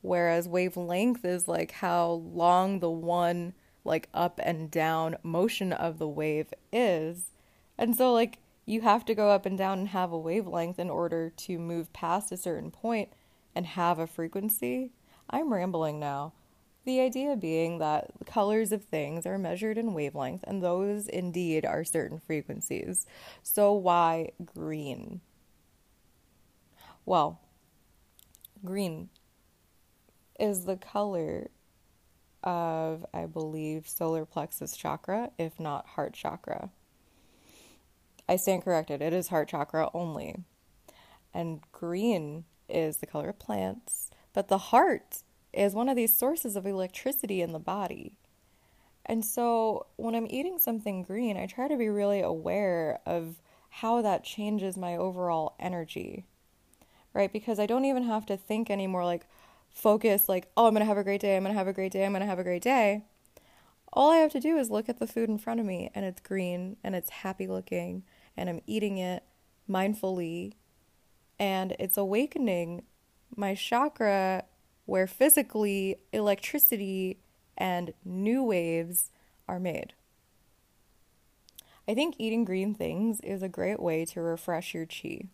whereas 0.00 0.48
wavelength 0.48 1.24
is 1.24 1.48
like 1.48 1.72
how 1.72 2.10
long 2.10 2.78
the 2.78 2.90
one 2.90 3.52
like 3.84 4.08
up 4.14 4.40
and 4.42 4.70
down 4.70 5.16
motion 5.22 5.72
of 5.72 5.98
the 5.98 6.08
wave 6.08 6.52
is. 6.72 7.32
And 7.78 7.96
so 7.96 8.12
like 8.12 8.38
you 8.66 8.80
have 8.80 9.04
to 9.04 9.14
go 9.14 9.30
up 9.30 9.46
and 9.46 9.56
down 9.56 9.78
and 9.78 9.88
have 9.88 10.12
a 10.12 10.18
wavelength 10.18 10.78
in 10.78 10.90
order 10.90 11.30
to 11.30 11.58
move 11.58 11.92
past 11.92 12.32
a 12.32 12.36
certain 12.36 12.70
point 12.70 13.10
and 13.54 13.64
have 13.64 13.98
a 13.98 14.06
frequency. 14.06 14.90
I'm 15.30 15.52
rambling 15.52 16.00
now. 16.00 16.32
The 16.84 17.00
idea 17.00 17.36
being 17.36 17.78
that 17.78 18.10
the 18.18 18.24
colors 18.24 18.70
of 18.70 18.84
things 18.84 19.26
are 19.26 19.38
measured 19.38 19.76
in 19.76 19.92
wavelength, 19.92 20.44
and 20.46 20.62
those 20.62 21.08
indeed 21.08 21.64
are 21.66 21.82
certain 21.82 22.20
frequencies. 22.20 23.06
So, 23.42 23.72
why 23.72 24.30
green? 24.44 25.20
Well, 27.04 27.40
green 28.64 29.08
is 30.38 30.64
the 30.64 30.76
color 30.76 31.50
of, 32.44 33.04
I 33.12 33.26
believe, 33.26 33.88
solar 33.88 34.24
plexus 34.24 34.76
chakra, 34.76 35.30
if 35.38 35.58
not 35.58 35.86
heart 35.88 36.14
chakra. 36.14 36.70
I 38.28 38.36
stand 38.36 38.64
corrected, 38.64 39.02
it 39.02 39.12
is 39.12 39.28
heart 39.28 39.48
chakra 39.48 39.90
only. 39.94 40.36
And 41.32 41.60
green 41.72 42.44
is 42.68 42.98
the 42.98 43.06
color 43.06 43.30
of 43.30 43.38
plants, 43.38 44.10
but 44.32 44.48
the 44.48 44.58
heart 44.58 45.22
is 45.52 45.74
one 45.74 45.88
of 45.88 45.96
these 45.96 46.16
sources 46.16 46.56
of 46.56 46.66
electricity 46.66 47.40
in 47.40 47.52
the 47.52 47.58
body. 47.58 48.16
And 49.04 49.24
so 49.24 49.86
when 49.96 50.14
I'm 50.14 50.26
eating 50.28 50.58
something 50.58 51.02
green, 51.02 51.36
I 51.36 51.46
try 51.46 51.68
to 51.68 51.76
be 51.76 51.88
really 51.88 52.20
aware 52.20 53.00
of 53.06 53.36
how 53.68 54.02
that 54.02 54.24
changes 54.24 54.76
my 54.76 54.96
overall 54.96 55.54
energy, 55.60 56.24
right? 57.12 57.32
Because 57.32 57.58
I 57.58 57.66
don't 57.66 57.84
even 57.84 58.02
have 58.02 58.26
to 58.26 58.36
think 58.36 58.70
anymore 58.70 59.04
like, 59.04 59.26
focus 59.76 60.28
like, 60.28 60.48
oh, 60.56 60.66
I'm 60.66 60.72
going 60.72 60.80
to 60.80 60.86
have 60.86 60.96
a 60.96 61.04
great 61.04 61.20
day, 61.20 61.36
I'm 61.36 61.42
going 61.42 61.52
to 61.52 61.58
have 61.58 61.68
a 61.68 61.72
great 61.72 61.92
day, 61.92 62.04
I'm 62.04 62.12
going 62.12 62.22
to 62.22 62.26
have 62.26 62.38
a 62.38 62.44
great 62.44 62.62
day. 62.62 63.02
All 63.92 64.10
I 64.10 64.16
have 64.16 64.32
to 64.32 64.40
do 64.40 64.56
is 64.56 64.70
look 64.70 64.88
at 64.88 64.98
the 64.98 65.06
food 65.06 65.28
in 65.28 65.38
front 65.38 65.60
of 65.60 65.66
me 65.66 65.90
and 65.94 66.04
it's 66.04 66.20
green 66.20 66.76
and 66.82 66.94
it's 66.94 67.10
happy 67.10 67.46
looking 67.46 68.02
and 68.36 68.48
I'm 68.48 68.60
eating 68.66 68.98
it 68.98 69.22
mindfully 69.68 70.52
and 71.38 71.74
it's 71.78 71.96
awakening 71.96 72.84
my 73.34 73.54
chakra 73.54 74.44
where 74.84 75.06
physically 75.06 75.98
electricity 76.12 77.18
and 77.56 77.92
new 78.04 78.42
waves 78.42 79.10
are 79.48 79.58
made. 79.58 79.92
I 81.88 81.94
think 81.94 82.16
eating 82.18 82.44
green 82.44 82.74
things 82.74 83.20
is 83.20 83.42
a 83.42 83.48
great 83.48 83.80
way 83.80 84.04
to 84.06 84.20
refresh 84.20 84.74
your 84.74 84.86
chi. 84.86 85.28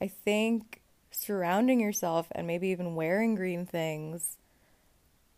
I 0.00 0.08
think 0.08 0.82
surrounding 1.10 1.80
yourself 1.80 2.26
and 2.32 2.46
maybe 2.46 2.68
even 2.68 2.94
wearing 2.94 3.34
green 3.34 3.64
things 3.64 4.36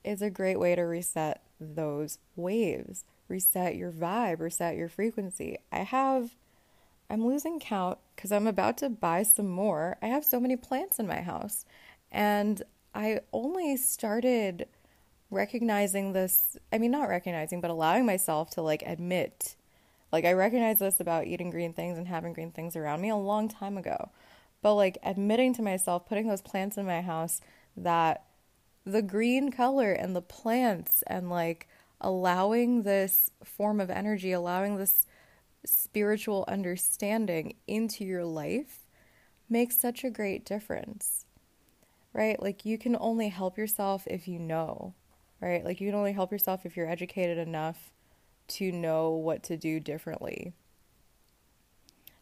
is 0.03 0.23
a 0.23 0.31
great 0.31 0.59
way 0.59 0.75
to 0.75 0.83
reset 0.83 1.43
those 1.61 2.19
waves, 2.35 3.05
reset 3.29 3.77
your 3.77 3.93
vibe, 3.93 4.41
reset 4.41 4.77
your 4.77 4.89
frequency. 4.89 5.59
I 5.72 5.81
have, 5.81 6.31
I'm 7.11 7.27
losing 7.27 7.61
count 7.61 7.99
because 8.14 8.33
I'm 8.33 8.47
about 8.47 8.79
to 8.79 8.89
buy 8.89 9.22
some 9.22 9.49
more. 9.49 9.97
I 10.03 10.07
have 10.07 10.24
so 10.24 10.41
many 10.41 10.57
plants 10.57 10.99
in 10.99 11.07
my 11.07 11.20
house. 11.20 11.64
And 12.11 12.62
I 12.95 13.20
only 13.33 13.77
started 13.77 14.66
recognizing 15.31 16.12
this. 16.12 16.57
I 16.72 16.79
mean, 16.79 16.91
not 16.91 17.09
recognizing, 17.09 17.61
but 17.61 17.70
allowing 17.70 18.07
myself 18.07 18.51
to 18.51 18.62
like 18.62 18.83
admit. 18.83 19.57
Like, 20.12 20.24
I 20.24 20.33
recognize 20.33 20.79
this 20.79 21.01
about 21.01 21.27
eating 21.27 21.51
green 21.51 21.72
things 21.72 21.99
and 21.99 22.07
having 22.07 22.33
green 22.33 22.53
things 22.53 22.77
around 22.77 23.01
me 23.01 23.11
a 23.11 23.16
long 23.16 23.49
time 23.49 23.77
ago. 23.77 24.11
But 24.62 24.74
like 24.74 24.99
admitting 25.03 25.53
to 25.55 25.62
myself, 25.62 26.07
putting 26.09 26.29
those 26.29 26.41
plants 26.41 26.79
in 26.79 26.87
my 26.87 27.03
house 27.03 27.41
that 27.77 28.24
the 28.85 29.03
green 29.03 29.51
color 29.51 29.93
and 29.93 30.14
the 30.14 30.22
plants 30.22 31.03
and 31.09 31.29
like 31.29 31.68
allowing 32.01 32.83
this 32.83 33.31
form 33.45 33.81
of 33.81 33.91
energy, 33.91 34.33
allowing 34.33 34.77
this 34.77 35.07
spiritual 35.65 36.45
understanding 36.47 37.55
into 37.67 38.05
your 38.05 38.25
life 38.25 38.87
makes 39.49 39.79
such 39.79 40.05
a 40.05 40.11
great 40.11 40.45
difference. 40.45 41.25
Right? 42.13 42.41
Like 42.41 42.65
you 42.65 42.79
can 42.79 42.97
only 42.99 43.29
help 43.29 43.59
yourself 43.59 44.07
if 44.07 44.27
you 44.27 44.39
know, 44.39 44.95
right? 45.41 45.65
Like 45.65 45.81
you 45.81 45.89
can 45.89 45.99
only 45.99 46.13
help 46.13 46.33
yourself 46.33 46.65
if 46.65 46.77
you're 46.77 46.89
educated 46.89 47.37
enough 47.37 47.93
to 48.49 48.73
know 48.73 49.11
what 49.11 49.43
to 49.45 49.57
do 49.57 49.81
differently. 49.81 50.55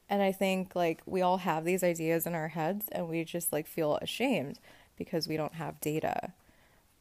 And 0.09 0.21
I 0.21 0.33
think 0.33 0.75
like 0.75 1.03
we 1.07 1.23
all 1.23 1.39
have 1.39 1.65
these 1.65 1.85
ideas 1.85 2.27
in 2.27 2.35
our 2.35 2.49
heads 2.49 2.87
and 2.91 3.09
we 3.09 3.25
just 3.25 3.53
like 3.53 3.67
feel 3.67 3.97
ashamed 4.03 4.59
because 4.97 5.29
we 5.29 5.37
don't 5.37 5.55
have 5.55 5.81
data 5.81 6.33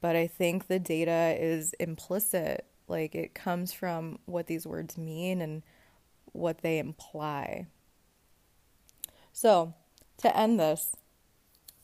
but 0.04 0.18
I 0.18 0.28
think 0.28 0.68
the 0.68 0.80
data 0.80 1.34
is 1.40 1.72
implicit. 1.80 2.66
Like 2.90 3.16
it 3.16 3.34
comes 3.34 3.72
from 3.72 4.20
what 4.26 4.48
these 4.48 4.68
words 4.68 4.98
mean 4.98 5.40
and 5.40 5.64
what 6.34 6.58
they 6.58 6.78
imply. 6.78 7.68
So, 9.32 9.74
to 10.18 10.38
end 10.38 10.60
this, 10.60 10.98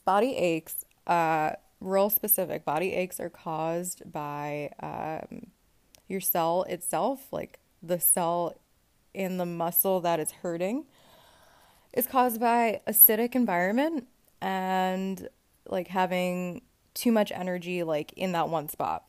body 0.04 0.36
aches, 0.36 0.84
uh, 1.06 1.52
real 1.80 2.10
specific, 2.10 2.66
body 2.66 2.92
aches 2.92 3.20
are 3.20 3.30
caused 3.30 4.02
by 4.12 4.70
um, 4.82 5.46
your 6.06 6.20
cell 6.20 6.64
itself, 6.64 7.26
like 7.32 7.58
the 7.82 7.98
cell 7.98 8.54
in 9.14 9.38
the 9.38 9.46
muscle 9.46 9.98
that 10.00 10.20
is 10.20 10.30
hurting, 10.30 10.84
is 11.94 12.06
caused 12.06 12.38
by 12.38 12.82
acidic 12.86 13.34
environment 13.34 14.06
and 14.42 15.26
like 15.66 15.88
having 15.88 16.60
too 16.94 17.12
much 17.12 17.32
energy 17.32 17.82
like 17.82 18.12
in 18.14 18.32
that 18.32 18.48
one 18.48 18.68
spot. 18.68 19.04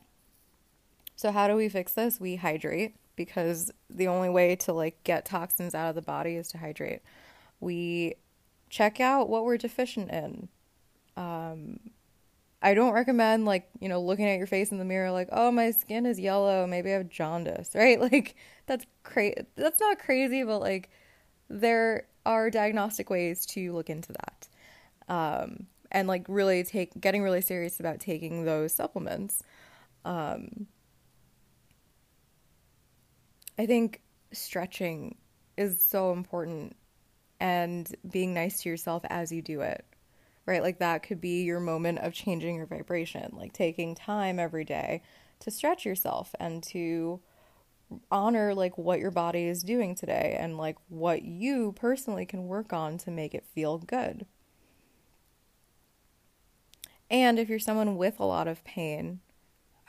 So 1.16 1.32
how 1.32 1.48
do 1.48 1.56
we 1.56 1.70
fix 1.70 1.94
this? 1.94 2.20
We 2.20 2.38
hydrate 2.38 2.96
because 3.16 3.72
the 3.90 4.08
only 4.08 4.30
way 4.30 4.56
to 4.56 4.74
like 4.74 5.04
get 5.04 5.26
toxins 5.26 5.76
out 5.76 5.90
of 5.90 5.96
the 5.96 6.02
body 6.02 6.36
is 6.36 6.48
to 6.50 6.58
hydrate. 6.58 7.02
We 7.60 8.16
check 8.70 9.00
out 9.00 9.30
what 9.30 9.44
we're 9.44 9.58
deficient 9.58 10.10
in. 10.10 10.48
Um, 11.16 11.80
I 12.62 12.74
don't 12.74 12.94
recommend 12.94 13.46
like, 13.46 13.70
you 13.80 13.90
know, 13.90 14.02
looking 14.02 14.28
at 14.28 14.38
your 14.38 14.48
face 14.48 14.72
in 14.72 14.78
the 14.78 14.86
mirror 14.86 15.12
like, 15.12 15.30
"Oh, 15.32 15.52
my 15.52 15.72
skin 15.72 16.06
is 16.06 16.20
yellow, 16.20 16.66
maybe 16.68 16.90
I 16.92 16.98
have 16.98 17.10
jaundice." 17.10 17.72
Right? 17.76 18.00
Like 18.00 18.36
that's 18.66 18.86
crazy. 19.04 19.46
That's 19.56 19.80
not 19.80 20.00
crazy, 20.00 20.44
but 20.44 20.60
like 20.60 20.90
there 21.50 22.08
are 22.26 22.50
diagnostic 22.50 23.10
ways 23.10 23.46
to 23.48 23.74
look 23.74 23.90
into 23.90 24.14
that. 24.14 24.48
Um, 25.08 25.68
and 25.92 26.08
like 26.08 26.26
really 26.28 26.64
take 26.64 27.00
getting 27.00 27.24
really 27.24 27.42
serious 27.42 27.80
about 27.80 28.00
taking 28.00 28.46
those 28.46 28.74
supplements. 28.74 29.44
Um, 30.06 30.68
I 33.58 33.66
think 33.66 34.02
stretching 34.32 35.18
is 35.58 35.82
so 35.82 36.14
important 36.14 36.76
and 37.40 37.94
being 38.10 38.34
nice 38.34 38.62
to 38.62 38.70
yourself 38.70 39.04
as 39.10 39.32
you 39.32 39.42
do 39.42 39.62
it. 39.62 39.86
Right? 40.46 40.64
Like 40.64 40.80
that 40.80 41.04
could 41.04 41.22
be 41.22 41.44
your 41.44 41.60
moment 41.60 42.00
of 42.00 42.14
changing 42.14 42.56
your 42.56 42.66
vibration, 42.66 43.32
like 43.38 43.54
taking 43.54 43.94
time 43.94 44.40
every 44.40 44.66
day 44.66 45.04
to 45.40 45.52
stretch 45.52 45.86
yourself 45.86 46.34
and 46.40 46.64
to 46.64 47.20
honor 48.10 48.54
like 48.56 48.78
what 48.78 49.00
your 49.00 49.12
body 49.12 49.46
is 49.46 49.64
doing 49.64 49.96
today 49.96 50.38
and 50.40 50.58
like 50.58 50.78
what 50.88 51.24
you 51.24 51.74
personally 51.74 52.26
can 52.26 52.48
work 52.48 52.74
on 52.74 52.98
to 52.98 53.12
make 53.12 53.34
it 53.34 53.46
feel 53.54 53.78
good. 53.78 54.26
And 57.12 57.38
if 57.38 57.50
you're 57.50 57.60
someone 57.60 57.98
with 57.98 58.20
a 58.20 58.26
lot 58.26 58.48
of 58.48 58.64
pain, 58.64 59.20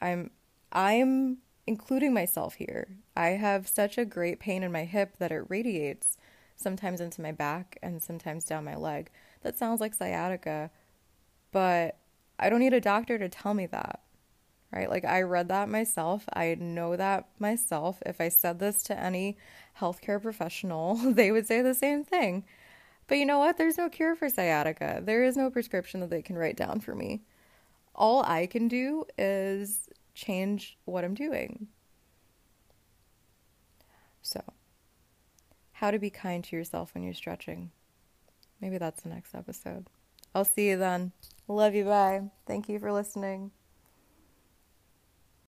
I'm 0.00 0.32
I'm 0.72 1.38
including 1.66 2.12
myself 2.12 2.54
here. 2.54 2.88
I 3.16 3.28
have 3.28 3.68
such 3.68 3.96
a 3.96 4.04
great 4.04 4.40
pain 4.40 4.64
in 4.64 4.72
my 4.72 4.84
hip 4.84 5.16
that 5.18 5.30
it 5.30 5.44
radiates 5.48 6.18
sometimes 6.56 7.00
into 7.00 7.22
my 7.22 7.30
back 7.30 7.78
and 7.80 8.02
sometimes 8.02 8.44
down 8.44 8.64
my 8.64 8.74
leg. 8.74 9.08
That 9.42 9.56
sounds 9.56 9.80
like 9.80 9.94
sciatica, 9.94 10.70
but 11.52 11.98
I 12.40 12.50
don't 12.50 12.58
need 12.58 12.74
a 12.74 12.80
doctor 12.80 13.16
to 13.18 13.28
tell 13.28 13.54
me 13.54 13.66
that. 13.66 14.00
Right? 14.72 14.90
Like 14.90 15.04
I 15.04 15.22
read 15.22 15.48
that 15.48 15.68
myself. 15.68 16.24
I 16.32 16.56
know 16.58 16.96
that 16.96 17.28
myself. 17.38 18.02
If 18.04 18.20
I 18.20 18.30
said 18.30 18.58
this 18.58 18.82
to 18.84 18.98
any 18.98 19.36
healthcare 19.78 20.20
professional, 20.20 20.96
they 21.12 21.30
would 21.30 21.46
say 21.46 21.62
the 21.62 21.74
same 21.74 22.04
thing. 22.04 22.44
But 23.12 23.18
you 23.18 23.26
know 23.26 23.40
what? 23.40 23.58
There's 23.58 23.76
no 23.76 23.90
cure 23.90 24.16
for 24.16 24.30
sciatica. 24.30 25.02
There 25.04 25.22
is 25.22 25.36
no 25.36 25.50
prescription 25.50 26.00
that 26.00 26.08
they 26.08 26.22
can 26.22 26.38
write 26.38 26.56
down 26.56 26.80
for 26.80 26.94
me. 26.94 27.20
All 27.94 28.22
I 28.22 28.46
can 28.46 28.68
do 28.68 29.04
is 29.18 29.90
change 30.14 30.78
what 30.86 31.04
I'm 31.04 31.12
doing. 31.12 31.66
So, 34.22 34.42
how 35.72 35.90
to 35.90 35.98
be 35.98 36.08
kind 36.08 36.42
to 36.42 36.56
yourself 36.56 36.94
when 36.94 37.04
you're 37.04 37.12
stretching. 37.12 37.70
Maybe 38.62 38.78
that's 38.78 39.02
the 39.02 39.10
next 39.10 39.34
episode. 39.34 39.88
I'll 40.34 40.46
see 40.46 40.70
you 40.70 40.78
then. 40.78 41.12
Love 41.46 41.74
you. 41.74 41.84
Bye. 41.84 42.30
Thank 42.46 42.70
you 42.70 42.78
for 42.78 42.94
listening. 42.94 43.50